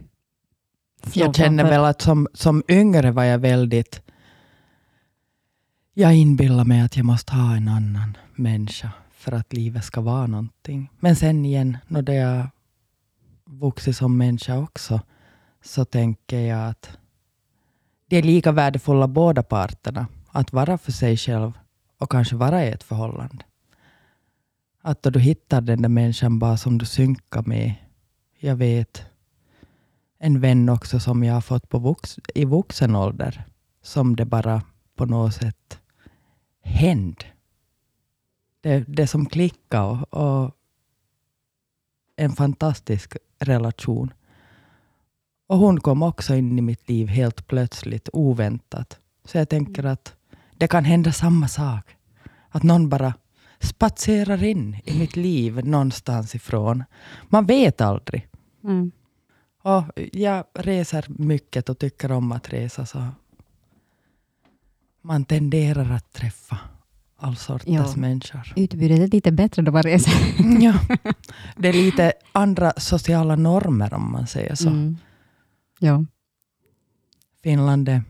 Jag 1.13 1.35
känner 1.35 1.63
väl 1.63 1.85
att 1.85 2.01
som, 2.01 2.27
som 2.33 2.63
yngre 2.67 3.11
var 3.11 3.23
jag 3.23 3.39
väldigt 3.39 4.01
jag 5.97 6.15
inbillar 6.15 6.65
mig 6.65 6.81
att 6.81 6.97
jag 6.97 7.05
måste 7.05 7.33
ha 7.33 7.55
en 7.55 7.67
annan 7.67 8.17
människa 8.35 8.91
för 9.11 9.31
att 9.31 9.53
livet 9.53 9.83
ska 9.83 10.01
vara 10.01 10.27
någonting. 10.27 10.89
Men 10.99 11.15
sen 11.15 11.45
igen, 11.45 11.77
när 11.87 12.13
jag 12.13 12.47
vuxit 13.45 13.97
som 13.97 14.17
människa 14.17 14.57
också, 14.57 15.01
så 15.63 15.85
tänker 15.85 16.39
jag 16.39 16.69
att 16.69 16.97
det 18.07 18.17
är 18.17 18.23
lika 18.23 18.51
värdefulla 18.51 19.07
båda 19.07 19.43
parterna. 19.43 20.07
Att 20.27 20.53
vara 20.53 20.77
för 20.77 20.91
sig 20.91 21.17
själv 21.17 21.51
och 21.97 22.11
kanske 22.11 22.35
vara 22.35 22.65
i 22.65 22.71
ett 22.71 22.83
förhållande. 22.83 23.43
Att 24.85 25.03
då 25.03 25.09
du 25.09 25.19
hittar 25.19 25.61
den 25.61 25.81
där 25.81 25.89
människan 25.89 26.39
bara 26.39 26.57
som 26.57 26.77
du 26.77 26.85
synkar 26.85 27.43
med. 27.43 27.75
Jag 28.39 28.55
vet 28.55 29.05
en 30.17 30.39
vän 30.39 30.69
också 30.69 30.99
som 30.99 31.23
jag 31.23 31.33
har 31.33 31.41
fått 31.41 31.69
på 31.69 31.79
vux, 31.79 32.19
i 32.35 32.45
vuxen 32.45 32.95
ålder, 32.95 33.43
som 33.81 34.15
det 34.15 34.25
bara 34.25 34.61
på 34.95 35.05
något 35.05 35.33
sätt 35.33 35.79
hände. 36.63 37.25
Det, 38.61 38.79
det 38.87 39.07
som 39.07 39.25
klickade 39.25 39.85
och, 39.85 40.43
och 40.43 40.51
en 42.15 42.31
fantastisk 42.31 43.17
relation. 43.39 44.13
Och 45.47 45.57
hon 45.57 45.79
kom 45.79 46.03
också 46.03 46.35
in 46.35 46.59
i 46.59 46.61
mitt 46.61 46.89
liv 46.89 47.07
helt 47.07 47.47
plötsligt, 47.47 48.09
oväntat. 48.13 48.99
Så 49.23 49.37
jag 49.37 49.49
tänker 49.49 49.83
att 49.83 50.15
det 50.57 50.67
kan 50.67 50.85
hända 50.85 51.11
samma 51.11 51.47
sak. 51.47 51.95
Att 52.49 52.63
någon 52.63 52.89
bara 52.89 53.13
spatserar 53.65 54.43
in 54.43 54.81
i 54.83 54.99
mitt 54.99 55.15
liv 55.15 55.65
någonstans 55.65 56.35
ifrån. 56.35 56.83
Man 57.29 57.45
vet 57.45 57.81
aldrig. 57.81 58.27
Mm. 58.63 58.91
Och 59.61 59.83
jag 60.11 60.43
reser 60.53 61.05
mycket 61.07 61.69
och 61.69 61.79
tycker 61.79 62.11
om 62.11 62.31
att 62.31 62.53
resa. 62.53 62.85
Så 62.85 63.07
man 65.01 65.25
tenderar 65.25 65.91
att 65.91 66.13
träffa 66.13 66.59
all 67.17 67.35
sorters 67.35 67.67
ja. 67.67 67.93
människor. 67.95 68.53
Utbudet 68.55 68.99
är 68.99 69.07
lite 69.07 69.31
bättre 69.31 69.61
då 69.61 69.71
man 69.71 69.83
reser. 69.83 70.13
ja. 70.61 70.73
Det 71.55 71.69
är 71.69 71.73
lite 71.73 72.13
andra 72.31 72.73
sociala 72.77 73.35
normer 73.35 73.93
om 73.93 74.11
man 74.11 74.27
säger 74.27 74.55
så. 74.55 74.69
Mm. 74.69 74.97
Ja. 75.79 76.05
Finland 77.43 77.89
är 77.89 78.01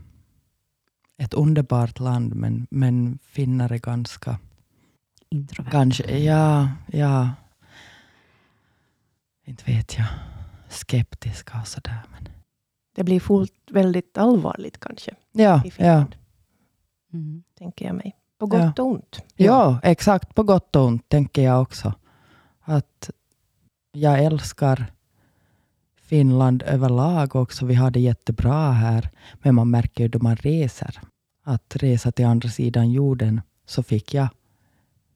ett 1.18 1.34
underbart 1.34 2.00
land, 2.00 2.36
men, 2.36 2.68
men 2.70 3.20
finnar 3.24 3.72
är 3.72 3.78
ganska... 3.78 4.38
Introverta. 5.36 5.72
Kanske, 5.72 6.18
ja, 6.18 6.70
ja. 6.88 7.30
Inte 9.46 9.64
vet 9.72 9.98
jag. 9.98 10.08
Skeptiska 10.70 11.60
och 11.62 11.68
sådär. 11.68 12.02
Men. 12.12 12.30
Det 12.96 13.04
blir 13.04 13.20
fullt 13.20 13.54
väldigt 13.72 14.18
allvarligt 14.18 14.80
kanske. 14.80 15.12
Ja, 15.32 15.62
ja. 15.78 16.06
Mm. 17.14 17.44
Tänker 17.58 17.86
jag 17.86 17.96
mig. 17.96 18.16
På 18.38 18.46
gott 18.46 18.74
ja. 18.78 18.84
och 18.84 18.90
ont. 18.90 19.20
Ja. 19.36 19.46
ja, 19.46 19.80
exakt. 19.84 20.36
På 20.36 20.44
gott 20.44 20.76
och 20.76 20.86
ont 20.86 21.10
tänker 21.10 21.42
jag 21.42 21.62
också. 21.62 21.94
Att 22.62 23.10
jag 23.92 24.24
älskar 24.24 24.86
Finland 26.02 26.64
överlag 26.64 27.36
också. 27.36 27.66
Vi 27.66 27.76
har 27.76 27.92
det 27.92 28.00
jättebra 28.00 28.72
här. 28.72 29.10
Men 29.34 29.56
man 29.56 29.70
märker 29.70 30.04
ju 30.04 30.08
då 30.08 30.20
man 30.20 30.36
reser. 30.36 31.02
Att 31.44 31.76
resa 31.76 32.12
till 32.12 32.26
andra 32.26 32.50
sidan 32.50 32.92
jorden 32.92 33.42
så 33.66 33.84
fick 33.84 34.14
jag 34.14 34.28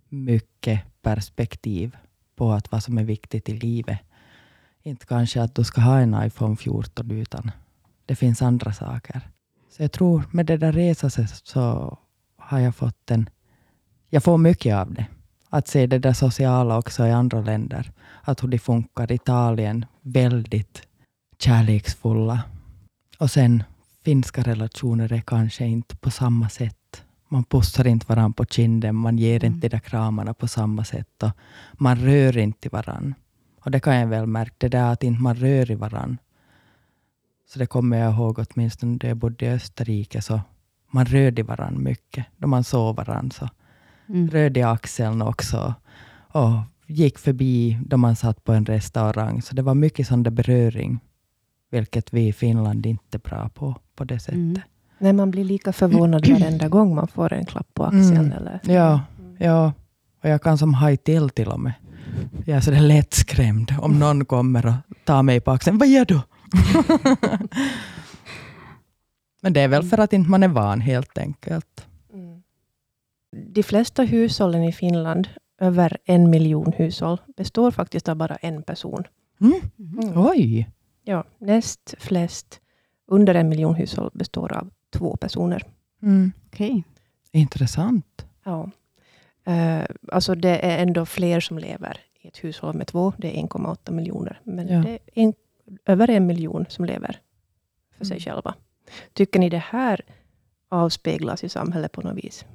mycket 0.10 0.82
perspektiv 1.02 1.98
på 2.36 2.52
att 2.52 2.72
vad 2.72 2.84
som 2.84 2.98
är 2.98 3.04
viktigt 3.04 3.50
i 3.50 3.54
livet. 3.54 4.00
Inte 4.84 5.06
kanske 5.06 5.42
att 5.42 5.56
du 5.56 5.64
ska 5.64 5.82
ha 5.82 6.00
en 6.00 6.24
iPhone 6.24 6.56
14 6.56 7.12
utan 7.12 7.52
det 8.06 8.16
finns 8.16 8.42
andra 8.42 8.74
saker. 8.74 9.22
Så 9.70 9.84
jag 9.84 9.92
tror 9.92 10.24
med 10.32 10.46
det 10.46 10.58
där 10.58 10.72
resandet 10.72 11.42
så 11.44 11.98
har 12.38 12.60
jag 12.60 12.76
fått 12.76 13.12
en... 13.12 13.30
Jag 14.10 14.24
får 14.24 14.38
mycket 14.38 14.76
av 14.76 14.94
det. 14.94 15.06
Att 15.50 15.68
se 15.68 15.88
det 15.88 16.00
där 16.00 16.14
sociala 16.14 16.78
också 16.78 17.06
i 17.06 17.12
andra 17.12 17.42
länder. 17.42 17.92
Att 18.22 18.44
hur 18.44 18.48
det 18.48 18.60
funkar. 18.60 19.12
Italien, 19.12 19.86
väldigt 20.02 20.88
kärleksfulla. 21.40 22.44
Och 23.20 23.32
sen 23.32 23.64
finska 24.04 24.42
relationer 24.42 25.14
är 25.14 25.22
kanske 25.22 25.66
inte 25.66 25.96
på 25.96 26.12
samma 26.12 26.50
sätt. 26.50 26.79
Man 27.30 27.44
pussar 27.44 27.88
inte 27.88 28.06
varandra 28.10 28.34
på 28.34 28.46
kinden, 28.46 28.96
man 28.96 29.18
ger 29.18 29.44
mm. 29.44 29.54
inte 29.54 29.68
de 29.68 29.76
där 29.76 29.80
kramarna 29.80 30.34
på 30.34 30.48
samma 30.48 30.84
sätt. 30.84 31.24
Och 31.24 31.32
man 31.74 31.96
rör 31.98 32.38
inte 32.38 32.70
varandra. 32.70 33.14
Och 33.62 33.72
det 33.72 33.80
kan 33.80 33.96
jag 33.96 34.08
väl 34.08 34.26
märka, 34.26 34.56
det 34.58 34.68
där 34.68 34.92
att 34.92 35.04
inte 35.04 35.22
man 35.22 35.36
rör 35.36 35.72
i 35.72 35.76
varandra. 35.76 36.18
Så 37.50 37.60
det 37.60 37.66
kommer 37.66 37.98
jag 37.98 38.14
ihåg 38.14 38.40
åtminstone 38.40 38.98
när 39.02 39.10
jag 39.10 39.18
bodde 39.18 39.46
i 39.46 39.50
Österrike. 39.50 40.22
Så 40.22 40.42
man 40.92 41.06
rörde 41.06 41.44
varandra 41.44 41.80
mycket. 41.80 42.26
Då 42.38 42.48
man 42.48 42.64
såg 42.64 42.96
varandra 42.96 43.36
så 43.36 43.50
mm. 44.10 44.30
rörde 44.30 44.70
axeln 44.70 45.22
också. 45.22 45.74
Och 46.32 46.60
gick 46.88 47.20
förbi 47.20 47.80
då 47.86 47.98
man 47.98 48.16
satt 48.16 48.44
på 48.44 48.54
en 48.54 48.66
restaurang. 48.66 49.42
Så 49.42 49.56
det 49.56 49.62
var 49.62 49.74
mycket 49.76 50.08
sån 50.08 50.24
där 50.24 50.32
beröring, 50.32 51.00
vilket 51.72 52.14
vi 52.14 52.28
i 52.28 52.34
Finland 52.34 52.86
inte 52.86 53.18
är 53.18 53.20
bra 53.20 53.50
på, 53.50 53.76
på 53.96 54.04
det 54.04 54.20
sättet. 54.20 54.36
Mm. 54.36 54.62
Nej, 55.00 55.14
man 55.14 55.32
blir 55.32 55.44
lika 55.44 55.74
förvånad 55.74 56.28
varenda 56.28 56.68
gång 56.68 56.96
man 56.96 57.08
får 57.08 57.34
en 57.34 57.46
klapp 57.46 57.68
på 57.74 57.84
axeln. 57.84 58.18
Mm. 58.18 58.32
Eller, 58.32 58.60
Ja, 58.64 59.02
ja. 59.38 59.74
Och 60.24 60.30
jag 60.30 60.42
kan 60.42 60.58
som 60.58 60.74
haj 60.74 60.98
till 60.98 61.30
till 61.30 61.48
och 61.48 61.60
med. 61.60 61.74
Jag 62.46 62.58
är 62.58 62.62
sådär 62.62 62.80
lättskrämd 62.80 63.74
om 63.82 64.00
någon 64.00 64.26
kommer 64.26 64.66
och 64.66 64.74
tar 65.06 65.24
mig 65.24 65.40
på 65.40 65.52
axeln. 65.52 65.78
Vad 65.78 65.88
gör 65.88 66.06
du? 66.06 66.20
Men 69.42 69.54
det 69.54 69.62
är 69.62 69.68
väl 69.68 69.84
för 69.84 69.98
att 69.98 70.14
inte 70.14 70.30
man 70.30 70.44
är 70.44 70.48
van 70.48 70.82
helt 70.82 71.18
enkelt. 71.18 71.88
Mm. 72.14 72.44
De 73.54 73.64
flesta 73.64 74.04
hushållen 74.04 74.64
i 74.64 74.72
Finland, 74.72 75.28
över 75.62 75.98
en 76.06 76.30
miljon 76.30 76.74
hushåll, 76.78 77.18
består 77.38 77.72
faktiskt 77.72 78.10
av 78.10 78.16
bara 78.16 78.36
en 78.36 78.64
person. 78.64 79.04
Mm. 79.42 79.54
Mhm. 79.76 80.14
Oj! 80.16 80.70
Ja, 81.04 81.24
näst 81.40 81.96
flest, 82.00 82.60
under 83.08 83.36
en 83.36 83.50
miljon 83.50 83.76
hushåll, 83.76 84.10
består 84.14 84.54
av 84.54 84.70
två 84.90 85.16
personer. 85.18 85.64
Mm. 86.02 86.32
Okej. 86.48 86.84
Intressant. 87.32 88.26
Ja. 88.44 88.72
Eh, 89.46 89.84
alltså 90.12 90.36
det 90.36 90.66
är 90.66 90.84
ändå 90.84 91.06
fler 91.06 91.40
som 91.40 91.60
lever 91.60 91.98
i 92.22 92.28
ett 92.28 92.44
hushåll 92.44 92.76
med 92.78 92.88
två. 92.88 93.14
Det 93.18 93.38
är 93.40 93.42
1,8 93.44 93.92
miljoner. 93.92 94.42
Men 94.44 94.68
Ja. 94.68 94.80
det 94.80 94.90
är 94.90 95.00
en, 95.14 95.34
över 95.86 96.10
en 96.10 96.26
miljon 96.28 96.66
som 96.70 96.86
lever 96.86 97.20
för 97.98 98.06
sig 98.06 98.18
Mm. 98.18 98.24
själva. 98.24 98.56
Tycker 99.14 99.40
ni 99.40 99.50
det 99.50 99.58
här 99.70 100.02
avspeglas 100.70 101.44
i 101.44 101.50
samhället 101.50 101.92
på 101.92 102.02
något 102.02 102.18
vis? 102.24 102.46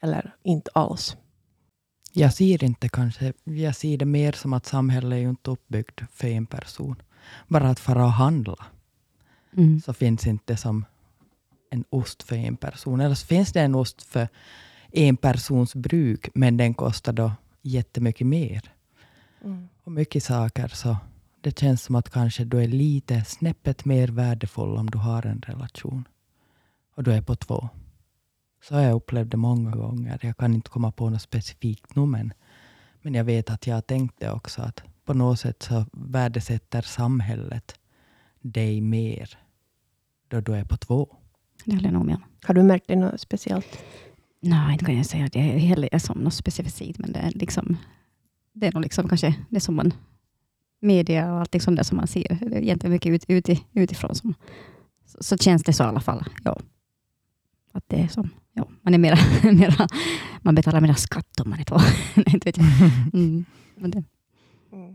Eller 0.00 0.34
inte 0.42 0.70
alls? 0.74 1.16
Jag 2.12 2.34
ser 2.34 2.64
inte 2.64 2.88
kanske, 2.88 3.32
jag 3.44 3.76
ser 3.76 3.96
det 3.96 4.04
mer 4.04 4.32
som 4.32 4.52
att 4.52 4.66
samhället 4.66 5.12
är 5.16 5.20
ju 5.20 5.30
inte 5.30 5.50
uppbyggt 5.50 6.00
för 6.12 6.28
en 6.28 6.46
person. 6.46 7.02
Bara 7.48 7.68
att 7.68 7.80
fara 7.80 8.04
och 8.04 8.12
handla, 8.12 8.56
Mm. 9.56 9.80
så 9.80 9.92
finns 9.92 10.26
inte 10.26 10.56
som 10.56 10.84
en 11.70 11.84
ost 11.90 12.22
för 12.22 12.36
en 12.36 12.56
person. 12.56 13.00
Eller 13.00 13.14
så 13.14 13.26
finns 13.26 13.52
det 13.52 13.60
en 13.60 13.74
ost 13.74 14.02
för 14.02 14.28
en 14.92 15.16
persons 15.16 15.74
bruk, 15.74 16.28
men 16.34 16.56
den 16.56 16.74
kostar 16.74 17.12
då 17.12 17.32
jättemycket 17.62 18.26
mer. 18.26 18.72
Och 19.84 19.92
mycket 19.92 20.24
saker, 20.24 20.68
så 20.68 20.96
det 21.40 21.58
känns 21.58 21.82
som 21.82 21.94
att 21.94 22.10
kanske 22.10 22.44
du 22.44 22.62
är 22.62 22.68
lite 22.68 23.24
snäppet 23.24 23.84
mer 23.84 24.08
värdefull 24.08 24.76
om 24.76 24.90
du 24.90 24.98
har 24.98 25.26
en 25.26 25.42
relation. 25.42 26.04
Och 26.94 27.02
du 27.02 27.12
är 27.12 27.22
på 27.22 27.36
två. 27.36 27.68
Så 28.62 28.74
har 28.74 28.82
jag 28.82 28.94
upplevt 28.94 29.30
det 29.30 29.36
många 29.36 29.70
gånger. 29.70 30.18
Jag 30.22 30.36
kan 30.36 30.54
inte 30.54 30.70
komma 30.70 30.92
på 30.92 31.10
något 31.10 31.22
specifikt 31.22 31.96
nu, 31.96 32.06
men, 32.06 32.32
men 33.02 33.14
jag 33.14 33.24
vet 33.24 33.50
att 33.50 33.66
jag 33.66 33.74
har 33.74 33.82
tänkt 33.82 34.14
det 34.18 34.30
också. 34.30 34.62
Att 34.62 34.82
på 35.04 35.14
något 35.14 35.40
sätt 35.40 35.62
så 35.62 35.84
värdesätter 35.92 36.82
samhället 36.82 37.74
dig 38.40 38.80
mer 38.80 39.38
då 40.28 40.40
du 40.40 40.54
är 40.54 40.64
på 40.64 40.76
två. 40.76 41.16
Det 41.64 41.74
håller 41.74 41.84
jag 41.88 41.92
nog 41.94 42.06
med 42.06 42.14
om. 42.14 42.22
Har 42.44 42.54
du 42.54 42.62
märkt 42.62 42.84
det 42.88 42.96
något 42.96 43.20
speciellt? 43.20 43.78
Nej, 44.40 44.72
inte 44.72 44.84
kan 44.84 44.96
jag 44.96 45.06
säga 45.06 45.24
att 45.24 45.32
det 45.32 45.38
är 45.38 45.58
heller 45.58 45.88
är 45.92 45.98
som 45.98 46.18
något 46.18 46.34
specifikt, 46.34 46.98
men 46.98 47.12
det 47.12 47.18
är 47.18 47.30
liksom, 47.30 47.76
det 48.52 48.66
är 48.66 48.72
nog 48.72 48.82
liksom 48.82 49.08
kanske 49.08 49.34
det 49.50 49.60
som 49.60 49.76
man, 49.76 49.92
media 50.80 51.32
och 51.32 51.40
allting 51.40 51.60
sånt 51.60 51.76
där 51.76 51.84
som 51.84 51.96
man 51.96 52.06
ser, 52.06 52.38
det 52.40 52.56
är 52.56 52.62
egentligen 52.62 52.92
mycket 52.92 53.12
ut, 53.30 53.48
ut, 53.48 53.62
utifrån 53.72 54.14
som, 54.14 54.34
så, 55.06 55.18
så 55.20 55.36
känns 55.38 55.62
det 55.62 55.72
så 55.72 55.82
i 55.84 55.86
alla 55.86 56.00
fall. 56.00 56.24
Ja. 56.44 56.58
Att 57.72 57.84
det 57.86 58.00
är 58.02 58.08
som, 58.08 58.30
ja, 58.52 58.68
man 58.82 58.94
är 58.94 58.98
mera, 58.98 59.16
mera, 59.52 59.88
man 60.42 60.54
betalar 60.54 60.80
mera 60.80 60.94
skatt 60.94 61.40
om 61.40 61.50
man 61.50 61.60
är 61.60 61.64
två. 61.64 61.76
Nej, 62.14 62.24
inte 62.34 62.48
vet 62.48 62.56
jag. 62.56 62.66
Mm. 63.14 63.44
Men 63.76 63.90
det, 63.90 64.04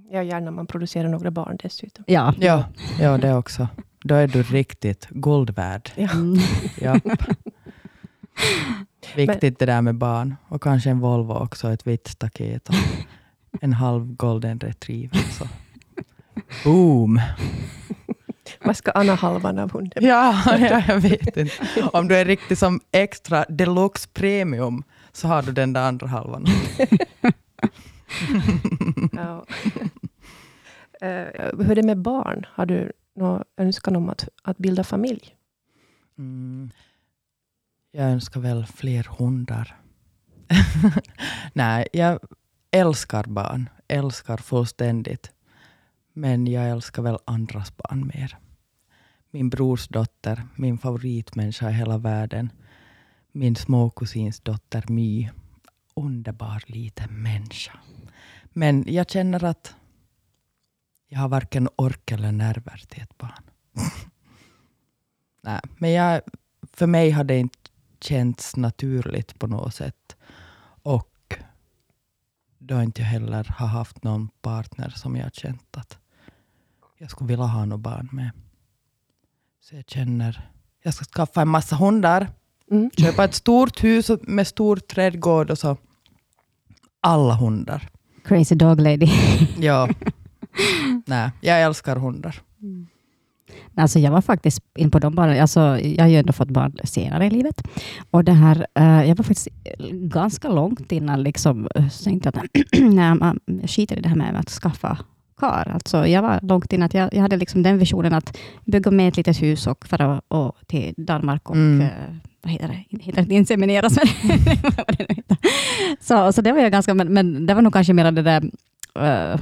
Ja, 0.10 0.24
gärna 0.24 0.52
man 0.52 0.68
producerar 0.68 1.10
några 1.10 1.32
barn 1.32 1.58
dessutom. 1.64 2.04
ja. 2.08 2.34
Ja, 2.40 2.66
ja, 3.00 3.18
det 3.18 3.34
också. 3.36 3.68
Då 4.04 4.16
är 4.16 4.28
du 4.28 4.44
riktigt 4.44 5.08
guld 5.10 5.50
värd. 5.50 5.92
Ja. 5.96 6.12
Mm. 6.12 6.40
Japp. 6.82 7.24
Viktigt 9.16 9.60
det 9.60 9.66
där 9.66 9.82
med 9.82 9.96
barn. 9.96 10.36
Och 10.48 10.64
kanske 10.64 10.90
en 10.90 11.00
Volvo 11.00 11.34
också, 11.34 11.74
ett 11.74 11.88
vitt 11.88 12.08
staket 12.08 12.70
och 12.70 12.76
en 13.62 13.74
halv 13.74 14.16
golden 14.16 14.60
retriever. 14.60 15.18
Så. 15.18 15.48
Boom! 16.64 17.22
Vad 18.66 18.78
ska 18.78 18.92
Anna 18.92 19.16
halvan 19.16 19.60
av 19.60 19.72
hunden? 19.72 20.06
Ja, 20.06 20.44
ja, 20.46 20.84
jag 20.88 21.00
vet 21.00 21.38
inte. 21.38 21.50
Om 21.94 22.08
du 22.08 22.16
är 22.16 22.26
riktigt 22.26 22.60
som 22.60 22.80
extra 22.92 23.46
deluxe 23.50 24.10
premium 24.14 24.84
så 25.12 25.28
har 25.28 25.42
du 25.42 25.52
den 25.52 25.74
där 25.74 25.82
andra 25.82 26.08
halvan. 26.08 26.46
Ja. 29.12 29.46
Eh, 31.02 31.58
hur 31.58 31.72
är 31.72 31.76
det 31.76 31.84
med 31.84 31.98
barn? 31.98 32.46
Har 32.50 32.66
du 32.66 32.92
någon 33.16 33.44
önskan 33.58 33.96
om 33.96 34.10
att, 34.10 34.30
att 34.44 34.58
bilda 34.58 34.84
familj? 34.84 35.36
Mm. 36.18 36.72
Jag 37.92 38.12
önskar 38.12 38.40
väl 38.40 38.66
fler 38.66 39.04
hundar. 39.04 39.82
Nej, 41.54 41.88
jag 41.94 42.20
älskar 42.72 43.24
barn. 43.24 43.70
Älskar 43.88 44.38
fullständigt. 44.38 45.32
Men 46.14 46.48
jag 46.48 46.70
älskar 46.70 47.04
väl 47.04 47.18
andras 47.26 47.78
barn 47.78 48.12
mer. 48.16 48.38
Min 49.32 49.50
brors 49.50 49.88
dotter, 49.88 50.48
min 50.56 50.78
favoritmänniska 50.78 51.70
i 51.70 51.74
hela 51.74 51.98
världen. 51.98 52.52
Min 53.32 53.56
småkusins 53.56 54.40
dotter 54.40 54.84
My. 54.88 55.30
Underbar 55.96 56.64
liten 56.68 57.24
människa. 57.24 57.80
Men 58.50 58.84
jag 58.88 59.10
känner 59.10 59.44
att 59.44 59.76
jag 61.14 61.20
har 61.20 61.30
varken 61.30 61.70
ork 61.76 62.12
eller 62.12 62.32
nerver 62.32 62.84
till 62.90 63.02
ett 63.04 63.18
barn. 63.18 63.44
Nej, 65.44 65.60
men 65.78 65.92
jag, 65.92 66.22
för 66.74 66.88
mig 66.88 67.12
har 67.12 67.24
det 67.24 67.38
inte 67.40 67.58
känts 68.02 68.56
naturligt 68.56 69.40
på 69.40 69.48
något 69.48 69.76
sätt. 69.76 70.16
Och 70.84 71.36
då 72.58 72.82
inte 72.84 73.02
jag 73.02 73.08
heller 73.08 73.48
har 73.58 73.68
haft 73.68 74.04
någon 74.04 74.28
partner 74.42 74.90
som 74.90 75.16
jag 75.16 75.24
har 75.24 75.30
känt 75.30 75.78
att 75.78 75.98
jag 76.98 77.12
skulle 77.12 77.28
vilja 77.28 77.46
ha 77.46 77.66
något 77.66 77.80
barn 77.80 78.10
med. 78.12 78.32
Så 79.62 79.76
jag 79.76 79.90
känner, 79.90 80.50
jag 80.84 80.94
ska 80.94 81.06
skaffa 81.06 81.42
en 81.42 81.48
massa 81.48 81.76
hundar, 81.76 82.28
Mm. 82.72 82.92
köpa 82.98 83.24
ett 83.24 83.34
stort 83.34 83.84
hus 83.84 84.12
med 84.22 84.48
stor 84.48 84.76
trädgård 84.78 85.52
och 85.52 85.58
så 85.58 85.78
alla 87.00 87.36
hundar. 87.36 87.90
Crazy 88.26 88.56
dog 88.56 88.82
lady. 88.82 89.08
Ja. 89.60 89.90
Nej, 91.06 91.30
jag 91.42 91.62
älskar 91.62 91.96
hundar. 91.96 92.36
Alltså 93.76 94.00
jag 94.00 94.12
var 94.12 94.22
faktiskt 94.22 94.60
in 94.78 94.92
på 94.92 95.00
de 95.00 95.16
barnen. 95.16 95.42
Alltså 95.42 95.60
jag 95.80 96.04
har 96.04 96.10
ju 96.10 96.18
ändå 96.18 96.34
fått 96.34 96.50
barn 96.50 96.78
senare 96.84 97.26
i 97.26 97.30
livet. 97.30 97.62
Och 98.12 98.24
det 98.24 98.32
här, 98.34 98.68
eh, 98.76 99.04
jag 99.10 99.16
var 99.16 99.24
faktiskt 99.24 99.48
ganska 99.92 100.50
långt 100.50 100.92
innan 100.92 101.24
liksom, 101.24 101.68
eh, 101.76 101.88
så 101.90 102.04
tänkte 102.04 102.32
jag 102.34 102.46
att 102.46 102.80
nej, 102.80 103.16
man 103.16 103.40
skiter 103.68 103.98
i 103.98 104.02
det 104.02 104.10
här 104.10 104.16
med 104.16 104.36
att 104.40 104.50
skaffa 104.50 104.98
kar. 105.38 105.72
Alltså 105.74 106.08
jag 106.08 106.22
var 106.22 106.40
långt 106.42 106.74
innan 106.74 106.86
att 106.86 106.94
jag, 106.94 107.14
jag 107.14 107.22
hade 107.22 107.38
liksom 107.38 107.64
den 107.64 107.78
visionen 107.78 108.14
att 108.14 108.38
bygga 108.66 108.92
med 108.92 109.08
ett 109.08 109.18
litet 109.18 109.42
hus 109.42 109.68
och 109.68 109.86
fara 109.88 110.22
och, 110.28 110.56
till 110.68 110.94
Danmark 110.98 111.50
och 111.50 111.56
Mm. 111.56 111.82
eh, 111.82 111.88
vad 112.44 112.52
heter 112.52 112.68
det? 112.68 112.98
Heter 113.04 113.22
det 113.22 113.36
insemineras? 113.36 113.94
Så, 116.00 116.34
så 116.34 116.42
det 116.42 116.52
var 116.52 116.60
jag 116.60 116.72
ganska, 116.72 116.94
men, 116.94 117.14
men 117.14 117.46
det 117.46 117.54
var 117.54 117.62
nog 117.62 117.74
kanske 117.74 117.94
mer 117.94 118.12
det 118.12 118.22
där, 118.22 118.44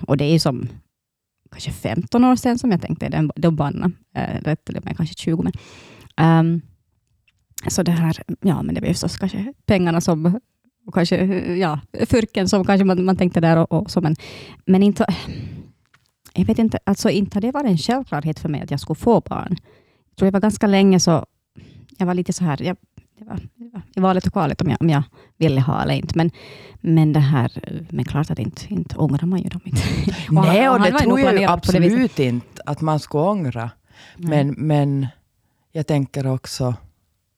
och 0.07 0.17
det 0.17 0.25
är 0.25 0.31
ju 0.31 0.39
som 0.39 0.67
kanske 1.51 1.71
15 1.71 2.23
år 2.23 2.35
sedan 2.35 2.59
som 2.59 2.71
jag 2.71 2.81
tänkte 2.81 3.09
den, 3.09 3.31
då 3.35 3.51
banna. 3.51 3.91
Eller 4.15 4.55
till 4.55 4.77
och 4.77 4.85
med 4.85 4.97
kanske 4.97 5.15
20. 5.15 5.43
Men, 5.43 5.53
ehm, 6.17 6.61
så 7.67 7.83
det 7.83 7.91
här, 7.91 8.17
ja 8.41 8.61
men 8.61 8.75
det 8.75 8.81
var 8.81 8.87
ju 8.87 8.93
förstås 8.93 9.17
kanske 9.17 9.53
pengarna 9.65 10.01
som, 10.01 10.39
och 10.87 10.93
kanske 10.93 11.15
ja, 11.55 11.79
fyrken 12.05 12.49
som 12.49 12.65
kanske 12.65 12.85
man, 12.85 13.05
man 13.05 13.17
tänkte 13.17 13.39
där 13.39 13.57
och, 13.57 13.71
och 13.71 13.91
så, 13.91 14.01
men, 14.01 14.15
men 14.65 14.83
inte, 14.83 15.05
jag 16.33 16.45
vet 16.45 16.59
inte, 16.59 16.79
alltså 16.83 17.09
inte 17.09 17.35
har 17.35 17.41
det 17.41 17.51
varit 17.51 17.69
en 17.69 17.77
självklarhet 17.77 18.39
för 18.39 18.49
mig 18.49 18.61
att 18.61 18.71
jag 18.71 18.79
skulle 18.79 18.95
få 18.95 19.21
barn. 19.21 19.55
Jag 20.09 20.17
tror 20.17 20.25
det 20.25 20.31
var 20.31 20.39
ganska 20.39 20.67
länge 20.67 20.99
så, 20.99 21.25
jag 21.97 22.05
var 22.05 22.13
lite 22.13 22.33
så 22.33 22.43
här, 22.43 22.61
jag, 22.61 22.77
det 23.21 23.29
var, 23.29 23.39
det 23.55 23.69
var 23.73 23.81
i 23.95 23.99
valet 23.99 24.27
och 24.27 24.33
kvalet 24.33 24.61
om 24.61 24.69
jag, 24.69 24.77
om 24.81 24.89
jag 24.89 25.03
ville 25.37 25.61
ha 25.61 25.81
eller 25.81 25.93
inte, 25.93 26.17
men, 26.17 26.31
men 26.81 27.13
det 27.13 27.19
här, 27.19 27.51
men 27.89 28.05
klart 28.05 28.31
att 28.31 28.39
inte, 28.39 28.73
inte 28.73 28.95
ångrar 28.97 29.25
man 29.25 29.41
ju 29.41 29.49
dem 29.49 29.61
inte. 29.63 29.81
Och 30.27 30.33
Nej, 30.33 30.69
och 30.69 30.79
han 30.79 30.91
det 30.91 30.99
tror 30.99 31.19
jag 31.19 31.39
ju 31.39 31.43
absolut 31.45 32.19
inte 32.19 32.61
att 32.65 32.81
man 32.81 32.99
skulle 32.99 33.23
ångra. 33.23 33.71
Men, 34.17 34.47
men 34.57 35.07
jag 35.71 35.87
tänker 35.87 36.27
också, 36.27 36.75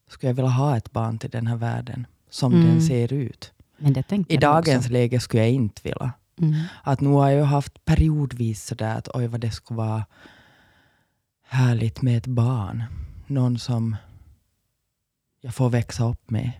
skulle 0.08 0.30
jag 0.30 0.34
vilja 0.34 0.50
ha 0.50 0.76
ett 0.76 0.92
barn 0.92 1.18
till 1.18 1.30
den 1.30 1.46
här 1.46 1.56
världen, 1.56 2.06
som 2.30 2.52
Mm. 2.52 2.66
den 2.66 2.82
ser 2.82 3.12
ut. 3.12 3.52
I 4.28 4.36
dagens 4.36 4.90
läge 4.90 5.20
skulle 5.20 5.42
jag 5.42 5.52
inte 5.52 5.80
vilja. 5.84 6.12
Mm. 6.40 6.54
Att 6.82 7.00
nu 7.00 7.08
har 7.08 7.30
jag 7.30 7.44
haft 7.44 7.84
periodvis 7.84 8.64
sådär 8.66 8.96
att 8.98 9.08
oj 9.14 9.26
vad 9.26 9.40
det 9.40 9.50
skulle 9.50 9.78
vara 9.78 10.04
härligt 11.48 12.02
med 12.02 12.16
ett 12.18 12.26
barn. 12.26 12.82
Någon 13.26 13.58
som 13.58 13.96
jag 15.44 15.54
får 15.54 15.70
växa 15.70 16.04
upp 16.10 16.30
med 16.30 16.50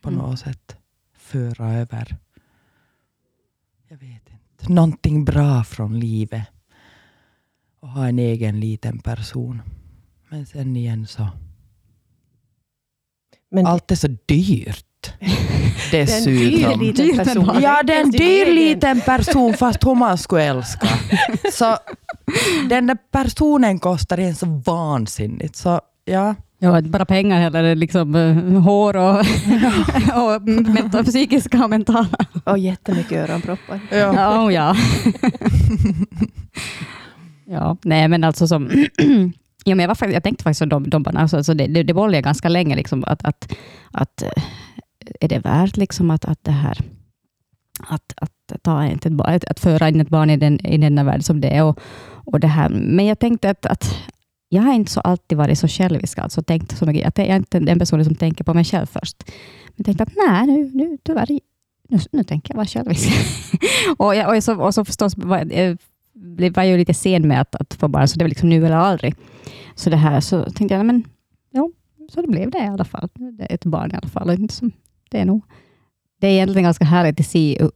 på 0.00 0.08
Mm. 0.08 0.20
något 0.20 0.38
sätt. 0.38 0.76
Föra 1.16 1.72
över. 1.72 2.16
jag 3.88 3.96
vet 3.96 4.22
inte, 4.30 4.72
någonting 4.72 5.24
bra 5.24 5.64
från 5.64 6.00
livet. 6.00 6.42
Och 7.80 7.88
ha 7.88 8.08
en 8.08 8.18
egen 8.18 8.60
liten 8.60 8.98
person. 8.98 9.62
Men 10.28 10.46
sen 10.46 10.76
igen 10.76 11.06
så, 11.06 11.28
Men 13.50 13.66
allt 13.66 13.90
är 13.90 13.94
så 13.96 14.08
dyrt. 14.26 15.12
det 15.90 16.00
är 16.00 16.18
en 16.18 16.24
dyr 16.24 16.50
Dessutom. 16.50 16.80
liten 16.80 17.24
person. 17.24 17.62
Ja, 17.62 17.82
det 17.82 17.94
är 17.94 18.00
en 18.02 18.10
dyr 18.10 18.54
liten 18.54 19.00
person 19.00 19.54
fast 19.54 19.82
hon 19.82 19.98
man 19.98 20.18
skulle 20.18 20.42
älska. 20.44 20.88
Så 21.52 21.76
den 22.68 22.86
där 22.86 22.98
personen 23.10 23.78
kostar 23.78 24.18
en 24.18 24.34
så 24.34 24.46
vansinnigt. 24.46 25.56
Så 25.56 25.80
ja, 26.04 26.34
Ja, 26.64 26.78
inte 26.78 26.90
bara 26.90 27.04
pengar 27.04 27.40
heller, 27.40 27.74
liksom 27.74 28.14
uh, 28.14 28.60
hår 28.60 28.96
och, 28.96 29.18
och 30.22 30.42
mental, 30.48 31.04
psykiska 31.04 31.64
och 31.64 31.70
mentala. 31.70 32.16
Och 32.44 32.58
jättemycket 32.58 33.30
öronproppar. 33.30 33.80
ja. 33.90 34.14
Ja, 34.14 34.44
oh, 34.44 34.54
ja. 34.54 34.76
ja, 37.44 37.76
nej 37.82 38.08
men 38.08 38.24
alltså 38.24 38.48
som... 38.48 38.70
ja, 39.64 39.74
men 39.74 39.78
jag, 39.78 39.88
var 39.88 40.08
jag 40.08 40.22
tänkte 40.22 40.44
faktiskt 40.44 40.60
på 40.60 40.66
de, 40.66 40.90
de 40.90 41.06
alltså, 41.06 41.36
alltså 41.36 41.54
det, 41.54 41.66
det, 41.66 41.82
det 41.82 41.94
bollade 41.94 42.16
jag 42.16 42.24
ganska 42.24 42.48
länge, 42.48 42.76
liksom, 42.76 43.04
att, 43.06 43.24
att, 43.24 43.56
att 43.90 44.22
eh, 44.22 44.42
är 45.20 45.28
det 45.28 45.38
värt 45.38 45.76
liksom 45.76 46.10
att, 46.10 46.24
att 46.24 46.44
det 46.44 46.52
här 46.52 46.78
att, 47.88 48.12
att, 48.16 48.62
ta 48.62 48.84
ett, 48.86 49.44
att 49.44 49.60
föra 49.60 49.88
in 49.88 50.00
ett 50.00 50.08
barn 50.08 50.30
i, 50.30 50.36
den, 50.36 50.66
i 50.66 50.78
denna 50.78 51.04
värld 51.04 51.24
som 51.24 51.40
det 51.40 51.48
är. 51.48 51.64
Och, 51.64 51.78
och 52.24 52.40
det 52.40 52.46
här. 52.46 52.68
Men 52.68 53.06
jag 53.06 53.18
tänkte 53.18 53.50
att, 53.50 53.66
att 53.66 53.96
jag 54.52 54.62
har 54.62 54.74
inte 54.74 54.90
så 54.90 55.00
alltid 55.00 55.38
varit 55.38 55.58
så 55.58 55.68
självisk, 55.68 56.18
alltså 56.18 56.42
tänkt 56.42 56.78
så 56.78 56.86
mycket. 56.86 57.18
Jag 57.18 57.26
är 57.28 57.36
inte 57.36 57.58
den 57.60 57.78
personen 57.78 58.04
som 58.04 58.14
tänker 58.14 58.44
på 58.44 58.54
mig 58.54 58.64
själv 58.64 58.86
först. 58.86 59.22
Men 59.66 59.74
jag 59.76 59.86
tänkte 59.86 60.02
att 60.02 60.12
nej, 60.28 60.46
nu, 60.46 60.70
nu 60.74 60.98
tyvärr, 61.02 61.26
nu, 61.88 61.98
nu 62.12 62.24
tänker 62.24 62.52
jag 62.54 62.56
vara 62.56 62.66
självisk. 62.66 63.08
och, 63.96 64.14
jag, 64.14 64.36
och, 64.36 64.44
så, 64.44 64.60
och 64.62 64.74
så 64.74 64.84
förstås 64.84 65.16
var, 65.16 65.46
eh, 65.52 65.76
jag, 66.38 66.50
var 66.56 66.62
jag 66.62 66.78
lite 66.78 66.94
sen 66.94 67.28
med 67.28 67.40
att, 67.40 67.54
att 67.54 67.74
få 67.74 67.88
barn, 67.88 68.08
så 68.08 68.18
det 68.18 68.24
var 68.24 68.28
liksom 68.28 68.48
nu 68.48 68.66
eller 68.66 68.76
aldrig. 68.76 69.14
Så 69.74 69.90
det 69.90 69.96
här, 69.96 70.20
så 70.20 70.44
tänkte 70.50 70.74
jag, 70.74 70.86
men 70.86 71.04
jo, 71.52 71.72
så 72.10 72.22
det 72.22 72.28
blev 72.28 72.50
det 72.50 72.58
i 72.58 72.66
alla 72.66 72.84
fall. 72.84 73.08
Det 73.14 73.44
är 73.50 73.54
ett 73.54 73.64
barn 73.64 73.90
i 73.90 73.94
alla 73.94 74.08
fall. 74.08 74.28
och 74.28 74.34
inte 74.34 74.54
som- 74.54 74.72
Det 75.10 75.20
är 75.20 75.24
nog 75.24 75.44
det 76.22 76.28
är 76.28 76.30
egentligen 76.30 76.62
ganska 76.64 76.84
härligt 76.84 77.20
att 77.20 77.26
se, 77.26 77.68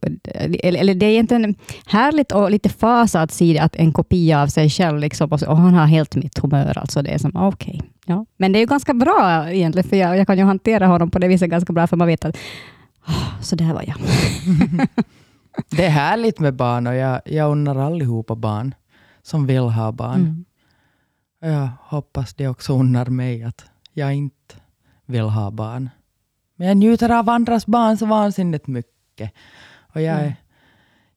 eller, 0.63 0.79
eller 0.79 0.95
det 0.95 1.05
är 1.05 1.09
egentligen 1.09 1.55
härligt 1.87 2.31
och 2.31 2.51
lite 2.51 2.69
fasa 2.69 3.21
att 3.21 3.31
se 3.31 3.59
att 3.59 3.75
en 3.75 3.93
kopia 3.93 4.41
av 4.41 4.47
sig 4.47 4.69
själv, 4.69 4.99
liksom, 4.99 5.31
och, 5.31 5.57
han 5.57 5.73
har 5.73 5.85
helt 5.85 6.15
mitt 6.15 6.37
humör. 6.37 6.77
Alltså 6.77 7.01
det 7.01 7.09
är 7.09 7.17
som, 7.17 7.31
okej. 7.35 7.81
ja. 8.05 8.25
Men 8.37 8.51
det 8.51 8.59
är 8.59 8.61
ju 8.61 8.65
ganska 8.65 8.93
bra 8.93 9.51
egentligen, 9.51 9.89
för 9.89 9.95
jag, 9.97 10.17
jag 10.17 10.27
kan 10.27 10.37
ju 10.37 10.43
hantera 10.43 10.87
honom 10.87 11.11
på 11.11 11.19
det 11.19 11.27
viset 11.27 11.49
ganska 11.49 11.73
bra, 11.73 11.87
för 11.87 11.97
man 11.97 12.07
vet 12.07 12.25
att 12.25 12.37
"Ah, 13.05 13.41
så 13.41 13.55
där 13.55 13.73
var 13.73 13.83
jag. 13.87 13.95
Det 15.69 15.85
är 15.85 15.89
härligt 15.89 16.39
med 16.39 16.53
barn 16.55 16.87
och 16.87 16.95
jag, 16.95 17.21
jag 17.25 17.51
unnar 17.51 17.75
allihopa 17.75 18.35
barn 18.35 18.75
som 19.23 19.47
vill 19.47 19.59
ha 19.63 19.91
barn. 19.91 20.45
Mm. 21.41 21.53
Jag 21.55 21.69
hoppas 21.81 22.33
det 22.33 22.47
också 22.47 22.73
unnar 22.79 23.05
mig 23.05 23.43
att 23.43 23.65
jag 23.93 24.13
inte 24.13 24.55
vill 25.05 25.21
ha 25.21 25.51
barn. 25.51 25.89
Men 26.57 26.67
jag 26.67 26.77
njuter 26.77 27.09
av 27.09 27.29
andras 27.29 27.65
barn 27.65 27.97
så 27.97 28.05
vansinnigt 28.05 28.67
mycket. 28.67 29.31
Och 29.93 30.01
jag 30.01 30.15
är, 30.15 30.21
Mm. 30.21 30.33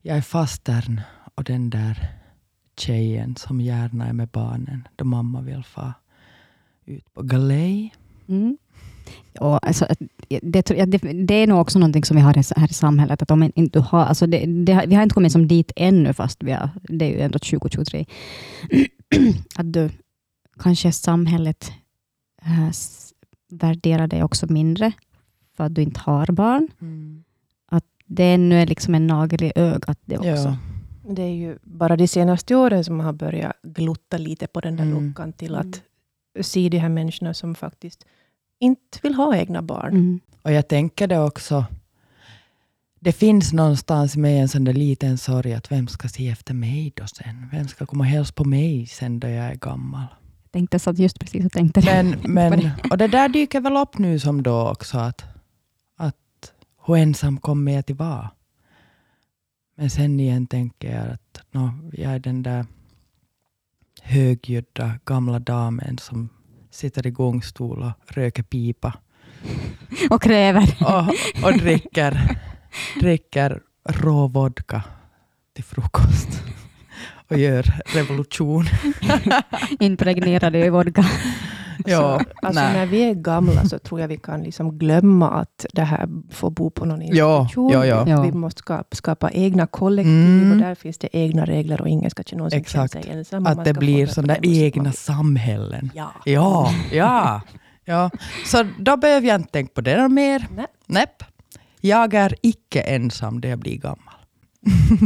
jag 0.03 0.17
är 0.17 0.23
fastern 0.23 1.01
och 1.35 1.45
den 1.45 1.71
där 1.71 2.09
tjejen 2.79 3.37
som 3.37 3.61
gärna 3.61 4.07
är 4.07 4.13
med 4.13 4.29
barnen 4.29 4.89
då 4.97 5.05
mamma 5.05 5.41
vill 5.41 5.65
få 5.65 5.93
ut 6.85 7.15
på 7.15 7.23
galej. 7.23 7.95
Mm. 8.29 8.59
Och 9.41 9.67
alltså, 9.67 9.87
det, 10.29 10.63
det, 10.63 11.13
det 11.27 11.35
är 11.35 11.47
nog 11.47 11.61
också 11.61 11.79
någonting 11.79 12.05
som 12.05 12.17
vi 12.17 12.23
har 12.23 12.59
här 12.61 12.71
i 12.71 12.75
samhället. 12.75 13.23
Att 13.23 13.31
om 13.31 13.53
inte 13.55 13.81
har, 13.81 14.05
alltså 14.05 14.27
det, 14.27 14.47
det, 14.47 14.85
vi 14.87 14.95
har 14.95 15.03
inte 15.03 15.15
kommit 15.15 15.33
som 15.33 15.49
dit 15.49 15.73
ännu, 15.77 16.13
fast 16.13 16.43
vi 16.43 16.53
har, 16.53 16.71
det 16.83 17.05
är 17.05 17.09
ju 17.09 17.21
ändå 17.21 17.39
2023. 17.39 18.07
att 19.57 19.73
du, 19.73 19.91
kanske 20.59 20.93
samhället 20.93 21.73
äh, 22.43 22.71
värderar 23.51 24.07
dig 24.07 24.23
också 24.23 24.47
mindre 24.53 24.93
för 25.61 25.67
att 25.67 25.75
du 25.75 25.83
inte 25.83 26.01
har 26.01 26.27
barn. 26.33 26.69
Det 28.13 28.25
är 28.25 28.39
nu 28.39 28.67
liksom 28.67 28.95
en 28.95 29.07
nagel 29.07 29.43
i 29.43 29.53
ögat 29.55 29.99
det 30.05 30.19
också. 30.19 30.29
Ja. 30.29 30.57
Det 31.09 31.23
är 31.23 31.35
ju 31.35 31.59
bara 31.63 31.97
de 31.97 32.09
senaste 32.09 32.55
åren 32.57 32.85
som 32.85 32.97
man 32.97 33.07
har 33.07 33.13
börjat 33.13 33.57
glutta 33.63 34.19
lite 34.19 34.47
på 34.47 34.61
den 34.61 34.77
där 34.77 34.85
Mm. 34.85 35.09
luckan 35.09 35.33
till 35.33 35.55
att 35.55 35.83
se 36.41 36.69
de 36.69 36.79
här 36.79 36.89
människorna 36.89 37.35
som 37.35 37.55
faktiskt 37.55 38.05
inte 38.61 38.99
vill 39.03 39.15
ha 39.15 39.37
egna 39.37 39.63
barn. 39.63 39.93
Mm. 39.93 40.21
Och 40.43 40.53
jag 40.53 40.69
tänker 40.69 41.07
det 41.07 41.19
också. 41.19 41.65
Det 43.01 43.13
finns 43.13 43.53
någonstans 43.53 44.17
i 44.17 44.19
mig 44.19 44.39
en 44.39 44.49
sån 44.49 44.65
där 44.65 44.73
liten 44.73 45.19
sorg 45.19 45.55
att 45.55 45.73
vem 45.73 45.89
ska 45.89 46.09
se 46.09 46.29
efter 46.29 46.55
mig 46.55 46.93
då 46.97 47.07
sen? 47.07 47.49
Vem 47.53 47.69
ska 47.69 47.87
komma 47.87 48.05
och 48.05 48.11
hälsa 48.11 48.33
på 48.33 48.45
mig 48.45 48.87
sen 48.87 49.21
då 49.21 49.29
jag 49.29 49.45
är 49.45 49.55
gammal? 49.55 50.07
Jag 50.43 50.53
tänkte 50.53 50.79
så 50.79 50.91
att 50.91 50.99
just 50.99 51.19
precis 51.19 51.43
jag 51.43 51.53
tänkte 51.53 51.81
det. 51.91 52.03
Men, 52.03 52.51
men, 52.51 52.71
och 52.91 52.99
det 52.99 53.09
där 53.09 53.29
dyker 53.29 53.61
väl 53.61 53.77
upp 53.77 53.99
nu 53.99 54.19
som 54.19 54.43
då 54.43 54.69
också, 54.71 54.99
att, 54.99 55.25
att 55.25 55.40
hur 56.91 57.03
ensam 57.03 57.39
kommer 57.39 57.73
jag 57.73 57.87
till 57.87 57.97
vara? 57.97 58.31
Men 59.77 59.91
sen 59.91 60.21
igen 60.21 60.47
tänker 60.47 60.97
jag 60.97 61.11
att 61.13 61.41
nå, 61.51 61.71
jag 61.93 62.13
är 62.13 62.19
den 62.19 62.43
där 62.43 62.67
högljudda 64.03 64.93
gamla 65.05 65.39
damen 65.39 65.99
som 65.99 66.29
sitter 66.71 67.07
i 67.07 67.11
gångstol 67.11 67.83
och 67.83 68.15
röker 68.15 68.43
pipa 68.43 68.95
Och 70.11 70.23
kräver. 70.23 70.77
och, 70.81 71.45
och 71.45 71.59
dricker, 71.59 72.39
dricker 73.01 73.61
rå 73.85 74.27
vodka 74.27 74.83
till 75.55 75.65
frukost 75.65 76.43
och 77.29 77.39
gör 77.39 77.63
revolution. 77.95 78.65
Impregnerade 79.81 80.67
i 80.67 80.71
vodka. 80.71 81.05
Ja, 81.87 81.99
så, 81.99 82.47
alltså 82.47 82.63
nej. 82.63 82.73
när 82.73 82.87
vi 82.87 83.03
är 83.03 83.15
gamla 83.15 83.65
så 83.65 83.79
tror 83.79 84.01
jag 84.01 84.09
vi 84.09 84.17
kan 84.17 84.43
liksom 84.43 84.79
glömma 84.79 85.31
att 85.31 85.67
det 85.73 85.83
här 85.83 86.09
får 86.31 86.51
bo 86.51 86.71
på 86.71 86.85
någon 86.85 87.03
institution. 87.03 87.71
ja, 87.73 87.87
ja. 87.87 88.05
Ja. 88.09 88.23
Vi 88.23 88.33
måste 88.33 88.59
skapa, 88.59 88.97
skapa 88.97 89.31
egna 89.31 89.67
kollektiv 89.67 90.11
Mm. 90.13 90.53
och 90.53 90.59
där 90.59 90.75
finns 90.75 90.99
det 90.99 91.09
egna 91.17 91.45
regler 91.45 91.81
och 91.81 91.89
ingen 91.89 92.11
ska 92.11 92.23
någonsin 92.37 92.65
känna 92.65 92.85
Exakt. 92.85 93.05
sig 93.05 93.13
ensam. 93.19 93.47
Att 93.47 93.65
det 93.65 93.75
blir 93.75 94.07
sådana 94.07 94.37
egna 94.43 94.93
samhällen. 94.93 95.91
Ja. 95.95 96.13
Ja, 96.25 96.71
ja, 96.93 97.41
ja. 97.85 98.11
Så 98.47 98.65
då 98.79 98.97
behöver 98.97 99.29
jag 99.29 99.41
inte 99.41 99.53
tänka 99.53 99.73
på 99.75 99.81
det 99.81 100.09
mer. 100.09 100.47
Nej. 100.55 100.67
Näpp. 100.87 101.23
Jag 101.81 102.15
är 102.15 102.35
icke 102.43 102.81
ensam 102.81 103.37
när 103.39 103.49
jag 103.49 103.59
blir 103.59 103.77
gammal. 103.77 104.10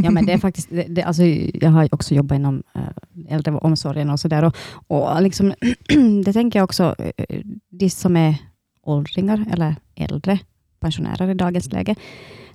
Ja, 0.03 0.11
men 0.11 0.25
det 0.25 0.33
är 0.33 0.37
faktiskt, 0.37 0.69
det, 0.69 0.83
det, 0.83 1.03
alltså, 1.03 1.23
jag 1.53 1.69
har 1.69 1.89
också 1.91 2.15
jobbat 2.15 2.35
inom 2.35 2.63
eh, 2.75 2.81
äh, 2.81 3.35
äldreomsorgen 3.35 4.09
och 4.09 4.19
sådär. 4.19 4.43
Och, 4.43 4.55
och 4.87 5.21
liksom, 5.21 5.53
det 6.25 6.33
tänker 6.33 6.59
jag 6.59 6.63
också, 6.63 6.95
eh, 6.99 7.11
eh, 7.29 7.41
de 7.69 7.89
som 7.89 8.17
är 8.17 8.35
åldringar 8.83 9.45
eller 9.51 9.75
äldre 9.95 10.39
pensionärer 10.79 11.29
i 11.29 11.33
dagens 11.33 11.71
läge, 11.71 11.95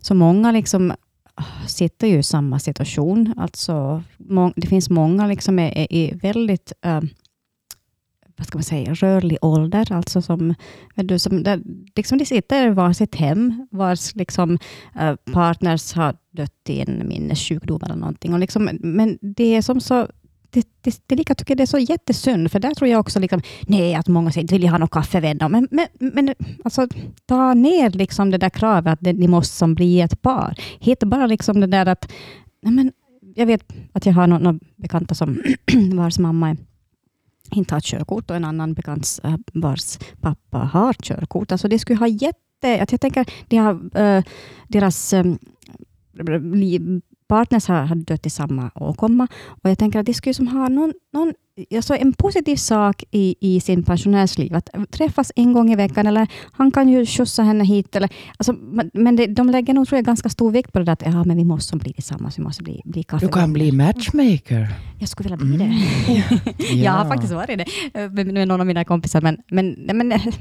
så 0.01 0.15
många 0.15 0.53
liksom 0.53 0.93
ah, 1.35 1.67
sitter 1.67 2.07
ju 2.07 2.19
i 2.19 2.23
samma 2.23 2.59
situation. 2.59 3.35
Alltså, 3.37 4.03
må, 4.17 4.53
det 4.57 4.67
finns 4.67 4.91
många 4.91 5.27
liksom 5.27 5.59
är, 5.59 5.79
är 5.79 5.93
i 5.93 6.19
väldigt 6.23 6.73
äh, 6.85 7.01
vad 8.41 8.47
ska 8.47 8.59
man 8.59 8.65
säga, 8.65 8.95
rörlig 8.95 9.39
ålder, 9.43 9.93
alltså 9.93 10.23
som, 10.23 10.55
du, 10.95 11.19
som 11.19 11.43
där, 11.43 11.63
liksom 11.97 12.19
de 12.19 12.25
sitter 12.25 12.67
i 12.67 12.71
varsitt 12.71 13.15
hem, 13.15 13.67
vars 13.71 14.15
liksom, 14.15 14.59
eh, 15.01 15.15
partners 15.33 15.93
har 15.93 16.15
dött 16.31 16.69
i 16.69 16.81
en 16.81 17.09
minnessjukdom 17.09 17.81
eller 17.85 17.97
någonting. 17.97 18.33
Och 18.33 18.39
liksom, 18.39 18.71
men 18.81 19.19
det 19.21 19.57
är 19.57 19.63
som 19.63 19.81
så 19.81 20.07
det, 20.51 20.67
det, 20.81 21.03
det 21.07 21.17
lika 21.17 21.35
tycker 21.35 21.53
jag 21.53 21.59
det 21.59 21.65
är 21.65 21.67
så 21.67 21.79
jättesynd, 21.79 22.53
för 22.53 22.61
där 22.61 22.75
tror 22.75 22.91
jag 22.91 23.01
också 23.01 23.21
liksom, 23.21 23.43
nej, 23.67 23.95
att 23.95 24.09
många 24.09 24.33
säger, 24.33 24.49
vill 24.49 24.63
jag 24.63 24.71
ha 24.71 24.79
någon 24.79 24.89
kaffevänner? 24.89 25.49
Men, 25.49 25.69
men, 25.71 25.87
men 25.99 26.35
alltså, 26.65 26.89
ta 27.27 27.55
ner 27.55 27.91
liksom 27.91 28.31
det 28.31 28.39
där 28.39 28.51
kravet 28.51 28.93
att 28.93 29.01
det, 29.01 29.13
ni 29.13 29.29
måste 29.29 29.57
som 29.57 29.75
bli 29.75 30.01
ett 30.01 30.23
par. 30.23 30.55
Hitta 30.81 31.07
bara 31.07 31.27
liksom 31.27 31.61
det 31.61 31.67
där 31.67 31.87
att, 31.87 32.13
nej 32.63 32.73
men, 32.73 32.93
jag 33.35 33.47
vet 33.47 33.73
att 33.93 34.07
jag 34.07 34.13
har 34.13 34.27
några 34.27 34.43
några 34.43 34.59
bekanta 34.77 35.15
som 35.15 35.43
vars 35.93 36.19
mamma 36.19 36.51
är 36.51 36.57
inte 37.53 37.75
har 37.75 37.81
körkort 37.81 38.31
och 38.31 38.37
en 38.37 38.45
annan 38.45 38.75
bekant 38.75 39.21
eh, 39.25 39.37
vars 39.53 39.99
pappa 40.21 40.59
har 40.59 40.93
körkort. 40.93 41.53
Alltså 41.53 41.69
det 41.69 41.79
skulle 41.79 41.99
ha 41.99 42.07
jätte... 42.07 42.83
Att 42.83 42.93
jag 42.93 43.01
tänker, 43.01 43.27
de 43.49 43.57
har, 43.57 43.99
äh, 44.01 44.25
deras 44.69 45.13
äh, 45.13 45.25
partners 47.29 47.69
har, 47.69 47.83
har 47.83 47.97
dött 47.97 48.27
i 48.27 48.31
samma 48.31 48.71
åkomma 48.75 49.29
och 49.63 49.71
jag 49.71 49.79
tänker 49.79 49.99
att 49.99 50.07
de 50.07 50.15
skulle 50.15 50.35
som 50.35 50.49
ha 50.49 50.69
någon, 50.69 50.93
någon 51.13 51.35
alltså 51.77 51.95
en 51.97 52.13
positiv 52.13 52.57
sak 52.57 53.05
i, 53.11 53.35
i 53.41 53.61
sin 53.61 53.83
pensionärsliv, 53.83 54.55
att 54.55 54.71
träffas 54.91 55.33
en 55.37 55.53
gång 55.53 55.73
i 55.73 55.77
veckan, 55.77 56.07
eller 56.07 56.27
han 56.53 56.71
kan 56.71 56.89
ju 56.89 57.07
skjutsa 57.07 57.43
henne 57.43 57.65
hit. 57.65 57.97
Eller, 57.97 58.11
alltså, 58.37 58.53
men 58.95 59.17
det, 59.17 59.27
de 59.27 59.51
lägger 59.51 59.75
nog 59.75 59.89
tror 59.89 59.97
jag, 59.97 60.05
ganska 60.05 60.29
stor 60.29 60.51
vikt 60.51 60.73
på 60.73 60.79
det 60.79 60.85
där 60.85 60.93
att 60.93 61.03
ja, 61.07 61.25
men 61.25 61.37
vi 61.37 61.45
måste 61.45 61.77
bli 61.77 61.93
tillsammans, 61.93 62.39
vi 62.39 62.43
måste 62.43 62.63
bli, 62.63 62.83
bli 62.85 63.03
kaffe. 63.03 63.27
Du 63.27 63.33
kan 63.33 63.53
bli 63.53 63.73
matchmaker. 63.73 64.69
Jag 64.99 65.09
skulle 65.09 65.37
vilja 65.37 65.57
bli 65.57 65.57
det. 65.57 66.75
Jag 66.75 66.93
har 66.93 67.05
faktiskt 67.09 67.33
varit 67.33 67.59
det 67.59 68.01
eh, 68.01 68.11
med, 68.11 68.27
med 68.27 68.49
någon 68.49 68.61
av 68.61 68.67
mina 68.67 68.85
kompisar, 68.85 69.21
men, 69.21 69.37
men, 69.51 69.77
men, 69.93 70.09
nej, 70.09 70.33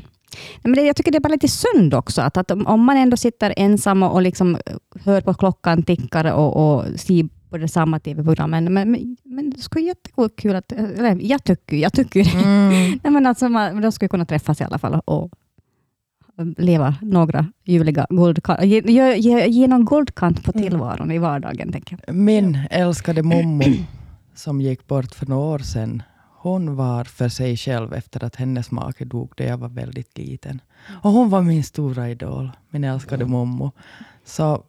men 0.63 0.73
det, 0.73 0.81
jag 0.81 0.95
tycker 0.95 1.11
det 1.11 1.17
är 1.17 1.19
bara 1.19 1.33
lite 1.33 1.47
synd 1.47 1.93
också, 1.93 2.21
att, 2.21 2.37
att 2.37 2.51
om- 2.51 2.67
om 2.67 2.83
man 2.83 2.97
ändå 2.97 3.17
sitter 3.17 3.53
ensam 3.57 4.03
och, 4.03 4.13
och 4.13 4.21
liksom 4.21 4.57
hör 5.05 5.21
på 5.21 5.33
klockan 5.33 5.83
tickar 5.83 6.33
och, 6.33 6.55
och 6.77 6.85
ser 6.99 7.27
på 7.49 7.57
det 7.57 7.67
samma 7.67 7.99
tv-programmen, 7.99 8.73
men, 8.73 8.91
men, 8.91 9.17
men 9.23 9.49
det 9.49 9.61
skulle 9.61 9.85
vara 9.85 9.95
jättekul 10.27 10.55
att, 10.55 10.71
eller 10.71 11.17
jag 11.21 11.43
tycker, 11.43 11.77
jag 11.77 11.93
tycker 11.93 12.23
det. 12.23 12.31
Mm. 12.31 12.99
Nej, 13.03 13.13
men 13.13 13.25
alltså, 13.25 13.49
man, 13.49 13.81
de 13.81 13.91
skulle 13.91 14.09
kunna 14.09 14.25
träffas 14.25 14.61
i 14.61 14.63
alla 14.63 14.77
fall 14.77 15.01
och 15.05 15.31
leva 16.57 16.95
några 17.01 17.45
ljuvliga 17.63 18.07
guldkant, 18.09 18.63
ge, 18.63 18.81
ge, 19.15 19.47
ge, 19.47 19.67
någon 19.67 19.85
guldkant 19.85 20.43
på 20.43 20.51
tillvaron 20.51 21.11
i 21.11 21.17
vardagen, 21.17 21.71
tänker 21.71 21.97
jag. 22.07 22.15
Min 22.15 22.59
älskade 22.71 23.23
mommo 23.23 23.63
som 24.35 24.61
gick 24.61 24.87
bort 24.87 25.15
för 25.15 25.25
några 25.25 25.45
år 25.45 25.59
sedan, 25.59 26.03
hon 26.37 26.75
var 26.75 27.03
för 27.03 27.29
sig 27.29 27.57
själv 27.57 27.93
efter 27.93 28.23
att 28.23 28.35
hennes 28.35 28.71
make 28.71 29.05
dog 29.05 29.33
då 29.37 29.43
jag 29.43 29.57
var 29.57 29.69
väldigt 29.69 30.17
liten. 30.17 30.61
Och 31.03 31.11
hon 31.11 31.29
var 31.29 31.41
min 31.41 31.63
stora 31.63 32.09
idol, 32.09 32.51
min 32.69 32.83
älskade 32.83 33.25
mommo. 33.25 33.71
Så 34.25 34.63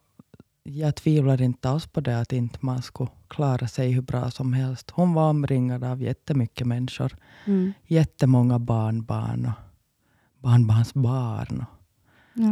jag 0.62 0.94
tvivlar 0.94 1.42
inte 1.42 1.68
alls 1.68 1.86
på 1.86 2.00
det 2.00 2.20
att 2.20 2.32
inte 2.32 2.58
man 2.60 2.82
skulle 2.82 3.10
klara 3.28 3.68
sig 3.68 3.92
hur 3.92 4.02
bra 4.02 4.30
som 4.30 4.52
helst. 4.52 4.90
Hon 4.90 5.14
var 5.14 5.30
omringad 5.30 5.84
av 5.84 6.02
jättemycket 6.02 6.66
människor. 6.66 7.16
Mm. 7.44 7.72
Jättemånga 7.86 8.58
barnbarn 8.58 9.46
och 9.46 10.42
barnbarnsbarn. 10.42 11.64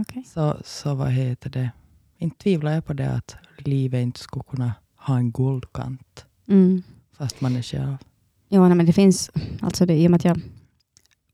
Okej. 0.01 0.25
så, 0.27 0.57
så 0.65 0.95
vad 0.95 1.11
heter 1.11 1.51
det? 1.51 1.71
Inte 2.19 2.39
tvivlar 2.39 2.73
jag 2.73 2.85
på 2.85 2.93
det 2.93 3.11
att 3.11 3.37
livet 3.59 4.03
inte 4.03 4.21
skulle 4.21 4.45
kunna 4.51 4.73
ha 4.97 5.17
en 5.17 5.33
guldkant 5.33 6.25
Mm. 6.49 6.83
fast 7.13 7.41
man 7.41 7.57
är 7.57 7.63
själv. 7.63 7.97
Ja, 8.49 8.69
nej, 8.69 8.77
men 8.77 8.87
det 8.87 8.93
finns, 8.93 9.31
alltså 9.61 9.87
det, 9.87 9.95
i 9.95 10.07
och 10.07 10.11
med 10.11 10.19
att 10.19 10.25
jag, 10.25 10.41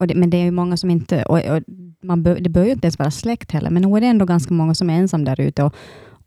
det, 0.08 0.14
men 0.14 0.30
det 0.30 0.36
är 0.36 0.44
ju 0.44 0.50
många 0.50 0.76
som 0.76 0.90
inte, 0.90 1.22
och, 1.24 1.38
och 1.38 1.62
man 2.02 2.22
bör, 2.22 2.40
det 2.40 2.50
bör 2.50 2.64
ju 2.64 2.72
inte 2.72 2.86
ens 2.86 2.98
vara 2.98 3.10
släkt 3.10 3.50
heller, 3.50 3.70
men 3.70 3.82
nog 3.82 3.96
är 3.96 4.00
det 4.00 4.06
ändå 4.06 4.24
ganska 4.24 4.54
många 4.54 4.74
som 4.74 4.90
är 4.90 4.94
ensam 4.94 5.24
där 5.24 5.40
ute 5.40 5.62
och, 5.62 5.74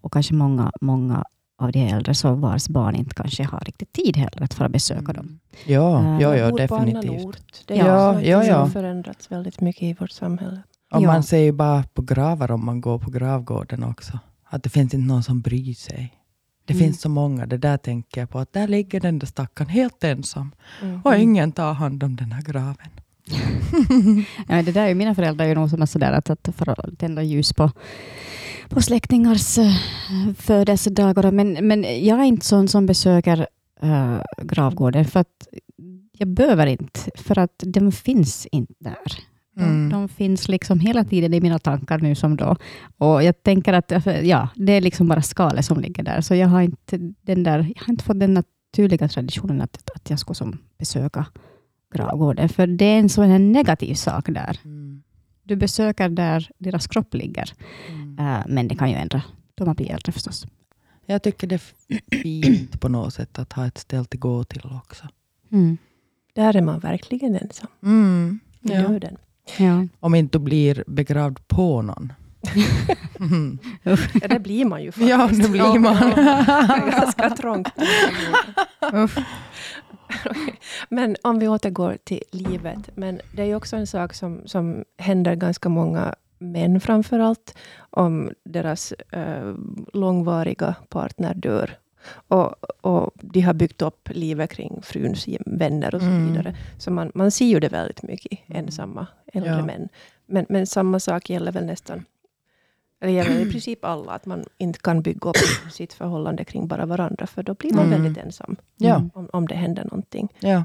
och 0.08 0.14
kanske 0.14 0.34
många, 0.34 0.72
många 0.82 1.24
av 1.60 1.72
de 1.72 1.80
äldre 1.88 2.14
så 2.16 2.34
vars 2.36 2.68
barn 2.68 2.96
inte 2.96 3.16
kanske 3.16 3.44
har 3.44 3.60
riktigt 3.60 3.94
tid 3.94 4.18
heller 4.18 4.42
att 4.44 4.54
fara 4.54 4.70
besöka 4.70 5.14
dem. 5.14 5.40
Ja, 5.66 6.00
Äh, 6.00 6.22
ja, 6.22 6.30
Man 6.30 6.38
ja 6.38 6.52
definitivt. 6.52 7.64
Det 7.68 7.80
är 7.80 7.86
Ja, 7.88 8.12
också 8.12 8.26
ja, 8.26 8.44
ja. 8.44 8.62
som 8.64 8.72
förändrats 8.72 9.32
väldigt 9.32 9.62
mycket 9.62 9.84
i 9.84 9.94
vårt 9.94 10.12
samhälle. 10.12 10.62
Och 10.92 11.02
Ja. 11.02 11.08
man 11.08 11.24
ser 11.24 11.38
ju 11.38 11.52
bara 11.52 11.84
på 11.84 12.02
gravar 12.02 12.52
om 12.52 12.66
man 12.66 12.82
går 12.82 13.00
på 13.00 13.10
gravgården 13.12 13.84
också. 13.84 14.20
Att 14.50 14.64
det 14.64 14.70
finns 14.70 14.94
inte 14.94 15.08
någon 15.08 15.24
som 15.24 15.42
bryr 15.42 15.74
sig. 15.74 16.14
Det 16.66 16.74
Mm. 16.74 16.84
finns 16.86 17.02
så 17.02 17.10
många, 17.10 17.46
det 17.46 17.58
där 17.58 17.78
tänker 17.78 18.22
jag 18.22 18.30
på. 18.30 18.40
Att 18.40 18.54
där 18.54 18.68
ligger 18.68 19.00
den 19.00 19.20
där 19.20 19.28
stackaren 19.28 19.70
helt 19.70 20.04
ensam. 20.04 20.52
Mm. 20.82 21.02
Och 21.02 21.16
ingen 21.16 21.52
tar 21.52 21.74
hand 21.74 22.04
om 22.04 22.16
den 22.16 22.32
här 22.32 22.42
graven. 22.42 22.90
Ja, 24.48 24.62
det 24.64 24.72
där 24.72 24.82
är 24.84 24.88
ju 24.88 24.96
mina 24.96 25.16
föräldrar 25.16 25.46
är 25.46 25.50
ju 25.50 25.56
nog 25.56 25.70
som 25.70 25.82
är 25.82 25.86
sådär 25.86 26.12
att, 26.12 26.30
att 26.30 26.50
för 26.56 26.70
att 26.70 27.00
tända 27.00 27.24
ljus 27.24 27.54
på, 27.54 27.72
på 28.70 28.82
släktingars 28.82 29.58
uh, 29.58 30.34
födelsedagar. 30.38 31.32
Men, 31.32 31.68
men 31.68 32.06
jag 32.06 32.20
är 32.20 32.24
inte 32.24 32.46
sån 32.46 32.68
som 32.68 32.86
besöker 32.86 33.48
uh, 33.84 34.22
gravgården 34.42 35.06
för 35.06 35.20
att 35.20 35.48
jag 36.12 36.28
behöver 36.28 36.68
inte, 36.68 37.00
för 37.16 37.40
att 37.40 37.64
de 37.66 37.92
finns 37.92 38.48
inte 38.52 38.74
där. 38.80 38.96
De, 39.56 39.64
Mm. 39.64 39.90
de 39.90 40.10
finns 40.10 40.48
liksom 40.48 40.80
hela 40.80 41.04
tiden 41.04 41.34
i 41.34 41.42
mina 41.42 41.60
tankar 41.60 42.00
nu 42.00 42.16
som 42.16 42.38
då. 42.38 42.56
Och 42.98 43.24
jag 43.24 43.44
tänker 43.44 43.74
att 43.74 43.92
ja, 44.24 44.50
det 44.56 44.72
är 44.74 44.82
liksom 44.82 45.08
bara 45.08 45.22
skalet 45.22 45.66
som 45.66 45.80
ligger 45.80 46.04
där. 46.04 46.22
Så 46.22 46.36
jag 46.36 46.48
har 46.48 46.62
inte, 46.62 46.98
den 47.22 47.44
där, 47.44 47.60
jag 47.60 47.84
har 47.86 47.94
inte 47.94 48.04
fått 48.04 48.20
den 48.20 48.34
naturliga 48.34 49.08
traditionen 49.08 49.62
att, 49.62 49.90
att 49.96 50.10
jag 50.10 50.20
ska 50.20 50.34
som 50.34 50.58
besöka 50.78 51.26
gravgården. 51.96 52.50
För 52.50 52.68
det 52.68 52.86
är 52.86 53.00
en 53.00 53.10
sån 53.10 53.52
negativ 53.52 53.94
sak 53.94 54.26
där. 54.28 54.60
Mm. 54.66 55.04
Du 55.48 55.56
besöker 55.56 56.10
där 56.10 56.50
deras 56.58 56.88
kropp 56.88 57.14
ligger. 57.14 57.54
Mm. 57.90 58.20
Eh, 58.20 58.44
men 58.48 58.68
det 58.68 58.76
kan 58.76 58.90
ju 58.90 58.96
ändra 58.96 59.22
då 59.56 59.66
man 59.66 59.76
blir 59.76 59.92
äldre 59.92 60.12
förstås. 60.12 60.48
Jag 61.06 61.24
tycker 61.24 61.48
det 61.48 61.56
är 61.56 62.22
fint 62.24 62.82
på 62.82 62.90
något 62.90 63.14
sätt 63.14 63.40
att 63.40 63.54
ha 63.54 63.68
ett 63.68 63.78
ställe 63.78 64.02
att 64.02 64.14
gå 64.14 64.44
till 64.44 64.62
också. 64.86 65.08
Mm. 65.52 65.78
Där 66.34 66.56
är 66.56 66.62
man 66.62 66.80
verkligen 66.80 67.36
ensam. 67.36 67.68
Mm. 67.84 68.40
Ja. 68.62 68.88
döden. 68.88 69.18
Ja. 69.58 69.88
Om 70.00 70.16
inte 70.16 70.38
du 70.38 70.44
blir 70.44 70.84
begravd 70.88 71.48
på 71.48 71.82
någon. 71.82 72.14
Mm. 73.20 73.60
Ja, 73.84 74.28
det 74.30 74.40
blir 74.40 74.66
man 74.66 74.84
ju 74.84 74.92
faktiskt. 74.92 75.10
Ja, 75.10 75.28
det 75.28 75.50
blir 75.50 75.80
man. 75.80 75.96
Det 75.96 76.22
är 76.22 76.92
ganska 76.92 77.30
trångt. 77.30 77.68
Men 80.90 81.16
om 81.24 81.40
vi 81.40 81.48
återgår 81.48 81.98
till 82.04 82.24
livet. 82.32 82.90
Men 82.96 83.20
det 83.36 83.42
är 83.42 83.46
ju 83.46 83.56
också 83.56 83.76
en 83.76 83.88
sak 83.88 84.14
som, 84.14 84.42
som 84.46 84.84
händer 84.98 85.36
ganska 85.36 85.70
många 85.70 86.16
män 86.40 86.80
framför 86.82 87.20
allt. 87.20 87.58
Om 87.90 88.32
deras 88.44 88.92
eh, 88.92 89.54
långvariga 89.94 90.76
partner 90.90 91.34
dör. 91.34 91.78
Och, 92.28 92.64
och 92.86 93.12
de 93.16 93.42
har 93.42 93.54
byggt 93.54 93.82
upp 93.82 94.10
livet 94.14 94.50
kring 94.52 94.82
fruns 94.84 95.28
vänner 95.46 95.96
och 95.96 96.02
så 96.02 96.08
Mm. 96.08 96.28
vidare. 96.28 96.56
Så 96.78 96.92
man, 96.92 97.12
man 97.14 97.32
ser 97.32 97.46
ju 97.46 97.60
det 97.60 97.70
väldigt 97.70 98.04
mycket, 98.04 98.40
ensamma 98.48 99.08
äldre 99.34 99.52
Ja. 99.52 99.66
män. 99.66 99.90
Men, 100.26 100.46
men 100.50 100.68
samma 100.68 101.00
sak 101.00 101.30
gäller 101.30 101.52
väl 101.52 101.66
nästan 101.66 102.06
eller 103.02 103.14
gäller 103.14 103.40
i 103.48 103.52
princip 103.52 103.86
alla, 103.86 104.12
att 104.12 104.26
man 104.26 104.44
inte 104.58 104.80
kan 104.80 105.02
bygga 105.02 105.30
upp 105.30 105.36
sitt 105.72 105.94
förhållande 105.94 106.44
kring 106.46 106.68
bara 106.68 106.86
varandra, 106.86 107.28
för 107.28 107.44
då 107.44 107.54
blir 107.54 107.74
man 107.74 107.86
Mm. 107.86 108.02
väldigt 108.04 108.24
ensam 108.26 108.56
Ja. 108.78 109.02
om, 109.14 109.30
om 109.34 109.48
det 109.48 109.56
händer 109.56 109.84
någonting. 109.84 110.30
Ja. 110.40 110.64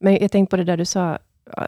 Men 0.00 0.12
jag 0.20 0.30
tänkte 0.30 0.50
på 0.50 0.56
det 0.56 0.64
där 0.64 0.76
du 0.76 0.84
sa 0.84 1.18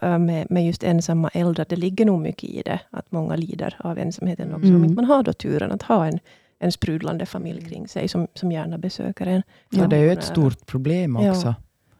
äh, 0.01 0.17
med, 0.19 0.47
med 0.51 0.65
just 0.65 0.83
ensamma 0.83 1.29
äldre, 1.33 1.65
det 1.69 1.75
ligger 1.75 2.05
nog 2.05 2.19
mycket 2.21 2.43
i 2.49 2.61
det, 2.65 2.79
att 2.89 3.11
många 3.11 3.35
lider 3.35 3.75
av 3.79 3.97
ensamheten 3.97 4.53
också. 4.53 4.67
Om 4.67 4.75
Mm. 4.75 4.83
inte 4.83 4.95
man 4.95 5.05
har 5.05 5.23
då 5.23 5.33
turen 5.33 5.71
att 5.71 5.81
ha 5.83 6.05
en, 6.05 6.19
en 6.59 6.71
sprudlande 6.71 7.25
familj 7.25 7.69
kring 7.69 7.87
sig, 7.87 8.07
som, 8.07 8.27
som 8.33 8.51
gärna 8.51 8.77
besöker 8.77 9.25
en. 9.27 9.43
Ja, 9.69 9.87
det 9.87 9.95
är 9.95 10.03
ju 10.03 10.11
ett 10.11 10.23
stort 10.23 10.65
problem 10.65 11.17
Ja. 11.21 11.55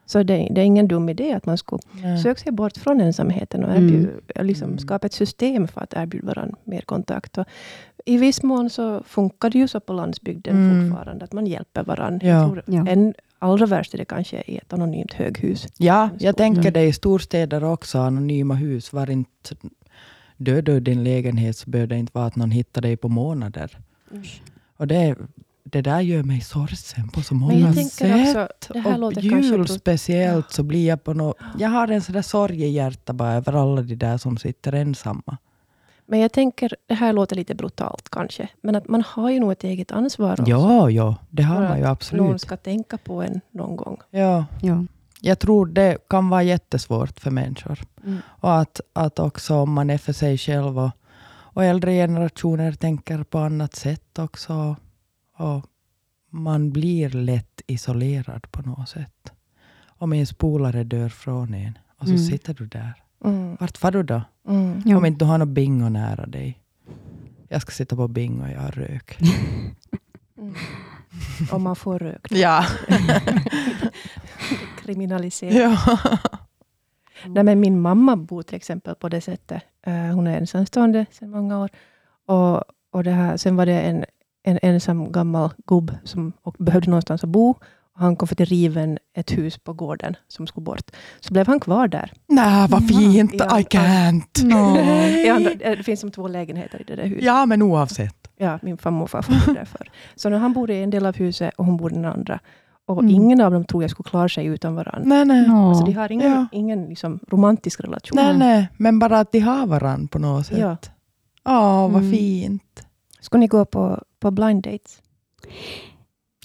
Så 0.07 0.23
det, 0.23 0.47
det 0.51 0.61
är 0.61 0.65
ingen 0.65 0.87
dum 0.87 1.09
idé 1.09 1.33
att 1.33 1.45
man 1.45 1.57
skulle 1.57 1.81
Ja. 2.03 2.17
söka 2.17 2.41
sig 2.43 2.51
bort 2.51 2.77
från 2.77 3.01
ensamheten 3.01 3.63
och 3.63 3.71
Mm. 3.71 3.83
erbjuda, 3.87 4.41
liksom 4.43 4.67
Mm. 4.67 4.79
skapa 4.79 5.05
ett 5.07 5.13
system 5.13 5.67
för 5.67 5.81
att 5.81 5.93
erbjuda 5.93 6.27
varandra 6.27 6.57
mer 6.63 6.81
kontakt. 6.81 7.37
Och 7.37 7.45
I 8.05 8.17
viss 8.17 8.43
mån 8.43 8.69
så 8.69 9.03
funkar 9.03 9.49
det 9.49 9.57
ju 9.59 9.67
så 9.67 9.79
på 9.79 9.93
landsbygden 9.93 10.55
Mm. 10.55 10.89
fortfarande, 10.89 11.25
att 11.25 11.33
man 11.33 11.47
hjälper 11.47 11.83
varandra. 11.83 12.27
Ja. 12.27 12.33
Jag 12.33 12.45
tror 12.47 12.63
Ja. 12.75 12.87
en, 12.87 13.13
allra 13.39 13.65
värst 13.65 13.93
är 13.93 13.97
det 13.97 14.05
kanske 14.05 14.41
i 14.47 14.57
ett 14.57 14.73
anonymt 14.73 15.13
höghus. 15.13 15.67
Ja, 15.77 16.09
jag 16.19 16.37
tänker 16.37 16.61
Mm. 16.61 16.73
det 16.73 16.83
i 16.85 16.93
storstäder 16.93 17.63
också, 17.63 17.97
anonyma 17.99 18.53
hus. 18.55 18.93
Var 18.93 19.09
inte 19.09 19.55
död 20.37 20.69
i 20.69 20.79
din 20.79 21.03
lägenhet 21.03 21.57
så 21.57 21.69
behöver 21.69 21.87
det 21.87 21.97
inte 21.97 22.11
vara 22.15 22.25
att 22.25 22.35
någon 22.35 22.51
hittar 22.51 22.81
dig 22.81 22.97
på 22.97 23.09
månader. 23.09 23.77
Och 24.77 24.87
det, 24.87 25.15
det 25.71 25.81
där 25.81 25.99
gör 26.01 26.23
mig 26.23 26.41
sorgsen 26.41 27.09
på 27.09 27.21
så 27.21 27.35
många 27.35 27.53
Men 27.53 27.61
jag 27.61 27.75
tänker 27.75 28.25
sätt. 28.33 28.69
också, 28.75 29.05
och 29.05 29.13
jul 29.13 29.67
speciellt 29.67 30.51
så 30.51 30.63
blir 30.63 30.87
jag 30.87 31.03
på 31.03 31.13
något... 31.13 31.37
Jag 31.59 31.69
har 31.69 31.87
en 31.87 32.01
sån 32.01 32.13
där 32.13 32.21
sorg 32.21 32.63
i 32.63 32.69
hjärtat 32.69 33.15
bara 33.15 33.33
över 33.33 33.53
alla 33.53 33.81
de 33.81 33.95
där 33.95 34.17
som 34.17 34.37
sitter 34.37 34.73
ensamma. 34.73 35.37
Men 36.05 36.19
jag 36.19 36.31
tänker, 36.31 36.73
det 36.87 36.93
här 36.93 37.13
låter 37.13 37.35
lite 37.35 37.55
brutalt 37.55 38.09
kanske, 38.09 38.49
men 38.61 38.75
att 38.75 38.87
man 38.87 39.03
har 39.07 39.29
ju 39.29 39.39
nog 39.39 39.51
ett 39.51 39.63
eget 39.63 39.91
ansvar 39.91 40.31
också. 40.31 40.43
Ja, 40.51 40.89
ja, 40.89 41.15
det 41.29 41.43
har 41.43 41.61
man 41.61 41.63
ju 41.63 41.71
att 41.71 41.81
Någon 41.81 41.91
absolut. 41.91 42.41
ska 42.41 42.57
tänka 42.57 42.97
på 42.97 43.21
en 43.21 43.41
någon 43.51 43.75
gång. 43.75 43.97
Ja, 44.11 44.45
Ja. 44.61 44.85
jag 45.21 45.39
tror 45.39 45.65
det 45.65 45.97
kan 46.09 46.29
vara 46.29 46.43
jättesvårt 46.43 47.19
för 47.19 47.31
människor. 47.31 47.79
Mm. 48.05 48.17
Och 48.27 48.59
att, 48.59 48.81
att 48.93 49.19
också 49.19 49.55
om 49.55 49.73
man 49.73 49.89
är 49.89 49.97
för 49.97 50.13
sig 50.13 50.37
själv 50.37 50.79
och, 50.79 50.91
och 51.29 51.63
äldre 51.63 51.91
generationer 51.91 52.71
tänker 52.71 53.23
på 53.23 53.37
annat 53.39 53.75
sätt 53.75 54.19
också. 54.19 54.75
Och 55.37 55.65
man 56.29 56.71
blir 56.71 57.09
lätt 57.09 57.61
isolerad 57.67 58.51
på 58.51 58.61
något 58.61 58.89
sätt. 58.89 59.31
Om 59.87 60.13
ens 60.13 60.33
polare 60.33 60.83
dör 60.83 61.09
från 61.09 61.53
en 61.53 61.77
och 61.97 62.05
så 62.07 62.13
Mm. 62.13 62.23
sitter 62.25 62.53
du 62.53 62.65
där. 62.65 62.93
Mm. 63.25 63.57
Vart 63.59 63.77
far 63.77 63.91
du 63.91 64.03
då? 64.03 64.21
Mm. 64.47 64.97
Om 64.97 65.05
inte 65.05 65.25
du 65.25 65.29
har 65.29 65.37
något 65.37 65.47
bingo 65.49 65.89
nära 65.89 66.25
dig. 66.25 66.59
Jag 67.47 67.61
ska 67.61 67.71
sitta 67.71 67.95
på 67.95 68.07
bingo 68.07 68.43
och 68.43 68.49
jag 68.49 68.59
har 68.61 68.71
rök. 68.71 69.17
Mm. 70.39 70.53
Om 71.51 71.63
man 71.63 71.75
får 71.75 71.99
rök. 71.99 72.27
ja. 72.31 72.65
Kriminalisera. 74.83 75.53
ja. 75.53 75.99
Nej, 77.25 77.43
men 77.43 77.59
min 77.59 77.79
mamma 77.81 78.15
bor 78.17 78.41
till 78.43 78.55
exempel 78.55 78.95
på 78.95 79.09
det 79.09 79.21
sättet. 79.21 79.63
Eh, 79.85 79.93
hon 79.93 80.27
är 80.27 80.37
ensamstående 80.37 81.05
sedan 81.11 81.29
många 81.31 81.59
år. 81.59 81.69
Och, 82.25 82.63
och 82.91 83.03
det 83.03 83.11
här, 83.11 83.37
sen 83.37 83.55
var 83.55 83.65
det 83.65 83.81
en, 83.81 84.05
en 84.47 84.59
ensam 84.61 85.11
gammal 85.11 85.49
gubb 85.67 85.91
som 86.03 86.33
och 86.41 86.55
behövde 86.59 86.89
någonstans 86.89 87.23
att 87.23 87.29
bo. 87.29 87.55
Han 87.93 88.15
kom 88.15 88.27
för 88.27 88.35
att 88.41 88.49
riva 88.49 88.81
ett 89.15 89.31
hus 89.37 89.57
på 89.57 89.73
gården 89.73 90.15
som 90.27 90.47
skulle 90.47 90.63
bort. 90.63 90.91
Så 91.19 91.33
blev 91.33 91.47
han 91.47 91.59
kvar 91.59 91.87
där. 91.87 92.11
Nej, 92.27 92.67
vad 92.69 92.87
fint! 92.87 93.31
Ja, 93.33 93.59
I 93.59 93.63
can't! 93.63 94.45
I 95.25 95.29
andra, 95.29 95.51
eh, 95.51 95.77
det 95.77 95.83
finns 95.83 95.99
som 95.99 96.11
två 96.11 96.27
lägenheter 96.27 96.81
i 96.81 96.83
det 96.87 96.95
där 96.95 97.03
huset. 97.05 97.23
Ja, 97.23 97.45
men 97.45 97.61
oavsett. 97.61 98.27
Ja, 98.37 98.59
min 98.61 98.77
farmor 98.77 99.03
och 99.03 99.09
farfar 99.09 99.33
bodde 99.47 99.59
där 99.59 99.65
förr. 99.65 99.91
Så 100.15 100.29
när 100.29 100.37
han 100.37 100.53
bodde 100.53 100.73
i 100.73 100.83
en 100.83 100.89
del 100.89 101.05
av 101.05 101.15
huset 101.15 101.53
och 101.55 101.65
hon 101.65 101.77
bodde 101.77 101.95
i 101.95 101.97
den 101.97 102.05
andra. 102.11 102.39
Och 102.87 102.99
Mm. 102.99 103.09
ingen 103.15 103.41
av 103.41 103.51
dem 103.51 103.65
tror 103.65 103.83
jag 103.83 103.91
skulle 103.91 104.09
klara 104.09 104.29
sig 104.29 104.45
utan 104.45 104.75
varandra. 104.75 105.01
Nej, 105.05 105.25
nej. 105.25 105.45
Så 105.75 105.83
de 105.85 105.91
har 105.93 106.11
ingen, 106.11 106.31
Ja. 106.31 106.45
ingen 106.51 106.85
liksom 106.85 107.19
romantisk 107.29 107.79
relation. 107.81 108.15
Nej, 108.15 108.37
nej. 108.37 108.67
Men 108.77 108.99
bara 108.99 109.19
att 109.19 109.31
de 109.31 109.39
har 109.39 109.67
varandra 109.67 110.07
på 110.11 110.19
något 110.19 110.45
sätt. 110.45 110.57
Ja. 110.57 110.77
Ja, 111.43 111.87
vad 111.87 112.01
Mm. 112.01 112.11
fint. 112.11 112.86
Ska 113.27 113.37
ni 113.37 113.47
gå 113.47 113.65
på, 113.65 114.03
på 114.19 114.31
blind 114.31 114.63
dates? 114.63 115.01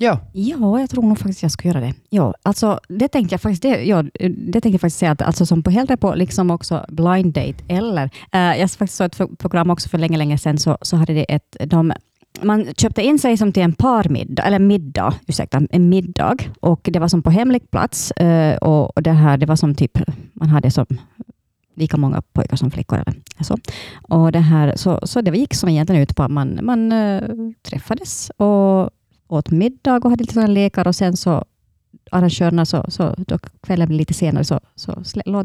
Ja. 0.01 0.20
Ja, 0.33 0.80
jag 0.80 0.91
tror 0.91 1.03
nog 1.03 1.18
faktiskt 1.18 1.43
jag 1.43 1.53
ska 1.53 1.68
göra 1.68 1.80
det. 1.80 1.95
Ja, 2.11 2.35
alltså, 2.43 2.80
det 2.89 3.09
tänkte 3.09 3.35
jag 3.35 3.41
faktiskt, 3.41 3.62
det, 3.62 3.85
ja, 3.85 4.03
det 4.03 4.53
tänkte 4.53 4.68
jag 4.68 4.80
faktiskt 4.80 4.99
säga, 4.99 5.11
att 5.11 5.22
alltså, 5.22 5.47
som 5.47 5.62
på 5.62 5.70
hellre 5.70 5.97
på 5.97 6.14
liksom 6.14 6.51
också 6.51 6.85
blind 6.89 7.33
date, 7.35 7.64
eller, 7.68 8.11
eh, 8.33 8.61
jag 8.61 8.70
faktiskt 8.70 8.95
såg 8.97 9.07
ett 9.07 9.16
pro- 9.16 9.37
program 9.37 9.70
också 9.70 9.89
för 9.89 9.99
länge, 9.99 10.18
länge 10.18 10.39
sedan, 10.39 10.59
så, 10.59 10.78
så 10.83 10.97
hade 10.97 11.14
det 11.14 11.35
ett, 11.35 11.57
de, 11.66 11.93
man 12.43 12.66
köpte 12.76 13.03
in 13.03 13.18
sig 13.18 13.37
som 13.37 13.53
till 13.53 13.62
en 13.62 13.72
parmiddag, 13.72 14.43
eller 14.43 14.59
middag, 14.59 15.14
ursäkta, 15.26 15.62
en 15.70 15.89
middag, 15.89 16.37
och 16.61 16.89
det 16.93 16.99
var 16.99 17.09
som 17.09 17.22
på 17.22 17.30
hemlig 17.30 17.70
plats, 17.70 18.11
eh, 18.11 18.57
och, 18.57 18.97
och 18.97 19.03
det 19.03 19.12
här, 19.12 19.37
det 19.37 19.47
var 19.47 19.57
som 19.57 19.74
typ, 19.74 19.99
man 20.33 20.49
hade 20.49 20.70
som 20.70 20.87
lika 21.75 21.97
många 21.97 22.23
pojkar 22.33 22.57
som 22.57 22.70
flickor. 22.70 22.99
Eller 22.99 23.14
så. 23.41 23.59
Och 24.03 24.33
det, 24.33 24.39
här, 24.39 24.77
så, 24.77 25.01
så 25.03 25.20
det 25.20 25.39
gick 25.39 25.55
som 25.55 25.68
egentligen 25.68 26.03
ut 26.03 26.16
på 26.16 26.23
att 26.23 26.31
man, 26.31 26.59
man 26.62 26.93
äh, 26.93 27.23
träffades 27.62 28.31
och 28.31 28.91
åt 29.29 29.51
middag 29.51 29.97
och 30.05 30.11
hade 30.11 30.23
lite 30.23 30.35
sådana 30.35 30.53
lekar 30.53 30.89
och 30.89 30.97
sen 30.97 31.16
så 31.16 31.45
arrangörerna, 32.11 32.64
så, 32.64 32.85
så 32.89 33.14
då 33.18 33.39
kvällen 33.39 33.97
lite 33.97 34.14
senare, 34.14 34.45
så, 34.45 34.61
så 34.75 35.03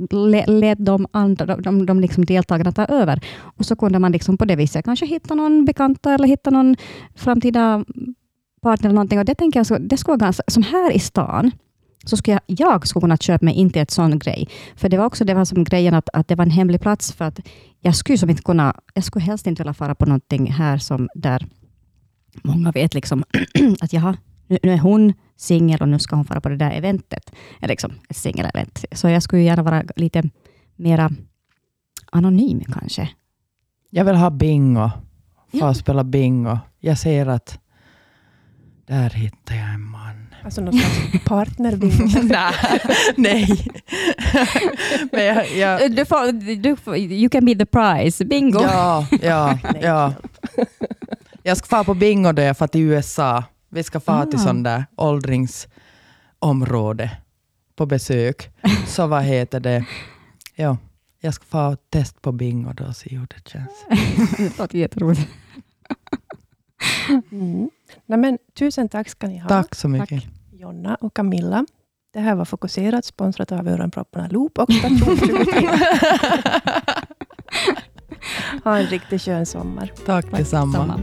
led 0.09 0.49
lät 0.49 0.85
de, 0.85 1.07
andra, 1.11 1.45
de, 1.45 1.61
de, 1.61 1.85
de 1.85 1.99
liksom 1.99 2.25
deltagarna 2.25 2.71
ta 2.71 2.85
över. 2.85 3.19
Och 3.39 3.65
så 3.65 3.75
kunde 3.75 3.99
man 3.99 4.11
liksom 4.11 4.37
på 4.37 4.45
det 4.45 4.55
viset 4.55 4.85
kanske 4.85 5.05
hitta 5.05 5.35
någon 5.35 5.65
bekanta 5.65 6.13
eller 6.13 6.27
hitta 6.27 6.49
någon 6.49 6.75
framtida 7.15 7.85
partner 8.61 8.89
eller 8.89 8.95
någonting. 8.95 9.19
Och 9.19 9.25
det 9.25 9.35
tänker 9.35 9.59
jag, 9.59 9.67
så, 9.67 9.77
det 9.77 9.97
skulle 9.97 10.17
vara 10.17 10.25
ganska, 10.25 10.43
som 10.47 10.63
här 10.63 10.91
i 10.91 10.99
stan, 10.99 11.51
så 12.09 12.17
skulle 12.17 12.33
jag, 12.47 12.59
jag 12.59 12.87
skulle 12.87 13.01
kunna 13.01 13.17
köpa 13.17 13.45
mig 13.45 13.53
in 13.53 13.69
till 13.69 13.81
ett 13.81 13.91
sån 13.91 14.19
grej. 14.19 14.49
För 14.75 14.89
det 14.89 14.97
var 14.97 15.05
också 15.05 15.25
det 15.25 15.33
var 15.33 15.45
som 15.45 15.63
grejen 15.63 15.93
att, 15.93 16.09
att 16.13 16.27
det 16.27 16.35
var 16.35 16.45
en 16.45 16.51
hemlig 16.51 16.81
plats, 16.81 17.13
för 17.13 17.25
att 17.25 17.39
jag 17.79 17.95
skulle 17.95 18.17
som 18.17 18.29
inte 18.29 18.41
kunna, 18.43 18.75
jag 18.93 19.03
skulle 19.03 19.25
helst 19.25 19.47
inte 19.47 19.63
vilja 19.63 19.73
fara 19.73 19.95
på 19.95 20.05
någonting 20.05 20.51
här 20.51 20.77
som 20.77 21.09
där 21.15 21.45
många 22.43 22.71
vet 22.71 22.93
liksom 22.93 23.23
att 23.81 23.93
jaha, 23.93 24.17
nu, 24.47 24.57
nu 24.63 24.71
är 24.73 24.77
hon 24.77 25.13
singel 25.37 25.81
och 25.81 25.89
nu 25.89 25.99
ska 25.99 26.15
hon 26.15 26.25
fara 26.25 26.41
på 26.41 26.49
det 26.49 26.57
där 26.57 26.71
eventet. 26.71 27.31
Eller 27.59 27.67
Liksom, 27.67 27.93
ett 28.09 28.17
singelevent. 28.17 28.85
Så 28.91 29.09
jag 29.09 29.23
skulle 29.23 29.41
gärna 29.41 29.63
vara 29.63 29.83
lite 29.95 30.23
mera 30.75 31.09
anonym 32.11 32.63
kanske. 32.73 33.09
Jag 33.89 34.05
vill 34.05 34.15
ha 34.15 34.29
bingo. 34.29 34.89
Få 35.51 35.57
Ja. 35.57 35.73
spela 35.73 36.03
bingo. 36.03 36.57
Jag 36.79 36.97
ser 36.97 37.25
att 37.27 37.59
där 38.87 39.09
hittar 39.09 39.55
jag 39.55 39.73
en 39.73 39.81
man. 39.81 40.06
Alltså 40.47 40.61
någon 40.61 40.73
slags 40.73 41.23
partnerbingo. 41.25 42.21
Nej. 42.23 42.53
Nej. 43.15 43.47
Men 45.11 45.25
jag, 45.25 45.51
jag, 45.57 45.91
Du 45.95 46.05
får, 46.05 46.31
du 46.55 46.75
får, 46.75 46.97
you 46.97 47.29
can 47.29 47.45
be 47.45 47.55
the 47.55 47.65
prize. 47.65 48.25
Bingo! 48.25 48.61
ja, 48.61 49.07
ja, 49.21 49.59
ja. 49.81 50.13
Jag 51.43 51.57
ska 51.57 51.67
fara 51.67 51.83
på 51.83 51.93
bingo 51.93 52.31
då 52.31 52.41
jag 52.41 52.57
far 52.57 52.67
till 52.67 52.81
USA. 52.81 53.43
Vi 53.69 53.83
ska 53.83 53.99
till 53.99 54.09
Ah. 54.39 54.43
sån 54.43 54.63
där 54.63 54.85
åldringsområde 54.95 57.11
på 57.75 57.85
besök. 57.85 58.49
Så 58.87 59.07
vad 59.07 59.23
heter 59.23 59.59
det? 59.59 59.85
Ja, 60.55 60.77
jag 61.19 61.33
ska 61.33 61.45
få 61.45 61.75
test 61.89 62.21
på 62.21 62.31
bingo 62.31 62.73
då 62.73 62.83
och 62.85 62.95
se 62.95 63.09
hur 63.17 63.27
det 63.35 63.49
känns. 63.49 63.85
Det 64.37 64.57
låter 64.59 64.77
jätteroligt. 64.77 65.27
Mm. 67.31 67.69
Nej, 68.05 68.19
men, 68.19 68.37
tusen 68.59 68.89
tack 68.89 69.09
ska 69.09 69.27
ni 69.27 69.37
ha, 69.37 69.49
Tack 69.49 69.75
så 69.75 69.87
mycket. 69.87 70.23
Jonna 70.57 70.95
och 70.95 71.13
Camilla. 71.13 71.65
Det 72.13 72.19
här 72.19 72.35
var 72.35 72.45
Fokuserat, 72.45 73.05
sponsrat 73.05 73.51
av 73.51 73.67
Öronpropparna 73.67 74.27
Loop 74.27 74.57
och 74.57 74.73
Station 74.73 75.17
23. 75.17 75.69
Ha 78.63 78.77
en 78.77 78.85
riktigt 78.85 79.21
skön 79.21 79.45
sommar. 79.45 79.91
Tack 80.05 80.31
detsamma. 80.31 80.73
Samma. 80.73 80.99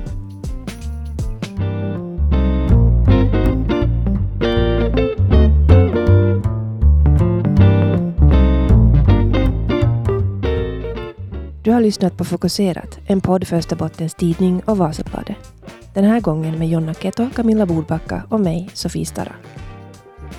Du 11.62 11.70
har 11.70 11.80
lyssnat 11.80 12.16
på 12.16 12.24
Fokuserat, 12.24 12.98
en 13.06 13.20
podd 13.20 13.46
för 13.46 13.56
Österbottens 13.56 14.14
Tidning 14.14 14.62
och 14.64 14.78
Vasabladet. 14.78 15.36
Den 15.94 16.04
här 16.04 16.20
gången 16.20 16.58
med 16.58 16.68
Jonna 16.68 16.94
Keto, 16.94 17.28
Camilla 17.34 17.66
Bordbacka 17.66 18.22
och 18.28 18.40
mig, 18.40 18.70
Sofie 18.72 19.06
Stara. 19.06 19.32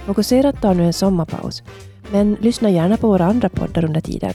Fokuserat 0.05 0.61
tar 0.61 0.73
nu 0.73 0.85
en 0.85 0.93
sommarpaus, 0.93 1.63
men 2.11 2.37
lyssna 2.41 2.69
gärna 2.69 2.97
på 2.97 3.07
våra 3.07 3.25
andra 3.25 3.49
poddar 3.49 3.85
under 3.85 4.01
tiden. 4.01 4.33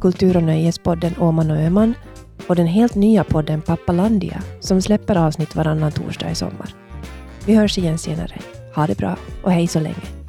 Kultur 0.00 0.36
och 0.36 0.42
nöjespodden 0.42 1.14
Åman 1.18 1.50
och 1.50 1.56
Öman 1.56 1.94
och 2.46 2.56
den 2.56 2.66
helt 2.66 2.94
nya 2.94 3.24
podden 3.24 3.62
Pappalandia 3.62 4.42
som 4.60 4.82
släpper 4.82 5.16
avsnitt 5.16 5.56
varannan 5.56 5.92
torsdag 5.92 6.30
i 6.30 6.34
sommar. 6.34 6.74
Vi 7.46 7.54
hörs 7.54 7.78
igen 7.78 7.98
senare. 7.98 8.38
Ha 8.74 8.86
det 8.86 8.98
bra 8.98 9.16
och 9.42 9.52
hej 9.52 9.66
så 9.66 9.80
länge. 9.80 10.25